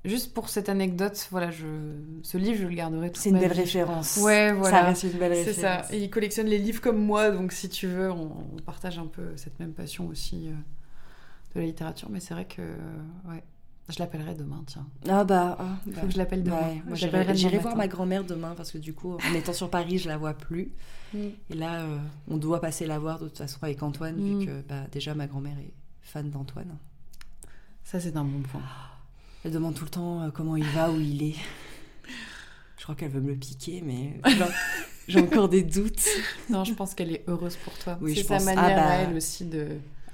juste 0.06 0.34
pour 0.34 0.49
cette 0.49 0.70
anecdote, 0.70 1.28
voilà, 1.32 1.52
je... 1.52 1.66
ce 2.24 2.38
livre, 2.38 2.60
je 2.62 2.68
le 2.68 2.74
garderai 2.76 3.10
toute 3.12 3.22
C'est 3.22 3.30
une 3.30 3.39
belle 3.39 3.52
vie. 3.54 3.60
référence. 3.62 4.18
Ouais, 4.18 4.52
voilà. 4.54 4.80
Ça 4.80 4.84
reste 4.86 5.04
une 5.04 5.12
belle 5.20 5.34
C'est 5.36 5.52
référence. 5.52 5.88
ça. 5.88 5.93
Et 5.95 6.04
il 6.04 6.10
collectionne 6.10 6.47
les 6.47 6.58
livres 6.60 6.82
comme 6.82 6.97
moi, 7.04 7.32
donc 7.32 7.52
si 7.52 7.70
tu 7.70 7.88
veux, 7.88 8.12
on, 8.12 8.32
on 8.56 8.62
partage 8.66 8.97
un 8.99 9.08
peu 9.08 9.36
cette 9.36 9.60
même 9.60 9.74
passion 9.74 10.08
aussi 10.08 10.47
euh, 10.47 10.52
de 11.56 11.60
la 11.62 11.66
littérature. 11.66 12.10
Mais 12.10 12.20
c'est 12.20 12.34
vrai 12.34 12.45
que, 12.45 12.62
ouais, 13.30 13.43
je 13.89 13.99
l'appellerai 13.99 14.34
demain, 14.36 14.64
tiens. 14.66 14.88
Ah 15.10 15.24
bah, 15.24 15.58
ah, 15.60 15.66
Il 15.86 15.93
faut 15.93 16.02
bah. 16.02 16.08
que 16.08 16.14
je 16.14 16.18
l'appelle 16.18 16.43
demain. 16.43 16.58
Ouais, 16.62 16.82
moi 16.88 16.95
Je 16.95 17.34
j'irai 17.34 17.58
voir 17.60 17.76
ma 17.76 17.88
grand-mère 17.88 18.24
demain 18.24 18.54
parce 18.56 18.72
que 18.72 18.78
du 18.78 18.93
coup, 18.93 19.14
en 19.18 19.34
étant 19.36 19.54
sur 19.54 19.70
Paris, 19.70 19.97
je 19.99 20.08
la 20.08 20.18
vois 20.18 20.34
plus. 20.34 20.72
Mm. 21.14 21.18
Et 21.49 21.54
là, 21.56 21.82
euh, 21.82 21.97
on 22.30 22.38
doit 22.38 22.62
passer 22.62 22.86
la 22.88 22.97
voir 22.99 23.20
de 23.20 23.28
toute 23.28 23.38
façon 23.38 23.60
avec 23.62 23.84
Antoine, 23.84 24.16
Mm. 24.16 24.39
vu 24.39 24.45
que 24.45 24.62
bah, 24.68 24.84
déjà 24.91 25.14
ma 25.14 25.28
grand-mère 25.28 25.58
est 25.60 25.74
fan 26.02 26.30
d'Antoine. 26.30 26.78
Ça, 27.84 27.99
c'est 27.99 28.16
un 28.16 28.24
bon 28.24 28.41
point. 28.41 28.62
Elle 29.44 29.52
demande 29.52 29.74
tout 29.74 29.84
le 29.86 29.89
temps 29.89 30.22
euh, 30.22 30.30
comment 30.34 30.56
il 30.56 30.66
va, 30.66 30.92
où 30.92 31.00
il 31.00 31.24
est. 31.24 31.36
Je 32.78 32.84
crois 32.84 32.96
qu'elle 32.96 33.10
veut 33.12 33.22
me 33.22 33.30
le 33.30 33.36
piquer, 33.36 33.82
mais 33.86 34.20
j'ai 35.08 35.20
encore 35.20 35.50
des 35.50 35.64
doutes. 35.64 36.08
Non, 36.50 36.64
je 36.64 36.74
pense 36.74 36.94
qu'elle 36.94 37.12
est 37.14 37.24
heureuse 37.28 37.56
pour 37.58 37.74
toi. 37.78 37.98
Oui, 38.02 38.14
c'est 38.16 38.22
je 38.24 38.28
sa 38.28 38.36
pense. 38.36 38.46
manière 38.46 38.64
Ah 38.66 38.76
bah. 38.76 38.88
à 38.89 38.96
elle 38.98 39.16
aussi 39.16 39.46
de. 39.46 39.68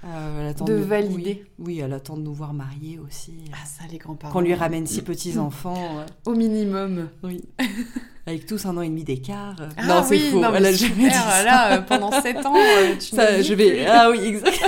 Euh, 0.06 0.54
De 0.54 0.74
valider. 0.76 1.44
Oui, 1.58 1.66
oui, 1.76 1.80
elle 1.80 1.92
attend 1.94 2.16
de 2.16 2.22
nous 2.22 2.34
voir 2.34 2.54
mariés 2.54 3.00
aussi. 3.00 3.34
Ah, 3.52 3.66
ça, 3.66 3.84
les 3.92 3.98
grands-parents. 3.98 4.32
Qu'on 4.32 4.42
lui 4.42 4.54
ramène 4.54 4.86
six 4.86 5.02
petits-enfants. 5.02 6.06
Au 6.26 6.34
minimum. 6.36 7.10
Oui. 7.24 7.44
Avec 8.28 8.46
tous 8.46 8.66
un 8.66 8.78
an 8.78 8.82
et 8.82 8.90
demi 8.90 9.04
d'écart. 9.04 9.56
Ah 9.78 9.86
non, 9.88 10.04
c'est 10.04 10.16
oui, 10.18 10.30
faux. 10.32 10.40
non, 10.40 10.52
mais 10.52 10.58
elle 10.58 10.66
a 10.68 10.74
super, 10.74 10.96
jamais 10.98 11.10
dit 11.10 11.16
ça. 11.16 11.44
Là, 11.44 11.78
euh, 11.78 11.82
pendant 11.82 12.12
7 12.22 12.46
ans, 12.46 12.56
euh, 12.56 12.94
tu 13.00 13.16
Ça, 13.16 13.42
je 13.42 13.54
vais. 13.54 13.86
Ah 13.88 14.10
oui, 14.12 14.20
exact. 14.20 14.60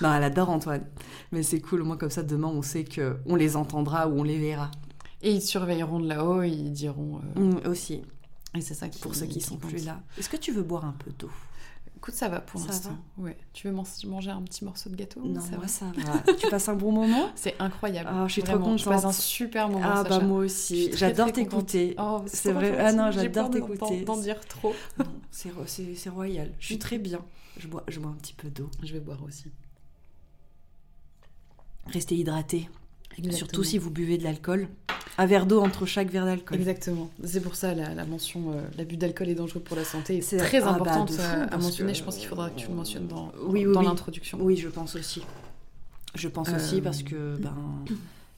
non, 0.00 0.14
elle 0.14 0.24
adore 0.24 0.50
Antoine. 0.50 0.84
Mais 1.32 1.42
c'est 1.42 1.60
cool, 1.60 1.82
au 1.82 1.84
moins 1.84 1.96
comme 1.96 2.10
ça, 2.10 2.22
demain, 2.22 2.48
on 2.48 2.62
sait 2.62 2.84
que 2.84 3.16
on 3.26 3.34
les 3.36 3.56
entendra 3.56 4.06
ou 4.08 4.20
on 4.20 4.22
les 4.22 4.38
verra. 4.38 4.70
Et 5.22 5.32
ils 5.32 5.42
surveilleront 5.42 5.98
de 6.00 6.08
là-haut, 6.08 6.42
et 6.42 6.48
ils 6.50 6.72
diront. 6.72 7.20
euh, 7.36 7.40
Mm, 7.40 7.66
aussi, 7.68 8.02
Et 8.54 8.60
c'est 8.60 8.74
ça 8.74 8.88
qui 8.88 9.00
pour 9.00 9.14
ceux 9.14 9.26
qui 9.26 9.40
sont 9.40 9.56
compte. 9.56 9.70
plus 9.70 9.86
là. 9.86 10.00
Est-ce 10.18 10.28
que 10.28 10.36
tu 10.36 10.52
veux 10.52 10.62
boire 10.62 10.84
un 10.84 10.94
peu 10.98 11.10
d'eau? 11.18 11.30
Écoute, 11.96 12.14
ça 12.14 12.28
va 12.28 12.40
pour 12.40 12.60
l'instant. 12.66 12.96
Ouais. 13.16 13.36
Tu 13.52 13.68
veux 13.68 13.72
man- 13.72 13.84
manger 14.08 14.30
un 14.32 14.42
petit 14.42 14.64
morceau 14.64 14.90
de 14.90 14.96
gâteau? 14.96 15.20
Non, 15.24 15.40
ça 15.40 15.50
moi 15.50 15.58
va 15.60 15.68
ça 15.68 15.86
va. 15.96 16.32
tu 16.38 16.48
passes 16.50 16.68
un 16.68 16.74
bon 16.74 16.90
moment? 16.90 17.30
C'est 17.36 17.54
incroyable. 17.60 18.10
Ah, 18.12 18.24
je 18.26 18.32
suis 18.32 18.42
trop 18.42 18.58
Vraiment, 18.58 18.76
Je 18.76 18.84
passe 18.84 19.04
un 19.04 19.08
contente. 19.08 19.14
super 19.14 19.68
moment. 19.68 19.84
Ah 19.88 20.02
Sacha. 20.02 20.18
bah 20.18 20.24
moi 20.24 20.38
aussi. 20.40 20.90
J'adore 20.94 21.26
contente. 21.26 21.34
t'écouter. 21.48 21.94
Oh, 21.98 22.22
C'est 22.26 22.50
vrai. 22.52 22.76
Ah 22.76 22.92
non, 22.92 23.12
j'adore 23.12 23.50
t'écouter. 23.50 24.04
D'en 24.04 24.16
dire 24.16 24.40
trop. 24.46 24.74
C'est 25.30 25.50
ro- 25.50 25.62
c'est 25.66 25.94
c'est 25.94 26.10
royal. 26.10 26.50
Je 26.58 26.66
suis 26.66 26.78
très 26.78 26.98
bien. 26.98 27.20
Je 27.56 27.68
bois, 27.68 27.84
je 27.86 28.00
bois 28.00 28.10
un 28.10 28.14
petit 28.20 28.34
peu 28.34 28.48
d'eau. 28.50 28.68
Je 28.82 28.92
vais 28.92 29.00
boire 29.00 29.22
aussi. 29.22 29.44
Restez 31.86 32.16
hydraté. 32.16 32.68
Exactement. 33.18 33.36
Surtout 33.36 33.64
si 33.64 33.78
vous 33.78 33.90
buvez 33.90 34.16
de 34.18 34.24
l'alcool. 34.24 34.68
Un 35.18 35.26
verre 35.26 35.44
d'eau 35.44 35.60
entre 35.60 35.84
chaque 35.84 36.08
verre 36.10 36.24
d'alcool. 36.24 36.56
Exactement. 36.58 37.10
C'est 37.22 37.40
pour 37.42 37.54
ça 37.54 37.74
la, 37.74 37.92
la 37.94 38.04
mention 38.06 38.52
euh, 38.52 38.62
l'abus 38.78 38.96
d'alcool 38.96 39.28
est 39.28 39.34
dangereux 39.34 39.60
pour 39.60 39.76
la 39.76 39.84
santé 39.84 40.18
est 40.18 40.20
C'est- 40.22 40.38
très 40.38 40.62
ah 40.62 40.78
bah, 40.78 41.06
fou, 41.06 41.14
à- 41.20 41.56
mentionner. 41.58 41.92
que- 41.92 41.98
Je 41.98 42.02
pense 42.04 42.16
qu'il 42.16 42.26
faudra 42.28 42.48
que 42.48 42.58
tu 42.58 42.68
le 42.68 42.74
mentionnes 42.74 43.06
dans, 43.08 43.30
Oui, 43.46 43.66
oui, 43.66 43.74
dans 43.74 43.80
oui. 43.80 43.86
l'introduction. 43.86 44.38
Oui, 44.40 44.56
je 44.56 44.68
pense 44.68 44.96
aussi. 44.96 45.22
Je 46.14 46.28
pense 46.28 46.48
aussi 46.50 46.76
Euh, 46.78 46.82
parce 46.82 47.02
que 47.02 47.36
ben 47.38 47.54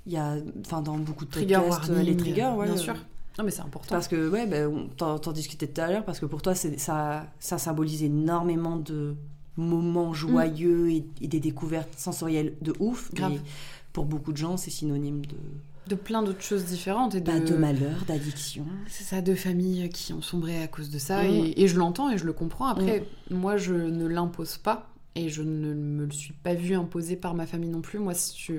il 0.07 0.12
y 0.12 0.16
a 0.16 0.36
enfin 0.61 0.80
dans 0.82 0.97
beaucoup 0.99 1.24
de 1.24 1.30
Trigger 1.30 1.55
podcasts 1.61 1.88
warning, 1.88 2.07
les 2.07 2.16
triggers 2.16 2.53
ouais, 2.57 2.66
bien 2.66 2.74
euh, 2.74 2.78
sûr. 2.78 2.95
Non 3.38 3.45
mais 3.45 3.51
c'est 3.51 3.62
important. 3.62 3.88
Parce 3.95 4.07
que 4.09 4.28
ouais 4.28 4.47
ben 4.47 4.66
on 4.68 4.86
t'en 4.88 5.18
t'en 5.18 5.32
discutais 5.32 5.66
tout 5.68 5.80
à 5.80 5.90
l'heure 5.90 6.05
parce 6.05 6.18
que 6.20 6.26
pour 6.26 6.40
toi 6.42 6.55
c'est 6.55 6.78
ça 6.78 7.26
ça 7.40 7.59
symbolise 7.59 8.03
énormément 8.03 8.76
de 8.76 9.14
moments 9.57 10.12
joyeux 10.12 10.90
et, 10.90 11.05
et 11.20 11.28
des 11.28 11.40
découvertes 11.40 11.96
sensorielles 11.96 12.55
de 12.62 12.72
ouf. 12.80 13.11
Mm. 13.12 13.16
Grave. 13.16 13.40
Pour 13.92 14.05
beaucoup 14.07 14.32
de 14.32 14.36
gens 14.36 14.57
c'est 14.57 14.70
synonyme 14.70 15.24
de 15.24 15.36
De 15.88 15.94
plein 15.94 16.22
d'autres 16.22 16.42
choses 16.42 16.64
différentes 16.64 17.14
et 17.14 17.20
de, 17.20 17.26
bah, 17.26 17.38
de 17.38 17.55
malheur, 17.55 18.05
d'addiction. 18.09 18.66
C'est 18.88 19.05
ça, 19.05 19.20
deux 19.20 19.34
familles 19.36 19.88
qui 19.90 20.12
ont 20.12 20.22
sombré 20.22 20.62
à 20.62 20.66
cause 20.66 20.90
de 20.90 20.98
ça. 20.98 21.22
Mm. 21.22 21.26
Et, 21.26 21.62
et 21.62 21.68
je 21.68 21.78
l'entends 21.78 22.11
et 22.11 22.18
je 22.18 22.24
le 22.24 22.32
comprends. 22.32 22.66
Après, 22.66 23.07
moi, 23.30 23.57
je 23.57 23.74
ne 23.74 24.07
l'impose 24.07 24.57
pas. 24.57 24.90
Et 25.16 25.28
je 25.28 25.42
ne 25.42 25.74
me 25.74 26.07
le 26.07 26.11
suis 26.11 26.32
pas 26.32 26.55
vue 26.55 26.74
imposer 26.74 27.14
par 27.14 27.34
ma 27.34 27.46
famille 27.46 27.70
non 27.70 27.82
plus. 27.82 28.00
Moi, 28.00 28.14
si 28.14 28.34
tu... 28.34 28.52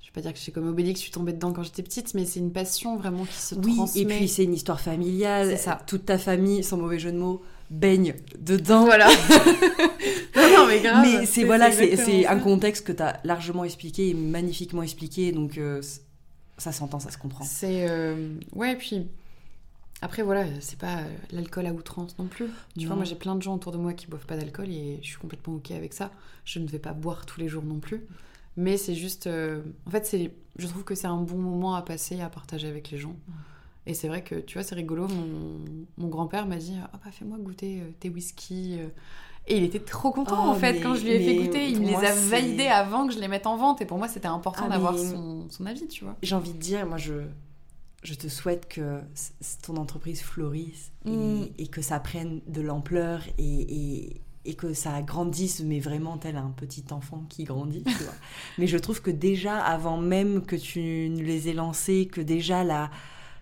je 0.00 0.06
vais 0.06 0.12
pas 0.14 0.22
dire 0.22 0.32
que 0.32 0.38
je 0.38 0.42
suis 0.44 0.50
comme 0.52 0.66
Obélix, 0.66 0.98
je 0.98 1.02
suis 1.02 1.12
tombée 1.12 1.34
dedans 1.34 1.52
quand 1.52 1.62
j'étais 1.62 1.82
petite, 1.82 2.14
mais 2.14 2.24
c'est 2.24 2.40
une 2.40 2.52
passion 2.52 2.96
vraiment 2.96 3.26
qui 3.26 3.36
se 3.36 3.54
Oui, 3.56 3.74
transmet. 3.76 4.00
et 4.00 4.06
puis 4.06 4.26
c'est 4.26 4.44
une 4.44 4.54
histoire 4.54 4.80
familiale. 4.80 5.48
C'est 5.50 5.56
ça. 5.58 5.82
Toute 5.86 6.06
ta 6.06 6.16
famille, 6.16 6.64
sans 6.64 6.78
mauvais 6.78 6.98
jeu 6.98 7.12
de 7.12 7.18
mots, 7.18 7.42
baigne 7.70 8.14
dedans. 8.38 8.84
Voilà. 8.84 9.08
non, 10.36 10.56
non, 10.56 10.66
mais 10.66 10.80
grave. 10.80 11.02
Mais 11.02 11.26
c'est 11.26 11.44
voilà, 11.44 11.70
c'est 11.72 12.26
un 12.26 12.38
contexte 12.38 12.86
que 12.86 12.92
tu 12.92 13.02
as 13.02 13.20
largement 13.24 13.64
expliqué 13.64 14.10
et 14.10 14.14
magnifiquement 14.14 14.82
expliqué, 14.82 15.32
donc 15.32 15.56
euh, 15.58 15.80
ça 16.58 16.72
s'entend, 16.72 16.98
ça 17.00 17.10
se 17.10 17.18
comprend. 17.18 17.44
C'est. 17.44 17.88
euh, 17.88 18.34
Ouais, 18.54 18.72
et 18.72 18.76
puis. 18.76 19.06
Après, 20.02 20.22
voilà, 20.22 20.46
c'est 20.60 20.78
pas 20.78 21.00
euh, 21.00 21.02
l'alcool 21.30 21.66
à 21.66 21.72
outrance 21.74 22.16
non 22.18 22.24
plus. 22.26 22.46
Tu 22.74 22.80
Non. 22.80 22.86
vois, 22.86 22.96
moi 22.96 23.04
j'ai 23.04 23.16
plein 23.16 23.34
de 23.34 23.42
gens 23.42 23.54
autour 23.56 23.70
de 23.70 23.76
moi 23.76 23.92
qui 23.92 24.06
boivent 24.06 24.24
pas 24.24 24.36
d'alcool 24.38 24.70
et 24.70 24.98
je 25.02 25.06
suis 25.08 25.18
complètement 25.18 25.54
ok 25.56 25.72
avec 25.72 25.92
ça. 25.92 26.10
Je 26.46 26.58
ne 26.58 26.66
vais 26.66 26.78
pas 26.78 26.94
boire 26.94 27.26
tous 27.26 27.38
les 27.38 27.48
jours 27.48 27.62
non 27.62 27.80
plus. 27.80 28.02
Mais 28.56 28.78
c'est 28.78 28.94
juste. 28.94 29.26
euh, 29.26 29.60
En 29.86 29.90
fait, 29.90 30.06
c'est. 30.06 30.30
Je 30.58 30.66
trouve 30.66 30.84
que 30.84 30.94
c'est 30.94 31.06
un 31.06 31.18
bon 31.20 31.36
moment 31.36 31.74
à 31.74 31.82
passer, 31.82 32.20
à 32.22 32.30
partager 32.30 32.66
avec 32.66 32.90
les 32.90 32.96
gens. 32.98 33.14
Et 33.90 33.94
c'est 33.94 34.06
vrai 34.06 34.22
que, 34.22 34.36
tu 34.36 34.54
vois, 34.54 34.62
c'est 34.62 34.76
rigolo. 34.76 35.08
Mon, 35.08 35.58
mon 35.98 36.08
grand-père 36.08 36.46
m'a 36.46 36.56
dit 36.58 36.74
Ah, 36.80 36.90
bah, 37.04 37.10
fais-moi 37.10 37.38
goûter 37.38 37.80
euh, 37.80 37.90
tes 37.98 38.08
whisky. 38.08 38.76
euh. 38.78 38.86
Et 39.48 39.56
il 39.56 39.64
était 39.64 39.80
trop 39.80 40.12
content, 40.12 40.44
Oh, 40.46 40.50
en 40.50 40.54
fait, 40.54 40.74
mais- 40.74 40.80
quand 40.80 40.94
je 40.94 41.02
lui 41.02 41.10
ai 41.10 41.18
fait 41.18 41.34
goûter. 41.44 41.68
Il 41.70 41.80
les 41.80 41.94
a 41.96 42.14
validés 42.14 42.68
avant 42.68 43.08
que 43.08 43.12
je 43.14 43.18
les 43.18 43.26
mette 43.26 43.46
en 43.48 43.56
vente. 43.56 43.80
Et 43.80 43.86
pour 43.86 43.98
moi, 43.98 44.06
c'était 44.06 44.28
important 44.28 44.62
Ah, 44.66 44.68
d'avoir 44.70 44.92
mais- 44.92 45.10
son, 45.10 45.46
son 45.50 45.66
avis, 45.66 45.88
tu 45.88 46.04
vois. 46.04 46.16
J'ai 46.22 46.36
envie 46.36 46.52
de 46.52 46.58
dire, 46.58 46.86
moi, 46.86 46.98
je, 46.98 47.14
je 48.04 48.14
te 48.14 48.28
souhaite 48.28 48.68
que 48.68 49.00
ton 49.64 49.76
entreprise 49.76 50.20
fleurisse 50.22 50.92
et, 51.04 51.10
Mm. 51.10 51.48
et 51.58 51.66
que 51.66 51.82
ça 51.82 51.98
prenne 51.98 52.42
de 52.46 52.60
l'ampleur 52.60 53.22
et, 53.38 53.42
et, 54.04 54.20
et 54.44 54.54
que 54.54 54.72
ça 54.72 55.02
grandisse, 55.02 55.62
mais 55.64 55.80
vraiment 55.80 56.16
tel 56.16 56.36
un 56.36 56.52
petit 56.56 56.84
enfant 56.92 57.24
qui 57.28 57.42
grandit. 57.44 57.82
tu 57.82 58.04
vois. 58.04 58.14
mais 58.58 58.66
je 58.68 58.76
trouve 58.78 59.02
que 59.02 59.10
déjà, 59.10 59.58
avant 59.58 59.96
même 59.96 60.42
que 60.46 60.54
tu 60.56 61.08
ne 61.10 61.22
les 61.24 61.48
aies 61.48 61.54
lancés, 61.54 62.06
que 62.06 62.20
déjà 62.20 62.62
la, 62.62 62.90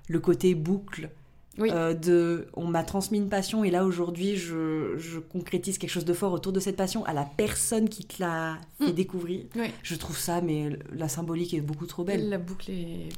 le 0.09 0.21
côté 0.21 0.55
boucle 0.55 1.11
Oui. 1.59 1.71
euh, 1.73 1.93
de 1.93 2.47
on 2.55 2.67
m'a 2.67 2.83
transmis 2.85 3.19
une 3.19 3.29
passion 3.29 3.65
et 3.65 3.71
là 3.71 3.85
aujourd'hui 3.85 4.37
je, 4.37 4.97
je 4.97 5.19
concrétise 5.19 5.77
quelque 5.77 5.91
chose 5.91 6.05
de 6.05 6.13
fort 6.15 6.33
autour 6.33 6.53
de 6.53 6.61
cette 6.61 6.77
passion 6.77 7.05
à 7.05 7.13
la 7.13 7.25
personne 7.25 7.89
qui 7.89 8.05
te 8.05 8.23
l'a 8.23 8.59
fait 8.81 8.93
Mm. 8.93 8.93
découvrir. 8.93 9.45
Oui. 9.57 9.67
Je 9.83 9.95
trouve 9.97 10.17
ça, 10.17 10.41
mais 10.41 10.79
la 10.95 11.09
symbolique 11.09 11.53
est 11.55 11.61
beaucoup 11.61 11.87
trop 11.87 12.05
belle. 12.05 12.29
La 12.29 12.39
boucle 12.39 12.71
est 12.71 13.09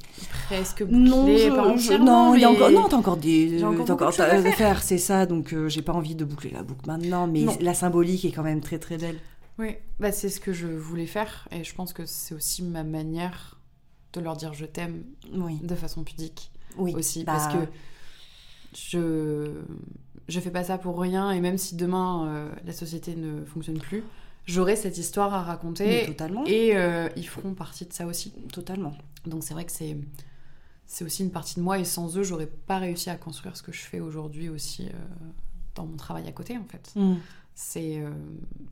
presque 0.47 0.83
bouclée, 0.83 0.97
Non, 0.97 1.27
je- 1.37 1.49
pas 1.49 1.63
je- 1.63 1.69
entièrement, 1.69 2.29
non, 2.29 2.35
il 2.35 2.41
y 2.41 2.43
a 2.45 2.49
mais- 2.49 2.55
encore, 2.55 2.71
non, 2.71 2.87
t'as 2.89 2.97
encore 2.97 3.17
des, 3.17 3.63
encore 3.63 3.85
de 3.85 4.11
choses 4.11 4.19
à 4.21 4.51
faire, 4.51 4.81
c'est 4.81 4.97
ça. 4.97 5.25
Donc 5.27 5.53
euh, 5.53 5.69
j'ai 5.69 5.81
pas 5.83 5.93
envie 5.93 6.15
de 6.15 6.25
boucler 6.25 6.49
la 6.49 6.63
boucle 6.63 6.87
maintenant, 6.87 7.27
mais 7.27 7.41
Non. 7.43 7.55
la 7.61 7.73
symbolique 7.75 8.25
est 8.25 8.31
quand 8.31 8.43
même 8.43 8.61
très 8.61 8.79
très 8.79 8.97
belle. 8.97 9.19
Oui, 9.59 9.75
bah, 9.99 10.11
c'est 10.11 10.29
ce 10.29 10.39
que 10.39 10.51
je 10.51 10.65
voulais 10.65 11.05
faire 11.05 11.47
et 11.51 11.63
je 11.63 11.75
pense 11.75 11.93
que 11.93 12.07
c'est 12.07 12.33
aussi 12.33 12.63
ma 12.63 12.83
manière 12.83 13.59
de 14.13 14.19
leur 14.19 14.35
dire 14.35 14.53
je 14.55 14.65
t'aime 14.65 15.03
Oui, 15.31 15.59
de 15.61 15.75
façon 15.75 16.03
pudique 16.03 16.51
oui. 16.77 16.93
aussi 16.95 17.23
Bah, 17.23 17.33
parce 17.33 17.53
que 17.53 17.59
je 18.75 19.61
je 20.27 20.39
fais 20.39 20.51
pas 20.51 20.63
ça 20.63 20.77
pour 20.77 20.99
rien 20.99 21.31
et 21.31 21.39
même 21.39 21.57
si 21.57 21.75
demain 21.75 22.27
euh, 22.27 22.49
la 22.65 22.73
société 22.73 23.15
ne 23.15 23.43
fonctionne 23.45 23.79
plus, 23.79 24.03
j'aurai 24.45 24.75
cette 24.75 24.97
histoire 24.97 25.33
à 25.33 25.41
mais 25.41 25.47
raconter 25.47 26.05
totalement, 26.05 26.45
et 26.45 26.75
euh, 26.75 27.09
ils 27.15 27.27
feront 27.27 27.53
partie 27.53 27.85
de 27.85 27.93
ça 27.93 28.05
aussi. 28.07 28.31
totalement. 28.51 28.93
Donc 29.25 29.43
c'est 29.43 29.53
vrai 29.53 29.65
que 29.65 29.71
c'est 29.71 29.97
c'est 30.87 31.05
aussi 31.05 31.23
une 31.23 31.31
partie 31.31 31.55
de 31.55 31.61
moi 31.61 31.79
et 31.79 31.85
sans 31.85 32.17
eux, 32.17 32.23
j'aurais 32.23 32.47
pas 32.47 32.77
réussi 32.77 33.09
à 33.09 33.15
construire 33.15 33.55
ce 33.55 33.63
que 33.63 33.71
je 33.71 33.81
fais 33.81 34.01
aujourd'hui 34.01 34.49
aussi 34.49 34.87
euh, 34.87 34.91
dans 35.75 35.85
mon 35.85 35.95
travail 35.95 36.27
à 36.27 36.31
côté 36.31 36.57
en 36.57 36.65
fait. 36.65 36.91
Mm. 36.95 37.15
C'est 37.53 38.01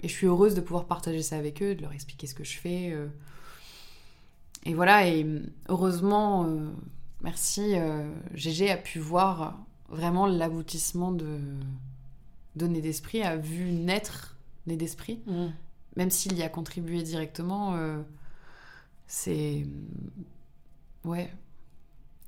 et 0.02 0.08
je 0.08 0.14
suis 0.14 0.26
heureuse 0.26 0.56
de 0.56 0.62
pouvoir 0.62 0.86
partager 0.86 1.22
ça 1.22 1.36
avec 1.36 1.62
eux, 1.62 1.76
de 1.76 1.82
leur 1.82 1.92
expliquer 1.92 2.28
ce 2.28 2.34
que 2.34 2.46
je 2.46 2.58
fais. 2.58 2.98
Et 4.66 4.74
voilà, 4.74 5.08
et 5.08 5.26
heureusement, 5.68 6.48
merci, 7.22 7.76
euh, 7.76 8.10
GG 8.34 8.70
a 8.72 8.78
pu 8.78 9.00
voir 9.00 9.58
vraiment 9.90 10.26
l'aboutissement 10.28 11.12
de, 11.12 11.40
de 12.56 12.68
Nez 12.68 12.82
d'Esprit, 12.82 13.22
a 13.24 13.38
vu 13.38 13.72
naître 13.72 14.38
Nez 14.68 14.78
d'Esprit, 14.78 15.20
Mm. 15.26 15.48
même 15.96 16.10
s'il 16.12 16.38
y 16.38 16.44
a 16.44 16.50
contribué 16.50 17.02
directement. 17.04 17.76
euh, 17.76 18.02
c'est. 19.08 19.66
Ouais. 21.04 21.32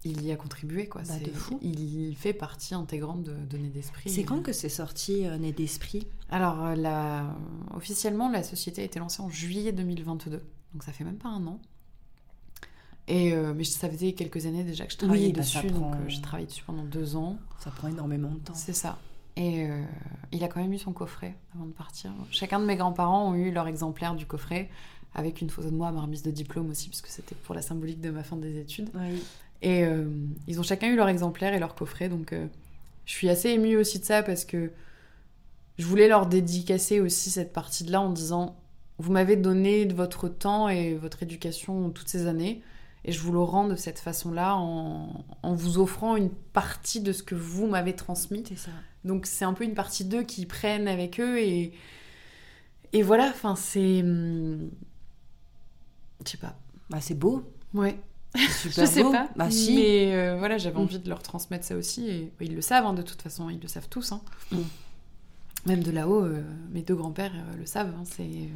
Il 0.03 0.25
y 0.25 0.31
a 0.31 0.35
contribué, 0.35 0.87
quoi. 0.87 1.03
Bah, 1.03 1.13
C'est- 1.19 1.25
de 1.25 1.31
fou. 1.31 1.59
Il 1.61 2.15
fait 2.15 2.33
partie 2.33 2.73
intégrante 2.73 3.21
de, 3.23 3.35
de 3.35 3.57
Nez 3.57 3.69
d'Esprit. 3.69 4.09
C'est 4.09 4.23
quand 4.23 4.41
que 4.41 4.51
c'est 4.51 4.67
sorti 4.69 5.27
euh, 5.27 5.37
d'esprit? 5.51 6.07
Alors, 6.31 6.63
euh, 6.65 6.75
la... 6.75 7.35
officiellement, 7.75 8.29
la 8.31 8.41
société 8.41 8.81
a 8.81 8.85
été 8.85 8.97
lancée 8.97 9.21
en 9.21 9.29
juillet 9.29 9.71
2022. 9.71 10.41
Donc, 10.73 10.83
ça 10.83 10.91
fait 10.91 11.03
même 11.03 11.17
pas 11.19 11.29
un 11.29 11.45
an. 11.45 11.59
Et, 13.14 13.34
euh, 13.34 13.53
mais 13.53 13.66
ça 13.66 13.89
faisait 13.89 14.14
quelques 14.14 14.45
années 14.45 14.64
déjà 14.64 14.86
que 14.86 14.93
je 14.93 14.97
travaillais 14.97 15.28
Oui, 15.28 15.34
bah, 15.34 15.41
dessus. 15.41 15.68
prend- 15.68 15.80
Donc, 15.80 15.95
euh, 15.95 15.97
j'ai 16.07 16.22
travaillé 16.22 16.47
dessus 16.47 16.64
pendant 16.66 16.84
deux 16.84 17.16
ans. 17.18 17.38
Ça 17.59 17.70
prend 17.70 17.89
énormément 17.89 18.30
de 18.30 18.39
temps. 18.39 18.53
C'est 18.53 18.74
ça. 18.74 18.97
Et 19.36 19.66
euh, 19.70 19.84
il 20.32 20.43
a 20.43 20.47
quand 20.47 20.62
même 20.62 20.72
eu 20.72 20.78
son 20.78 20.93
coffret 20.93 21.36
avant 21.55 21.66
de 21.66 21.72
partir. 21.74 22.12
Chacun 22.32 22.59
de 22.59 22.66
mes 22.66 22.76
grands-parents 22.78 23.30
ont 23.32 23.36
eu 23.36 23.51
leur 23.51 23.68
exemplaire 23.68 24.16
du 24.16 24.26
coffret, 24.26 24.70
avec 25.14 25.41
une 25.41 25.49
photo 25.49 25.70
de 25.70 25.76
moi 25.76 25.89
à 25.89 25.91
ma 25.91 26.01
remise 26.01 26.22
de 26.24 26.32
diplôme 26.32 26.70
aussi, 26.70 26.88
puisque 26.88 27.07
c'était 27.07 27.36
pour 27.36 27.53
la 27.53 27.62
symbolique 27.62 27.99
de 27.99 28.12
ma 28.12 28.24
fin 28.24 28.38
des 28.38 28.57
études. 28.59 28.89
Oui. 28.95 29.22
Et 29.62 29.84
ils 30.47 30.59
ont 30.59 30.64
chacun 30.64 30.88
eu 30.88 30.95
leur 30.95 31.07
exemplaire 31.09 31.53
et 31.53 31.59
leur 31.59 31.76
coffret. 31.76 32.07
Donc 32.09 32.34
je 33.05 33.12
suis 33.14 33.30
assez 33.30 33.49
émue 33.49 33.76
aussi 33.78 33.99
de 33.99 34.05
ça 34.05 34.24
parce 34.24 34.43
que 34.45 34.72
je 35.78 35.86
voulais 35.86 36.07
leur 36.07 36.26
dédicacer 36.28 36.99
aussi 36.99 37.30
cette 37.30 37.53
partie 37.53 37.84
de 37.84 37.91
là 37.91 38.01
en 38.01 38.09
disant 38.12 38.55
Vous 38.99 39.12
m'avez 39.12 39.36
donné 39.36 39.86
de 39.86 39.93
votre 39.93 40.28
temps 40.30 40.68
et 40.70 40.95
votre 40.95 41.24
éducation 41.24 41.89
toutes 41.91 42.07
ces 42.09 42.26
années. 42.28 42.62
Et 43.04 43.12
je 43.12 43.20
vous 43.20 43.32
le 43.32 43.39
rends 43.41 43.68
de 43.68 43.76
cette 43.76 43.99
façon-là 43.99 44.56
en, 44.56 45.26
en 45.41 45.54
vous 45.56 45.80
offrant 45.80 46.16
une 46.16 46.30
partie 46.30 47.02
de 47.02 47.12
ce 47.12 47.24
que 47.24 47.34
vous 47.36 47.66
m'avez 47.68 47.95
transmis. 47.95 48.43
C'est 48.47 48.58
ça. 48.58 48.72
Donc 49.06 49.26
c'est 49.26 49.45
un 49.45 49.54
peu 49.54 49.64
une 49.64 49.74
partie 49.74 50.06
d'eux 50.06 50.22
qui 50.24 50.45
prennent 50.45 50.88
avec 50.88 51.20
eux 51.20 51.39
et 51.39 51.74
et 52.93 53.02
voilà. 53.04 53.30
Enfin 53.30 53.56
c'est, 53.56 54.02
hum, 54.02 54.70
je 56.26 56.32
sais 56.32 56.38
pas. 56.38 56.56
Bah, 56.89 56.99
c'est 57.02 57.16
beau. 57.18 57.43
Ouais. 57.74 57.97
Super 58.62 58.86
Je 58.86 58.89
sais 58.91 59.04
beau. 59.04 59.12
pas. 59.12 59.30
Bah, 59.36 59.49
si. 59.49 59.76
Mais 59.76 60.14
euh, 60.16 60.36
voilà, 60.38 60.58
j'avais 60.58 60.78
Mm. 60.78 60.84
envie 60.84 60.99
de 60.99 61.10
leur 61.10 61.24
transmettre 61.24 61.66
ça 61.66 61.76
aussi. 61.76 62.08
Et 62.10 62.32
ils 62.41 62.54
le 62.56 62.62
savent, 62.62 62.86
hein, 62.86 62.93
de 62.93 63.02
toute 63.02 63.22
façon. 63.22 63.49
Ils 63.49 63.60
le 63.60 63.68
savent 63.68 63.89
tous. 63.89 64.12
hein. 64.12 64.22
Mm. 64.52 64.58
Même 65.68 65.84
de 65.84 65.91
là-haut, 65.91 66.24
euh, 66.24 66.43
mes 66.72 66.82
deux 66.82 66.95
grands-pères 66.95 67.34
euh, 67.36 67.58
le 67.58 67.66
savent. 67.66 67.93
hein. 67.97 68.04
C'est, 68.06 68.49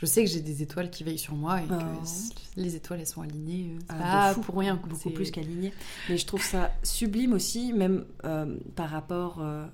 Je 0.00 0.06
sais 0.06 0.24
que 0.24 0.30
j'ai 0.30 0.40
des 0.40 0.62
étoiles 0.62 0.90
qui 0.90 1.04
veillent 1.04 1.18
sur 1.18 1.34
moi 1.34 1.60
et 1.60 1.66
Oh. 1.70 1.74
que 1.74 2.02
s- 2.04 2.30
les 2.56 2.74
étoiles, 2.74 3.00
elles 3.00 3.06
sont 3.06 3.20
alignées. 3.20 3.72
euh, 3.74 3.78
C'est 3.80 3.94
Ah, 4.00 4.28
pas 4.28 4.34
fou. 4.34 4.40
pour 4.40 4.56
rien. 4.56 4.76
Beaucoup 4.88 5.10
plus 5.10 5.30
qu'aligné. 5.30 5.72
Mais 6.08 6.16
je 6.16 6.26
trouve 6.26 6.42
ça 6.42 6.70
sublime 6.82 7.34
aussi, 7.34 7.72
même 7.74 8.06
euh, 8.24 8.56
par 8.76 8.88
rapport 8.88 9.40
euh, 9.42 9.66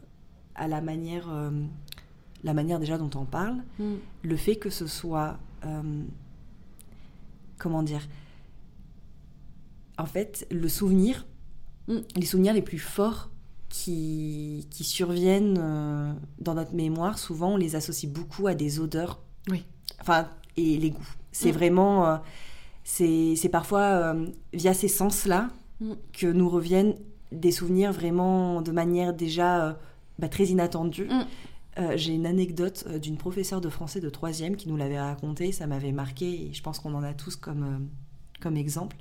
à 0.56 0.66
la 0.66 0.80
manière, 0.80 1.28
euh, 1.30 1.50
la 2.42 2.54
manière 2.54 2.80
déjà 2.80 2.98
dont 2.98 3.10
on 3.14 3.24
parle. 3.24 3.62
Mm. 3.78 3.94
le 4.22 4.36
fait 4.36 4.56
que 4.56 4.68
ce 4.70 4.86
soit 4.86 5.38
comment 7.58 7.82
dire 7.82 8.06
en 9.98 10.06
fait 10.06 10.46
le 10.50 10.68
souvenir 10.68 11.26
Mm. 11.88 11.98
les 12.16 12.26
souvenirs 12.26 12.52
les 12.52 12.62
plus 12.62 12.78
forts 12.80 13.30
qui, 13.68 14.66
qui 14.70 14.82
surviennent 14.84 15.54
dans 16.40 16.54
notre 16.54 16.74
mémoire 16.74 17.18
souvent 17.18 17.52
on 17.54 17.56
les 17.56 17.74
associe 17.76 18.10
beaucoup 18.10 18.46
à 18.48 18.54
des 18.54 18.78
odeurs 18.80 19.22
Oui. 19.48 19.64
enfin 20.00 20.28
et 20.56 20.76
les 20.78 20.90
goûts 20.90 21.12
c'est 21.32 21.50
Mm. 21.52 21.54
vraiment 21.54 22.06
euh, 22.06 22.16
c'est 22.84 23.48
parfois 23.50 23.80
euh, 23.82 24.26
via 24.52 24.74
ces 24.74 24.88
sens 24.88 25.26
là 25.26 25.48
Mm. 25.80 25.92
que 26.14 26.26
nous 26.26 26.48
reviennent 26.48 26.94
des 27.32 27.52
souvenirs 27.52 27.92
vraiment 27.92 28.62
de 28.62 28.72
manière 28.72 29.12
déjà 29.12 29.66
euh, 29.66 29.72
bah, 30.18 30.28
très 30.28 30.44
inattendue 30.46 31.08
Mm. 31.08 31.96
j'ai 31.96 32.14
une 32.14 32.24
anecdote 32.26 32.88
d'une 33.02 33.18
professeure 33.18 33.60
de 33.60 33.68
français 33.68 34.00
de 34.00 34.08
troisième 34.08 34.56
qui 34.56 34.68
nous 34.70 34.76
l'avait 34.78 34.98
raconté, 35.00 35.52
ça 35.52 35.66
m'avait 35.66 35.92
marqué 35.92 36.46
et 36.48 36.52
je 36.54 36.62
pense 36.62 36.78
qu'on 36.78 36.94
en 36.94 37.02
a 37.02 37.12
tous 37.12 37.36
comme, 37.36 37.88
comme 38.40 38.56
exemple. 38.56 38.96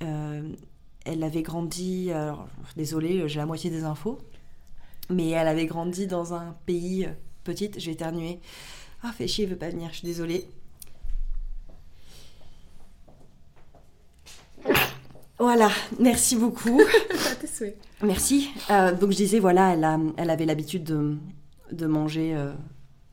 Elle 0.00 1.22
avait 1.22 1.42
grandi, 1.42 2.10
alors 2.10 2.48
désolée, 2.76 3.28
j'ai 3.28 3.38
la 3.38 3.46
moitié 3.46 3.70
des 3.70 3.84
infos, 3.84 4.18
mais 5.08 5.28
elle 5.30 5.46
avait 5.46 5.66
grandi 5.66 6.08
dans 6.08 6.34
un 6.34 6.56
pays 6.66 7.08
petite, 7.44 7.78
j'ai 7.78 7.92
éternué. 7.92 8.40
Ah, 9.08 9.12
fait 9.12 9.28
chier, 9.28 9.44
il 9.44 9.50
veut 9.50 9.56
pas 9.56 9.68
venir, 9.70 9.88
je 9.92 9.98
suis 9.98 10.06
désolée. 10.06 10.48
Voilà, 15.38 15.68
merci 16.00 16.34
beaucoup. 16.36 16.80
Merci. 18.02 18.48
Euh, 18.70 18.94
donc 18.94 19.10
je 19.12 19.16
disais, 19.16 19.38
voilà, 19.38 19.74
elle, 19.74 19.84
a- 19.84 20.00
elle 20.16 20.30
avait 20.30 20.46
l'habitude 20.46 20.82
de, 20.84 21.16
de 21.72 21.86
manger 21.86 22.34
euh, 22.34 22.52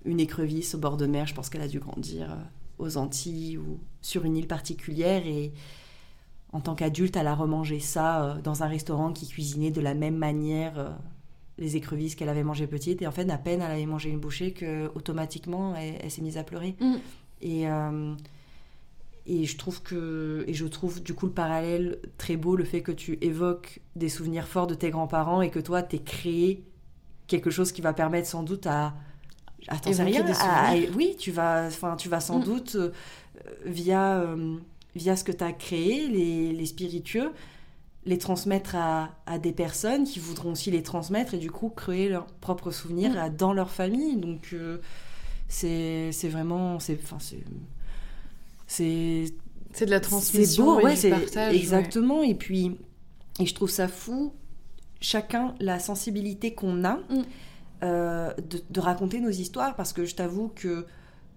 une 0.06 0.20
écrevisse 0.20 0.74
au 0.76 0.78
bord 0.78 0.96
de 0.98 1.06
mer. 1.06 1.28
Je 1.28 1.34
pense 1.34 1.50
qu'elle 1.50 1.62
a 1.62 1.68
dû 1.68 1.80
grandir 1.80 2.32
euh, 2.32 2.36
aux 2.80 2.98
Antilles 2.98 3.58
ou 3.58 3.80
sur 4.02 4.24
une 4.26 4.38
île 4.38 4.48
particulière. 4.48 5.26
Et 5.28 5.54
en 6.54 6.62
tant 6.62 6.76
qu'adulte, 6.76 7.16
elle 7.18 7.28
a 7.28 7.36
remangé 7.36 7.80
ça 7.80 8.38
dans 8.44 8.64
un 8.64 8.68
restaurant 8.68 9.12
qui 9.12 9.28
cuisinait 9.28 9.72
de 9.72 9.82
la 9.82 9.94
même 9.94 10.18
manière 10.18 10.98
les 11.58 11.76
écrevisses 11.76 12.16
qu'elle 12.16 12.30
avait 12.30 12.44
mangées 12.44 12.68
petite. 12.68 13.02
Et 13.02 13.08
en 13.08 13.12
fait, 13.12 13.30
à 13.30 13.38
peine 13.38 13.62
elle 13.62 13.72
avait 13.72 13.86
mangé 13.86 14.10
une 14.10 14.20
bouchée 14.20 14.52
que 14.54 14.88
automatiquement, 14.96 15.76
elle, 15.76 15.96
elle 16.02 16.12
s'est 16.12 16.22
mise 16.22 16.38
à 16.38 16.44
pleurer. 16.44 16.76
Mm. 16.80 16.96
Et, 17.42 17.68
euh, 17.70 18.14
et 19.26 19.46
je 19.46 19.58
trouve 19.58 19.82
que 19.84 20.44
et 20.48 20.54
je 20.54 20.66
trouve 20.66 21.02
du 21.02 21.14
coup 21.14 21.26
le 21.28 21.32
parallèle 21.32 22.00
très 22.18 22.36
beau, 22.38 22.56
le 22.56 22.64
fait 22.66 22.82
que 22.82 22.92
tu 22.92 23.18
évoques 23.22 23.80
des 23.96 24.10
souvenirs 24.10 24.48
forts 24.48 24.68
de 24.68 24.76
tes 24.76 24.90
grands-parents 24.90 25.42
et 25.42 25.50
que 25.50 25.60
toi 25.60 25.82
t'es 25.84 26.00
créé 26.00 26.64
quelque 27.28 27.50
chose 27.50 27.72
qui 27.72 27.82
va 27.82 27.94
permettre 27.94 28.28
sans 28.28 28.44
doute 28.44 28.68
à 28.68 28.94
à 29.70 29.78
t'en 29.78 29.92
souvenirs. 29.94 30.26
oui 30.98 31.16
tu 31.18 31.32
vas 31.32 31.68
enfin 31.68 31.96
tu 31.96 32.10
vas 32.10 32.20
sans 32.20 32.40
Mm. 32.40 32.44
doute 32.44 32.76
euh, 32.76 32.92
via 33.66 34.20
euh, 34.20 34.58
via 34.96 35.16
ce 35.16 35.24
que 35.24 35.32
tu 35.32 35.44
as 35.44 35.54
créé 35.54 36.08
les, 36.10 36.52
les 36.52 36.66
spiritueux 36.66 37.32
les 38.06 38.18
transmettre 38.18 38.76
à, 38.76 39.12
à 39.26 39.40
des 39.40 39.54
personnes 39.54 40.04
qui 40.04 40.20
voudront 40.20 40.52
aussi 40.52 40.72
les 40.72 40.84
transmettre 40.84 41.34
et 41.34 41.38
du 41.38 41.52
coup 41.52 41.70
créer 41.70 42.10
leurs 42.10 42.26
propres 42.26 42.72
souvenirs 42.72 43.12
Mm. 43.12 43.36
dans 43.36 43.54
leur 43.54 43.70
famille 43.70 44.18
donc 44.18 44.50
euh, 44.54 44.80
c'est 45.48 46.12
vraiment 46.30 46.80
c'est 48.74 49.86
de 49.86 49.92
la 49.92 50.00
transmission 50.00 50.80
beau, 50.80 50.88
et 50.88 50.96
du 50.96 51.10
partage. 51.10 51.56
Exactement. 51.56 52.24
Et 52.24 52.36
puis, 52.36 52.78
et 53.40 53.46
je 53.46 53.54
trouve 53.54 53.70
ça 53.70 53.88
fou, 53.88 54.34
chacun 55.02 55.56
la 55.60 55.80
sensibilité 55.80 56.54
qu'on 56.54 56.84
a 56.84 56.96
mm. 56.96 57.24
euh, 57.84 58.34
de, 58.70 58.80
raconter 58.80 59.20
nos 59.20 59.30
histoires, 59.30 59.76
parce 59.76 59.94
que 59.94 60.06
je 60.06 60.16
t'avoue 60.16 60.50
que, 60.50 60.86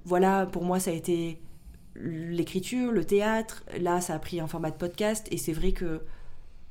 voilà, 0.05 0.47
pour 0.47 0.65
moi, 0.65 0.81
ça 0.81 0.91
a 0.91 0.95
été 0.95 1.41
l'écriture, 1.95 2.93
le 2.93 3.05
théâtre. 3.05 3.65
Là, 3.81 4.01
ça 4.01 4.15
a 4.15 4.19
pris 4.19 4.41
un 4.41 4.47
format 4.47 4.71
de 4.71 4.77
podcast, 4.77 5.27
et 5.31 5.39
c'est 5.39 5.53
vrai 5.53 5.73
que, 5.73 6.03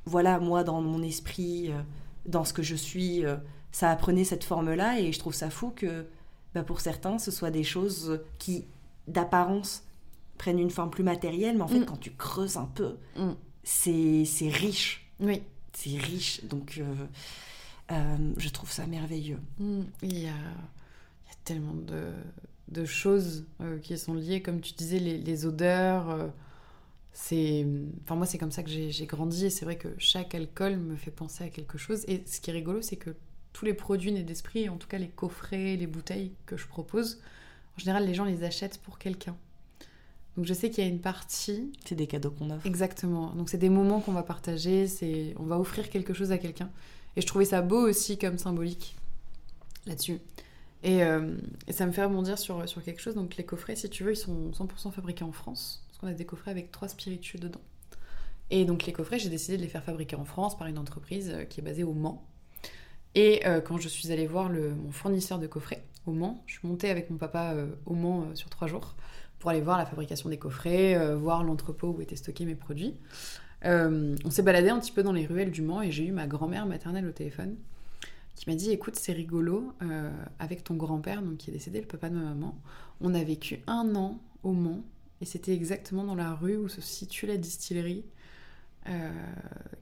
voilà, 0.06 0.38
moi, 0.38 0.64
dans 0.64 0.80
mon 0.80 1.02
esprit, 1.02 1.70
euh, 1.70 1.80
dans 2.24 2.44
ce 2.44 2.52
que 2.52 2.62
je 2.62 2.74
suis, 2.74 3.24
euh, 3.24 3.36
ça 3.72 3.90
apprenait 3.90 4.24
cette 4.24 4.44
forme-là, 4.44 4.98
et 5.00 5.12
je 5.12 5.18
trouve 5.18 5.34
ça 5.34 5.50
fou 5.50 5.70
que, 5.74 6.06
bah, 6.54 6.62
pour 6.62 6.80
certains, 6.80 7.18
ce 7.18 7.30
soit 7.30 7.50
des 7.50 7.64
choses 7.64 8.20
qui, 8.38 8.64
d'apparence, 9.08 9.82
prennent 10.38 10.58
une 10.58 10.70
forme 10.70 10.90
plus 10.90 11.04
matérielle, 11.04 11.56
mais 11.56 11.62
en 11.62 11.68
fait, 11.68 11.80
mm. 11.80 11.86
quand 11.86 11.96
tu 11.96 12.12
creuses 12.12 12.56
un 12.56 12.70
peu, 12.74 12.96
mm. 13.16 13.32
c'est 13.64 14.48
riche. 14.48 15.10
Oui. 15.20 15.42
C'est 15.72 15.98
riche. 15.98 16.44
Donc, 16.44 16.78
euh, 16.78 16.94
euh, 17.92 18.32
je 18.36 18.48
trouve 18.48 18.70
ça 18.70 18.86
merveilleux. 18.86 19.40
Mm. 19.58 19.82
Il, 20.02 20.18
y 20.18 20.26
a, 20.26 20.32
tellement 21.44 21.74
de, 21.74 22.10
de 22.68 22.84
choses 22.84 23.44
euh, 23.60 23.78
qui 23.78 23.96
sont 23.98 24.14
liées, 24.14 24.42
comme 24.42 24.60
tu 24.60 24.72
disais, 24.74 24.98
les, 24.98 25.18
les 25.18 25.46
odeurs. 25.46 26.30
C'est, 27.18 27.66
enfin 28.02 28.14
moi, 28.14 28.26
c'est 28.26 28.36
comme 28.36 28.50
ça 28.50 28.62
que 28.62 28.68
j'ai 28.68 29.06
grandi, 29.06 29.46
et 29.46 29.50
c'est 29.50 29.64
vrai 29.64 29.76
que 29.76 29.88
chaque 29.96 30.34
alcool 30.34 30.76
me 30.76 30.96
fait 30.96 31.10
penser 31.10 31.44
à 31.44 31.48
quelque 31.48 31.78
chose. 31.78 32.04
Et 32.08 32.22
ce 32.26 32.42
qui 32.42 32.50
est 32.50 32.52
rigolo, 32.52 32.82
c'est 32.82 32.96
que 32.96 33.16
tous 33.54 33.64
les 33.64 33.72
produits 33.72 34.12
nés 34.12 34.22
d'esprit, 34.22 34.68
en 34.68 34.76
tout 34.76 34.86
cas 34.86 34.98
les 34.98 35.08
coffrets, 35.08 35.76
les 35.76 35.86
bouteilles 35.86 36.32
que 36.44 36.58
je 36.58 36.66
propose, 36.66 37.22
en 37.74 37.80
général, 37.80 38.06
les 38.06 38.12
gens 38.12 38.26
les 38.26 38.44
achètent 38.44 38.78
pour 38.82 38.98
quelqu'un. 38.98 39.34
Donc 40.36 40.44
je 40.44 40.52
sais 40.52 40.68
qu'il 40.68 40.84
y 40.84 40.86
a 40.86 40.90
une 40.90 41.00
partie. 41.00 41.72
C'est 41.86 41.94
des 41.94 42.06
cadeaux 42.06 42.32
qu'on 42.32 42.50
offre. 42.50 42.66
Exactement. 42.66 43.34
Donc 43.34 43.48
c'est 43.48 43.56
des 43.56 43.70
moments 43.70 44.00
qu'on 44.00 44.12
va 44.12 44.22
partager, 44.22 44.86
c'est 44.86 45.32
on 45.38 45.44
va 45.44 45.58
offrir 45.58 45.88
quelque 45.88 46.12
chose 46.12 46.32
à 46.32 46.38
quelqu'un. 46.38 46.70
Et 47.16 47.22
je 47.22 47.26
trouvais 47.26 47.46
ça 47.46 47.62
beau 47.62 47.88
aussi 47.88 48.18
comme 48.18 48.36
symbolique 48.36 48.94
là-dessus. 49.86 50.20
Et, 50.82 51.02
euh, 51.02 51.34
ça 51.70 51.86
me 51.86 51.92
fait 51.92 52.04
rebondir 52.04 52.38
sur, 52.38 52.68
sur 52.68 52.84
quelque 52.84 53.00
chose. 53.00 53.14
Donc 53.14 53.38
les 53.38 53.44
coffrets, 53.44 53.74
si 53.74 53.88
tu 53.88 54.04
veux, 54.04 54.12
ils 54.12 54.16
sont 54.16 54.50
100% 54.50 54.92
fabriqués 54.92 55.24
en 55.24 55.32
France. 55.32 55.82
Parce 55.96 56.00
qu'on 56.00 56.06
a 56.08 56.12
des 56.12 56.26
coffrets 56.26 56.50
avec 56.50 56.70
trois 56.70 56.88
spiritueux 56.88 57.38
dedans. 57.38 57.60
Et 58.50 58.64
donc 58.64 58.86
les 58.86 58.92
coffrets, 58.92 59.18
j'ai 59.18 59.28
décidé 59.28 59.56
de 59.56 59.62
les 59.62 59.68
faire 59.68 59.82
fabriquer 59.82 60.16
en 60.16 60.24
France 60.24 60.56
par 60.56 60.68
une 60.68 60.78
entreprise 60.78 61.30
euh, 61.34 61.44
qui 61.44 61.60
est 61.60 61.64
basée 61.64 61.84
au 61.84 61.94
Mans. 61.94 62.24
Et 63.14 63.46
euh, 63.46 63.60
quand 63.60 63.78
je 63.78 63.88
suis 63.88 64.12
allée 64.12 64.26
voir 64.26 64.48
le, 64.48 64.74
mon 64.74 64.92
fournisseur 64.92 65.38
de 65.38 65.46
coffrets 65.46 65.82
au 66.06 66.12
Mans, 66.12 66.42
je 66.46 66.58
suis 66.58 66.68
montée 66.68 66.90
avec 66.90 67.10
mon 67.10 67.16
papa 67.16 67.54
au 67.86 67.94
Mans 67.94 68.34
sur 68.34 68.50
trois 68.50 68.68
jours 68.68 68.94
pour 69.38 69.50
aller 69.50 69.60
voir 69.60 69.78
la 69.78 69.86
fabrication 69.86 70.28
des 70.28 70.38
coffrets, 70.38 70.96
euh, 70.96 71.16
voir 71.16 71.44
l'entrepôt 71.44 71.94
où 71.96 72.00
étaient 72.00 72.16
stockés 72.16 72.44
mes 72.44 72.54
produits. 72.54 72.94
Euh, 73.64 74.16
on 74.24 74.30
s'est 74.30 74.42
baladé 74.42 74.68
un 74.68 74.78
petit 74.78 74.92
peu 74.92 75.02
dans 75.02 75.12
les 75.12 75.26
ruelles 75.26 75.50
du 75.50 75.62
Mans 75.62 75.82
et 75.82 75.90
j'ai 75.90 76.04
eu 76.04 76.12
ma 76.12 76.26
grand-mère 76.26 76.66
maternelle 76.66 77.06
au 77.06 77.12
téléphone 77.12 77.56
qui 78.34 78.50
m'a 78.50 78.54
dit 78.54 78.70
écoute 78.70 78.96
c'est 78.96 79.14
rigolo 79.14 79.72
euh, 79.82 80.10
avec 80.38 80.62
ton 80.62 80.74
grand-père 80.74 81.22
donc 81.22 81.38
qui 81.38 81.48
est 81.50 81.54
décédé 81.54 81.80
le 81.80 81.86
papa 81.86 82.10
de 82.10 82.14
ma 82.16 82.20
maman 82.22 82.54
on 83.00 83.14
a 83.14 83.24
vécu 83.24 83.60
un 83.66 83.94
an 83.94 84.20
au 84.42 84.52
Mans 84.52 84.82
et 85.20 85.24
c'était 85.24 85.52
exactement 85.52 86.04
dans 86.04 86.14
la 86.14 86.34
rue 86.34 86.56
où 86.56 86.68
se 86.68 86.80
situe 86.80 87.26
la 87.26 87.36
distillerie 87.36 88.04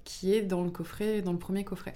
qui 0.05 0.33
est 0.33 0.41
dans 0.41 0.63
le 0.63 0.71
coffret 0.71 1.21
dans 1.21 1.33
le 1.33 1.39
premier 1.39 1.63
coffret 1.63 1.93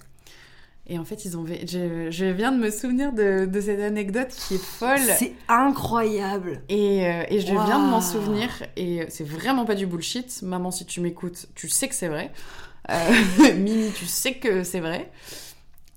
et 0.89 0.97
en 0.97 1.05
fait, 1.05 1.23
ils 1.23 1.37
ont. 1.37 1.45
Je, 1.45 2.09
je 2.09 2.25
viens 2.25 2.51
de 2.51 2.57
me 2.57 2.71
souvenir 2.71 3.13
de, 3.13 3.45
de, 3.45 3.61
cette 3.61 3.79
anecdote 3.79 4.29
qui 4.29 4.55
est 4.55 4.63
folle. 4.63 4.97
C'est 5.19 5.33
incroyable. 5.47 6.63
Et, 6.67 7.05
euh, 7.05 7.23
et 7.29 7.39
je 7.39 7.45
viens 7.45 7.85
de 7.85 7.91
m'en 7.91 8.01
souvenir. 8.01 8.49
Et 8.75 9.05
c'est 9.09 9.23
vraiment 9.23 9.65
pas 9.65 9.75
du 9.75 9.85
bullshit. 9.85 10.41
Maman, 10.41 10.71
si 10.71 10.87
tu 10.87 10.99
m'écoutes, 10.99 11.47
tu 11.53 11.69
sais 11.69 11.87
que 11.87 11.93
c'est 11.93 12.07
vrai. 12.07 12.31
Euh, 12.89 12.95
Mimi, 13.55 13.91
tu 13.91 14.07
sais 14.07 14.33
que 14.33 14.63
c'est 14.63 14.79
vrai. 14.79 15.11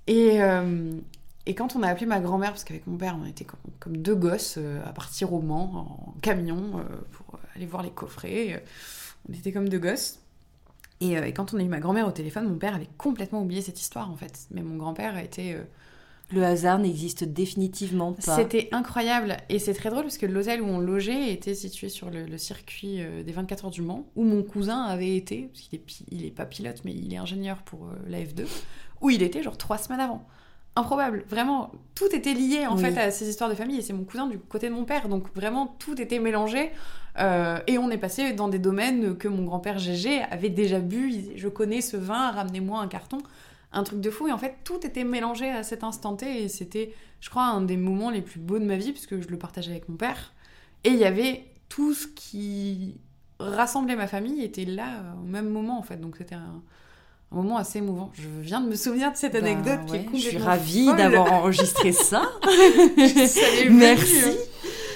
Et, 0.09 0.43
euh, 0.43 0.93
et 1.47 1.55
quand 1.55 1.77
on 1.77 1.83
a 1.83 1.89
appelé 1.89 2.07
ma 2.07 2.21
grand-mère, 2.21 2.51
parce 2.51 2.65
qu'avec 2.65 2.87
mon 2.87 2.97
père, 2.97 3.19
on 3.21 3.27
était 3.27 3.45
comme, 3.45 3.61
comme 3.81 3.97
deux 3.97 4.15
gosses 4.15 4.59
à 4.87 4.93
partir 4.93 5.33
au 5.33 5.41
Mans 5.41 5.73
en 5.75 6.15
camion 6.21 6.85
pour 7.11 7.41
aller 7.57 7.67
voir 7.67 7.83
les 7.83 7.91
coffrets. 7.91 8.63
On 9.29 9.33
était 9.33 9.53
comme 9.53 9.69
deux 9.69 9.79
gosses. 9.79 10.23
Euh, 11.03 11.25
et, 11.25 11.33
quand 11.33 11.55
on 11.55 11.59
a 11.59 11.63
eu 11.63 11.69
ma 11.69 11.81
grand-mère 11.81 12.07
au 12.07 12.13
téléphone, 12.13 12.49
mon 12.49 12.59
père 12.59 12.75
avait 12.75 12.89
complètement 12.99 13.43
oublié 13.43 13.63
cette 13.63 13.81
histoire 13.81 14.11
en 14.11 14.17
fait. 14.17 14.47
Mais 14.51 14.63
mon 14.63 14.77
grand-père 14.77 15.17
a 15.17 15.23
été. 15.23 15.55
Euh, 15.55 15.63
le 16.31 16.43
hasard 16.45 16.79
n'existe 16.79 17.25
définitivement 17.25 18.15
pas. 18.15 18.37
C'était 18.37 18.69
incroyable. 18.73 19.37
Et 19.51 19.59
c'est 19.59 19.75
très 19.75 19.91
drôle 19.91 20.05
parce 20.05 20.17
que 20.17 20.25
l'hôtel 20.25 20.63
où 20.63 20.67
on 20.67 20.79
logeait 20.79 21.31
était 21.31 21.55
situé 21.55 21.91
sur 21.91 22.09
le, 22.09 22.39
circuit 22.39 23.03
euh, 23.03 23.23
des 23.23 23.33
24 23.33 23.67
heures 23.67 23.71
du 23.71 23.83
Mans, 23.83 24.07
où 24.17 24.25
mon 24.25 24.43
cousin 24.43 24.83
avait 24.85 25.15
été, 25.15 25.51
parce 25.53 25.61
qu'il 25.61 25.79
est, 25.79 25.85
il 26.11 26.25
est 26.25 26.31
pas 26.31 26.47
pilote, 26.47 26.81
mais 26.87 26.95
il 26.95 27.13
est 27.13 27.19
ingénieur 27.19 27.63
pour 27.63 27.91
la 28.07 28.23
F2, 28.23 28.47
où 29.03 29.11
il 29.11 29.23
était 29.23 29.43
genre 29.43 29.59
trois 29.59 29.77
semaines 29.77 30.01
avant 30.01 30.27
improbable. 30.77 31.25
Vraiment, 31.29 31.71
tout 31.95 32.15
était 32.15 32.35
lié 32.35 32.67
en 32.67 32.77
fait 32.77 32.97
à 32.97 33.11
ces 33.11 33.29
histoires 33.29 33.51
de 33.51 33.55
famille 33.55 33.79
et 33.79 33.83
c'est 33.83 33.93
mon 33.93 34.05
cousin 34.05 34.27
du 34.27 34.39
côté 34.39 34.69
de 34.69 34.75
mon 34.75 34.85
père. 34.85 35.09
Donc 35.09 35.27
vraiment, 35.35 35.77
tout 35.79 36.01
était 36.01 36.19
mélangé. 36.19 36.71
Euh, 37.19 37.59
et 37.67 37.77
on 37.77 37.91
est 37.91 37.99
passé 37.99 38.33
dans 38.33 38.49
des 38.49 38.59
domaines 38.59 39.17
que 39.19 39.29
mon 39.29 39.45
grand-père 39.45 39.79
Gégé 39.79 40.23
avait 40.23 40.49
déjà 40.49 40.81
bu. 40.81 41.13
Je 41.37 41.49
connais 41.49 41.83
ce 41.83 41.97
vin, 41.97 42.31
ramenez-moi 42.31 42.81
un 42.81 42.89
carton. 42.89 43.19
Un 43.73 43.83
truc 43.83 44.01
de 44.01 44.11
fou. 44.11 44.29
Et 44.29 44.33
en 44.33 44.39
fait, 44.39 44.57
tout 44.65 44.87
était 44.87 45.05
mélangé 45.05 45.51
à 45.51 45.63
cet 45.63 45.85
instant 45.85 46.17
T. 46.17 46.45
Et 46.45 46.49
c'était, 46.49 46.95
je 47.21 47.29
crois, 47.29 47.45
un 47.45 47.63
des 47.63 47.77
moments 47.77 48.11
les 48.11 48.23
plus 48.23 48.41
beaux 48.41 48.59
de 48.59 48.65
ma 48.65 48.77
vie, 48.77 48.93
puisque 48.93 49.21
je 49.21 49.29
le 49.29 49.39
partageais 49.39 49.73
avec 49.73 49.89
mon 49.89 49.97
père. 49.97 50.33
Et 50.85 50.91
il 50.91 50.97
y 50.97 51.05
avait 51.05 51.45
tout 51.69 51.95
ce 51.95 52.07
qui 52.07 52.97
rassemblait 53.39 53.97
ma 53.97 54.07
famille 54.07 54.43
était 54.43 54.65
là 54.65 55.15
au 55.23 55.27
même 55.27 55.49
moment, 55.49 55.79
en 55.79 55.83
fait. 55.83 55.99
Donc 55.99 56.17
c'était 56.17 56.35
un, 56.35 56.63
moment 57.33 57.57
assez 57.57 57.79
émouvant. 57.79 58.11
Je 58.15 58.29
viens 58.41 58.61
de 58.61 58.69
me 58.69 58.75
souvenir 58.75 59.13
de 59.13 59.17
cette 59.17 59.33
bah 59.33 59.39
anecdote 59.39 59.81
qui 59.87 59.97
est 59.97 60.05
complètement 60.05 60.19
Je 60.19 60.29
suis 60.29 60.39
ravie 60.39 60.87
d'avoir 60.87 61.33
enregistré 61.33 61.93
ça. 61.93 62.31
Merci. 63.71 64.25
Hein. 64.27 64.53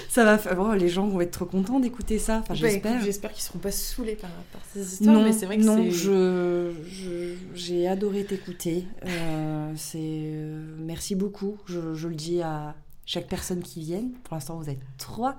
Ça 0.09 0.23
va 0.23 0.37
faire... 0.39 0.57
Oh, 0.59 0.73
les 0.73 0.89
gens 0.89 1.07
vont 1.07 1.21
être 1.21 1.31
trop 1.31 1.45
contents 1.45 1.79
d'écouter 1.79 2.17
ça. 2.17 2.39
Enfin, 2.39 2.55
bah, 2.55 2.59
j'espère. 2.59 3.03
J'espère 3.03 3.31
qu'ils 3.33 3.43
seront 3.43 3.59
pas 3.59 3.71
saoulés 3.71 4.15
par, 4.15 4.31
ces 4.73 4.93
histoires. 4.93 5.15
Non, 5.15 5.23
mais 5.23 5.31
c'est 5.31 5.45
vrai 5.45 5.57
que 5.57 5.63
non, 5.63 5.91
je, 5.91 7.35
j'ai 7.53 7.87
adoré 7.87 8.23
t'écouter. 8.23 8.85
Euh, 9.05 9.71
c'est 9.75 9.99
euh, 10.01 10.75
merci 10.79 11.13
beaucoup. 11.13 11.57
Je, 11.67 11.93
je, 11.93 12.07
le 12.07 12.15
dis 12.15 12.41
à 12.41 12.73
chaque 13.05 13.27
personne 13.27 13.61
qui 13.61 13.81
vient. 13.81 14.03
Pour 14.23 14.35
l'instant, 14.35 14.57
vous 14.57 14.69
êtes 14.69 14.81
trois 14.97 15.37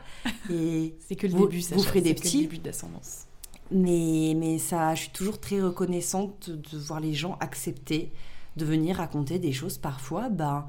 et 0.52 0.94
c'est 1.08 1.16
que 1.16 1.26
le 1.26 1.32
début. 1.32 1.60
Ça, 1.60 1.74
vous 1.74 1.82
ferez 1.82 2.00
des 2.00 2.14
petits. 2.14 2.38
Que 2.38 2.42
le 2.42 2.48
début 2.50 2.58
d'ascendance. 2.58 3.27
Mais, 3.70 4.34
mais 4.36 4.58
ça, 4.58 4.94
je 4.94 5.02
suis 5.02 5.10
toujours 5.10 5.40
très 5.40 5.60
reconnaissante 5.60 6.50
de 6.50 6.78
voir 6.78 7.00
les 7.00 7.14
gens 7.14 7.36
accepter 7.40 8.12
de 8.56 8.64
venir 8.64 8.96
raconter 8.96 9.38
des 9.38 9.52
choses 9.52 9.78
parfois, 9.78 10.28
ben, 10.28 10.66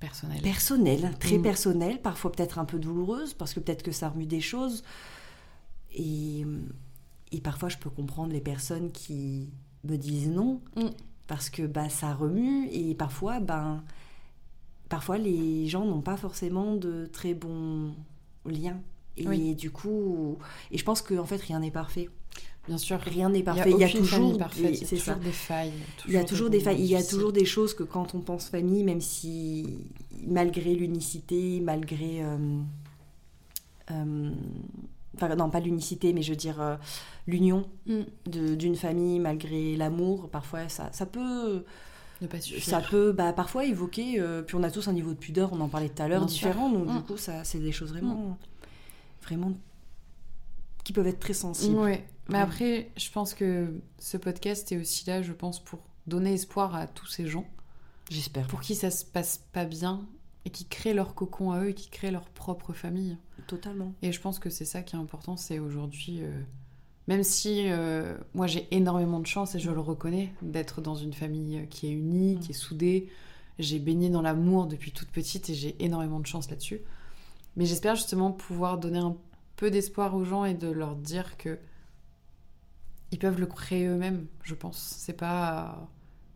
personnelles. 0.00 0.42
Personnelles, 0.42 1.14
très 1.18 1.38
mm. 1.38 1.42
personnelles, 1.42 2.02
parfois 2.02 2.32
peut-être 2.32 2.58
un 2.58 2.64
peu 2.64 2.78
douloureuses, 2.78 3.34
parce 3.34 3.54
que 3.54 3.60
peut-être 3.60 3.82
que 3.82 3.92
ça 3.92 4.08
remue 4.08 4.26
des 4.26 4.40
choses. 4.40 4.82
Et, 5.94 6.44
et, 7.32 7.40
parfois, 7.40 7.68
je 7.68 7.76
peux 7.76 7.90
comprendre 7.90 8.32
les 8.32 8.40
personnes 8.40 8.90
qui 8.92 9.50
me 9.84 9.96
disent 9.96 10.28
non, 10.28 10.60
mm. 10.76 10.88
parce 11.26 11.50
que 11.50 11.66
bah, 11.66 11.88
ça 11.88 12.14
remue, 12.14 12.68
et 12.70 12.94
parfois, 12.94 13.40
ben, 13.40 13.82
parfois 14.88 15.18
les 15.18 15.66
gens 15.66 15.84
n'ont 15.84 16.00
pas 16.00 16.16
forcément 16.16 16.76
de 16.76 17.06
très 17.06 17.34
bons 17.34 17.94
liens 18.46 18.80
et 19.18 19.54
du 19.54 19.70
coup, 19.70 20.38
et 20.70 20.78
je 20.78 20.84
pense 20.84 21.02
qu'en 21.02 21.26
fait, 21.26 21.40
rien 21.40 21.60
n'est 21.60 21.70
parfait. 21.70 22.08
Bien 22.68 22.78
sûr. 22.78 23.00
Rien 23.00 23.30
n'est 23.30 23.42
parfait. 23.42 23.70
Il 23.70 23.78
y 23.78 23.84
a, 23.84 23.88
toujours, 23.88 24.36
des, 24.36 24.44
failles. 25.32 25.72
il 26.06 26.12
y 26.12 26.16
a 26.18 26.24
toujours 26.24 26.50
des 26.50 26.60
failles. 26.60 26.80
Il 26.80 26.86
y 26.86 26.96
a 26.96 27.02
toujours 27.02 27.32
des 27.32 27.46
choses 27.46 27.72
que 27.72 27.82
quand 27.82 28.14
on 28.14 28.20
pense 28.20 28.48
famille, 28.48 28.84
même 28.84 29.00
si 29.00 29.66
malgré 30.26 30.74
l'unicité, 30.74 31.60
malgré 31.60 32.22
euh, 32.22 32.36
euh, 33.90 34.30
enfin 35.16 35.34
non 35.34 35.48
pas 35.48 35.60
l'unicité, 35.60 36.12
mais 36.12 36.20
je 36.20 36.30
veux 36.30 36.36
dire 36.36 36.60
euh, 36.60 36.76
l'union 37.26 37.66
mm. 37.86 38.02
d'une 38.26 38.76
famille, 38.76 39.18
malgré 39.18 39.74
l'amour, 39.76 40.28
parfois 40.28 40.68
ça, 40.68 40.90
ça 40.92 41.06
peut 41.06 41.64
ça 42.60 42.80
peut 42.80 43.12
bah, 43.12 43.32
parfois 43.32 43.64
évoquer, 43.64 44.20
puis 44.46 44.56
on 44.56 44.62
a 44.64 44.70
tous 44.70 44.88
un 44.88 44.92
niveau 44.92 45.12
de 45.12 45.18
pudeur, 45.18 45.52
on 45.52 45.60
en 45.60 45.68
parlait 45.68 45.88
tout 45.88 46.02
à 46.02 46.08
l'heure, 46.08 46.26
différent, 46.26 46.68
donc 46.68 46.86
du 46.86 46.98
mm. 46.98 47.02
coup 47.02 47.16
ça 47.16 47.44
c'est 47.44 47.60
des 47.60 47.72
choses 47.72 47.90
vraiment 47.92 48.14
mm 48.14 48.36
vraiment 49.28 49.52
qui 50.84 50.92
peuvent 50.92 51.06
être 51.06 51.20
très 51.20 51.34
sensibles. 51.34 51.76
Oui, 51.76 51.98
mais 52.28 52.38
après, 52.38 52.90
je 52.96 53.10
pense 53.10 53.34
que 53.34 53.74
ce 53.98 54.16
podcast 54.16 54.70
est 54.72 54.78
aussi 54.78 55.06
là, 55.06 55.22
je 55.22 55.32
pense, 55.32 55.62
pour 55.62 55.80
donner 56.06 56.34
espoir 56.34 56.74
à 56.74 56.86
tous 56.86 57.06
ces 57.06 57.26
gens. 57.26 57.46
J'espère. 58.10 58.46
Pour 58.46 58.60
qui 58.60 58.74
ça 58.74 58.90
se 58.90 59.04
passe 59.04 59.44
pas 59.52 59.66
bien 59.66 60.06
et 60.44 60.50
qui 60.50 60.64
créent 60.64 60.94
leur 60.94 61.14
cocon 61.14 61.52
à 61.52 61.60
eux 61.60 61.70
et 61.70 61.74
qui 61.74 61.90
créent 61.90 62.10
leur 62.10 62.28
propre 62.30 62.72
famille. 62.72 63.18
Totalement. 63.46 63.92
Et 64.00 64.12
je 64.12 64.20
pense 64.20 64.38
que 64.38 64.48
c'est 64.48 64.64
ça 64.64 64.82
qui 64.82 64.96
est 64.96 64.98
important, 64.98 65.36
c'est 65.36 65.58
aujourd'hui, 65.58 66.20
euh, 66.22 66.40
même 67.06 67.22
si 67.22 67.64
euh, 67.66 68.16
moi 68.34 68.46
j'ai 68.46 68.66
énormément 68.70 69.20
de 69.20 69.26
chance 69.26 69.54
et 69.54 69.58
je 69.58 69.70
le 69.70 69.80
reconnais 69.80 70.32
d'être 70.40 70.80
dans 70.80 70.94
une 70.94 71.12
famille 71.12 71.66
qui 71.68 71.88
est 71.88 71.92
unie, 71.92 72.38
qui 72.40 72.52
est 72.52 72.54
soudée. 72.54 73.10
J'ai 73.58 73.78
baigné 73.78 74.08
dans 74.08 74.22
l'amour 74.22 74.66
depuis 74.66 74.92
toute 74.92 75.08
petite 75.08 75.50
et 75.50 75.54
j'ai 75.54 75.76
énormément 75.84 76.20
de 76.20 76.26
chance 76.26 76.48
là-dessus. 76.48 76.80
Mais 77.58 77.66
j'espère 77.66 77.96
justement 77.96 78.30
pouvoir 78.30 78.78
donner 78.78 79.00
un 79.00 79.16
peu 79.56 79.70
d'espoir 79.70 80.14
aux 80.14 80.24
gens 80.24 80.44
et 80.44 80.54
de 80.54 80.70
leur 80.70 80.94
dire 80.94 81.36
que 81.36 81.58
ils 83.10 83.18
peuvent 83.18 83.40
le 83.40 83.46
créer 83.46 83.86
eux-mêmes, 83.86 84.26
je 84.44 84.54
pense. 84.54 84.94
C'est 84.98 85.16
pas. 85.16 85.88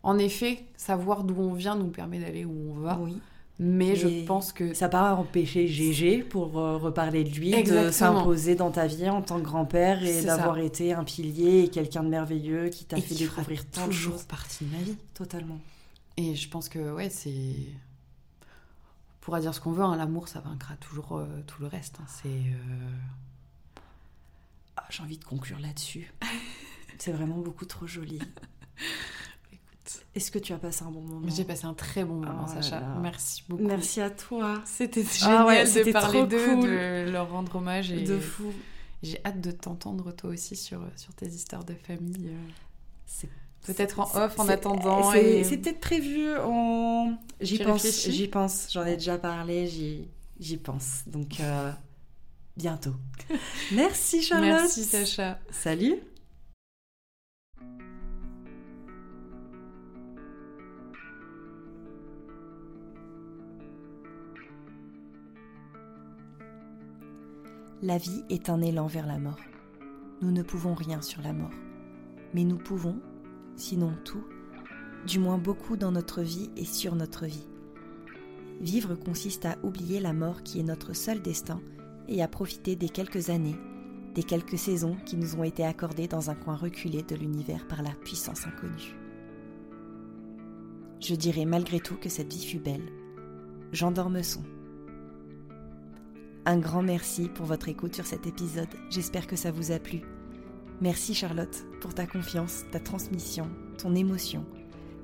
En 0.02 0.18
effet, 0.18 0.64
savoir 0.76 1.22
d'où 1.22 1.36
on 1.38 1.52
vient 1.52 1.76
nous 1.76 1.90
permet 1.90 2.18
d'aller 2.18 2.44
où 2.44 2.72
on 2.74 2.80
va. 2.80 2.98
Oui. 3.00 3.20
Mais 3.60 3.94
je 3.94 4.24
pense 4.24 4.52
que. 4.52 4.74
Ça 4.74 4.86
n'a 4.86 4.88
pas 4.88 5.14
empêché 5.14 5.68
Gégé, 5.68 6.18
pour 6.24 6.58
euh, 6.58 6.76
reparler 6.76 7.22
de 7.22 7.30
lui, 7.30 7.62
de 7.62 7.92
s'imposer 7.92 8.56
dans 8.56 8.72
ta 8.72 8.88
vie 8.88 9.08
en 9.08 9.22
tant 9.22 9.38
que 9.38 9.44
grand-père 9.44 10.02
et 10.02 10.22
d'avoir 10.24 10.58
été 10.58 10.92
un 10.92 11.04
pilier 11.04 11.60
et 11.60 11.68
quelqu'un 11.68 12.02
de 12.02 12.08
merveilleux 12.08 12.68
qui 12.68 12.84
t'a 12.84 12.96
fait 12.96 13.14
découvrir 13.14 13.64
tant 13.66 13.86
de 13.86 13.92
choses. 13.92 14.24
partie 14.24 14.64
de 14.64 14.76
ma 14.76 14.82
vie. 14.82 14.96
Totalement. 15.14 15.60
Et 16.16 16.34
je 16.34 16.48
pense 16.48 16.68
que, 16.68 16.92
ouais, 16.92 17.10
c'est. 17.10 17.54
Pourra 19.22 19.40
dire 19.40 19.54
ce 19.54 19.60
qu'on 19.60 19.70
veut, 19.70 19.84
hein, 19.84 19.96
l'amour, 19.96 20.26
ça 20.26 20.40
vaincra 20.40 20.74
toujours 20.76 21.16
euh, 21.16 21.26
tout 21.46 21.62
le 21.62 21.68
reste. 21.68 21.98
Hein. 22.00 22.06
C'est. 22.08 22.28
Euh, 22.28 22.90
ah, 24.76 24.84
j'ai 24.90 25.02
envie 25.02 25.16
de 25.16 25.24
conclure 25.24 25.60
là-dessus. 25.60 26.12
c'est 26.98 27.12
vraiment 27.12 27.38
beaucoup 27.38 27.64
trop 27.64 27.86
joli. 27.86 28.18
Est-ce 30.14 30.30
que 30.32 30.40
tu 30.40 30.52
as 30.52 30.58
passé 30.58 30.84
un 30.84 30.90
bon 30.90 31.02
moment? 31.02 31.28
J'ai 31.28 31.44
passé 31.44 31.66
un 31.66 31.74
très 31.74 32.04
bon 32.04 32.16
moment, 32.16 32.46
oh 32.48 32.52
Sacha. 32.52 32.80
Merci 33.00 33.44
beaucoup. 33.48 33.62
Merci 33.62 34.00
à 34.00 34.10
toi. 34.10 34.60
C'était 34.64 35.04
ah 35.22 35.46
génial 35.46 35.72
de 35.72 35.92
parler 35.92 36.26
d'eux, 36.26 36.56
de 37.06 37.10
leur 37.10 37.30
rendre 37.30 37.54
hommage. 37.56 37.92
Et 37.92 38.02
de 38.02 38.18
fou. 38.18 38.52
J'ai 39.04 39.20
hâte 39.24 39.40
de 39.40 39.52
t'entendre 39.52 40.12
toi 40.12 40.30
aussi 40.30 40.56
sur, 40.56 40.80
sur 40.96 41.14
tes 41.14 41.26
histoires 41.26 41.64
de 41.64 41.74
famille. 41.74 42.28
Euh. 42.28 42.50
C'est 43.06 43.28
peut-être 43.64 44.00
en 44.00 44.24
off 44.24 44.38
en 44.38 44.48
attendant. 44.48 45.12
C'est 45.12 45.58
peut-être 45.58 45.80
prévu. 45.80 46.36
En... 46.38 47.16
J'y 47.40 47.58
pense. 47.58 48.08
J'y 48.08 48.28
pense. 48.28 48.68
J'en 48.72 48.84
ai 48.84 48.94
déjà 48.94 49.18
parlé. 49.18 49.68
J'y 50.38 50.56
pense. 50.56 51.02
Donc 51.06 51.40
euh, 51.40 51.70
bientôt. 52.56 52.94
Merci 53.72 54.22
Charlotte. 54.22 54.48
Merci 54.48 54.84
Sacha. 54.84 55.38
Salut. 55.50 55.96
La 67.84 67.98
vie 67.98 68.22
est 68.30 68.48
un 68.48 68.62
élan 68.62 68.86
vers 68.86 69.08
la 69.08 69.18
mort. 69.18 69.40
Nous 70.20 70.30
ne 70.30 70.44
pouvons 70.44 70.72
rien 70.72 71.02
sur 71.02 71.20
la 71.20 71.32
mort. 71.32 71.50
Mais 72.32 72.44
nous 72.44 72.56
pouvons, 72.56 73.00
sinon 73.56 73.92
tout, 74.04 74.24
du 75.06 75.18
moins 75.18 75.38
beaucoup 75.38 75.76
dans 75.76 75.92
notre 75.92 76.22
vie 76.22 76.50
et 76.56 76.64
sur 76.64 76.94
notre 76.94 77.26
vie. 77.26 77.46
Vivre 78.60 78.94
consiste 78.94 79.44
à 79.44 79.56
oublier 79.62 80.00
la 80.00 80.12
mort 80.12 80.42
qui 80.42 80.60
est 80.60 80.64
notre 80.64 80.94
seul 80.94 81.20
destin 81.20 81.60
et 82.08 82.22
à 82.22 82.28
profiter 82.28 82.76
des 82.76 82.88
quelques 82.88 83.30
années, 83.30 83.56
des 84.14 84.22
quelques 84.22 84.58
saisons 84.58 84.96
qui 85.06 85.16
nous 85.16 85.36
ont 85.36 85.44
été 85.44 85.64
accordées 85.64 86.08
dans 86.08 86.30
un 86.30 86.34
coin 86.34 86.56
reculé 86.56 87.02
de 87.02 87.16
l'univers 87.16 87.66
par 87.66 87.82
la 87.82 87.90
puissance 87.90 88.46
inconnue. 88.46 88.96
Je 91.00 91.14
dirais 91.16 91.46
malgré 91.46 91.80
tout 91.80 91.96
que 91.96 92.08
cette 92.08 92.32
vie 92.32 92.44
fut 92.44 92.60
belle. 92.60 92.92
J'endorme 93.72 94.22
son. 94.22 94.42
Un 96.44 96.58
grand 96.58 96.82
merci 96.82 97.28
pour 97.28 97.46
votre 97.46 97.68
écoute 97.68 97.94
sur 97.94 98.06
cet 98.06 98.26
épisode. 98.26 98.68
J'espère 98.90 99.26
que 99.26 99.36
ça 99.36 99.50
vous 99.50 99.72
a 99.72 99.78
plu. 99.78 100.02
Merci 100.82 101.14
Charlotte 101.14 101.64
pour 101.80 101.94
ta 101.94 102.08
confiance, 102.08 102.64
ta 102.72 102.80
transmission, 102.80 103.48
ton 103.78 103.94
émotion. 103.94 104.44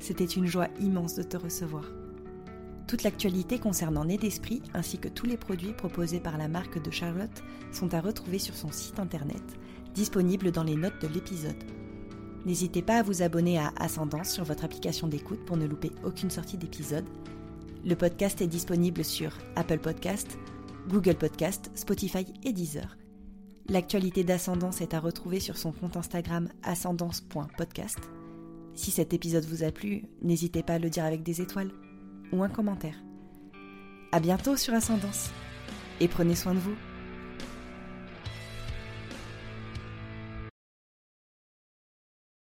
C'était 0.01 0.25
une 0.25 0.47
joie 0.47 0.67
immense 0.81 1.15
de 1.15 1.23
te 1.23 1.37
recevoir. 1.37 1.85
Toute 2.89 3.05
l'actualité 3.05 3.61
concernant 3.61 4.05
Né 4.05 4.17
d'Esprit 4.17 4.61
ainsi 4.75 4.99
que 4.99 5.07
tous 5.07 5.27
les 5.27 5.37
produits 5.37 5.75
proposés 5.75 6.19
par 6.19 6.37
la 6.37 6.49
marque 6.49 6.83
de 6.83 6.91
Charlotte 6.91 7.45
sont 7.71 7.95
à 7.95 8.01
retrouver 8.01 8.41
sur 8.41 8.57
son 8.57 8.73
site 8.73 8.99
internet, 8.99 9.45
disponible 9.95 10.51
dans 10.51 10.65
les 10.65 10.75
notes 10.75 11.01
de 11.01 11.07
l'épisode. 11.07 11.63
N'hésitez 12.45 12.83
pas 12.83 12.99
à 12.99 13.03
vous 13.05 13.23
abonner 13.23 13.59
à 13.59 13.73
Ascendance 13.77 14.31
sur 14.31 14.43
votre 14.43 14.65
application 14.65 15.07
d'écoute 15.07 15.45
pour 15.45 15.57
ne 15.57 15.67
louper 15.67 15.93
aucune 16.03 16.31
sortie 16.31 16.59
d'épisode. 16.59 17.07
Le 17.85 17.95
podcast 17.95 18.41
est 18.41 18.49
disponible 18.49 19.05
sur 19.05 19.31
Apple 19.55 19.79
Podcast, 19.79 20.39
Google 20.89 21.15
Podcast, 21.15 21.71
Spotify 21.77 22.27
et 22.43 22.53
Deezer. 22.53 22.97
L'actualité 23.71 24.25
d'Ascendance 24.25 24.81
est 24.81 24.95
à 24.95 25.01
retrouver 25.01 25.41
sur 25.41 25.59
son 25.59 25.73
compte 25.73 25.99
Instagram 25.99 26.49
ascendance.podcast. 26.63 27.99
Si 28.75 28.91
cet 28.91 29.13
épisode 29.13 29.45
vous 29.45 29.63
a 29.63 29.71
plu, 29.71 30.05
n'hésitez 30.23 30.63
pas 30.63 30.75
à 30.75 30.79
le 30.79 30.89
dire 30.89 31.05
avec 31.05 31.23
des 31.23 31.43
étoiles 31.43 31.71
ou 32.33 32.43
un 32.43 32.49
commentaire. 32.49 32.97
À 34.11 34.21
bientôt 34.21 34.57
sur 34.57 34.73
Ascendance 34.73 35.31
et 36.01 36.09
prenez 36.09 36.35
soin 36.35 36.55
de 36.55 36.61
vous. 36.61 36.77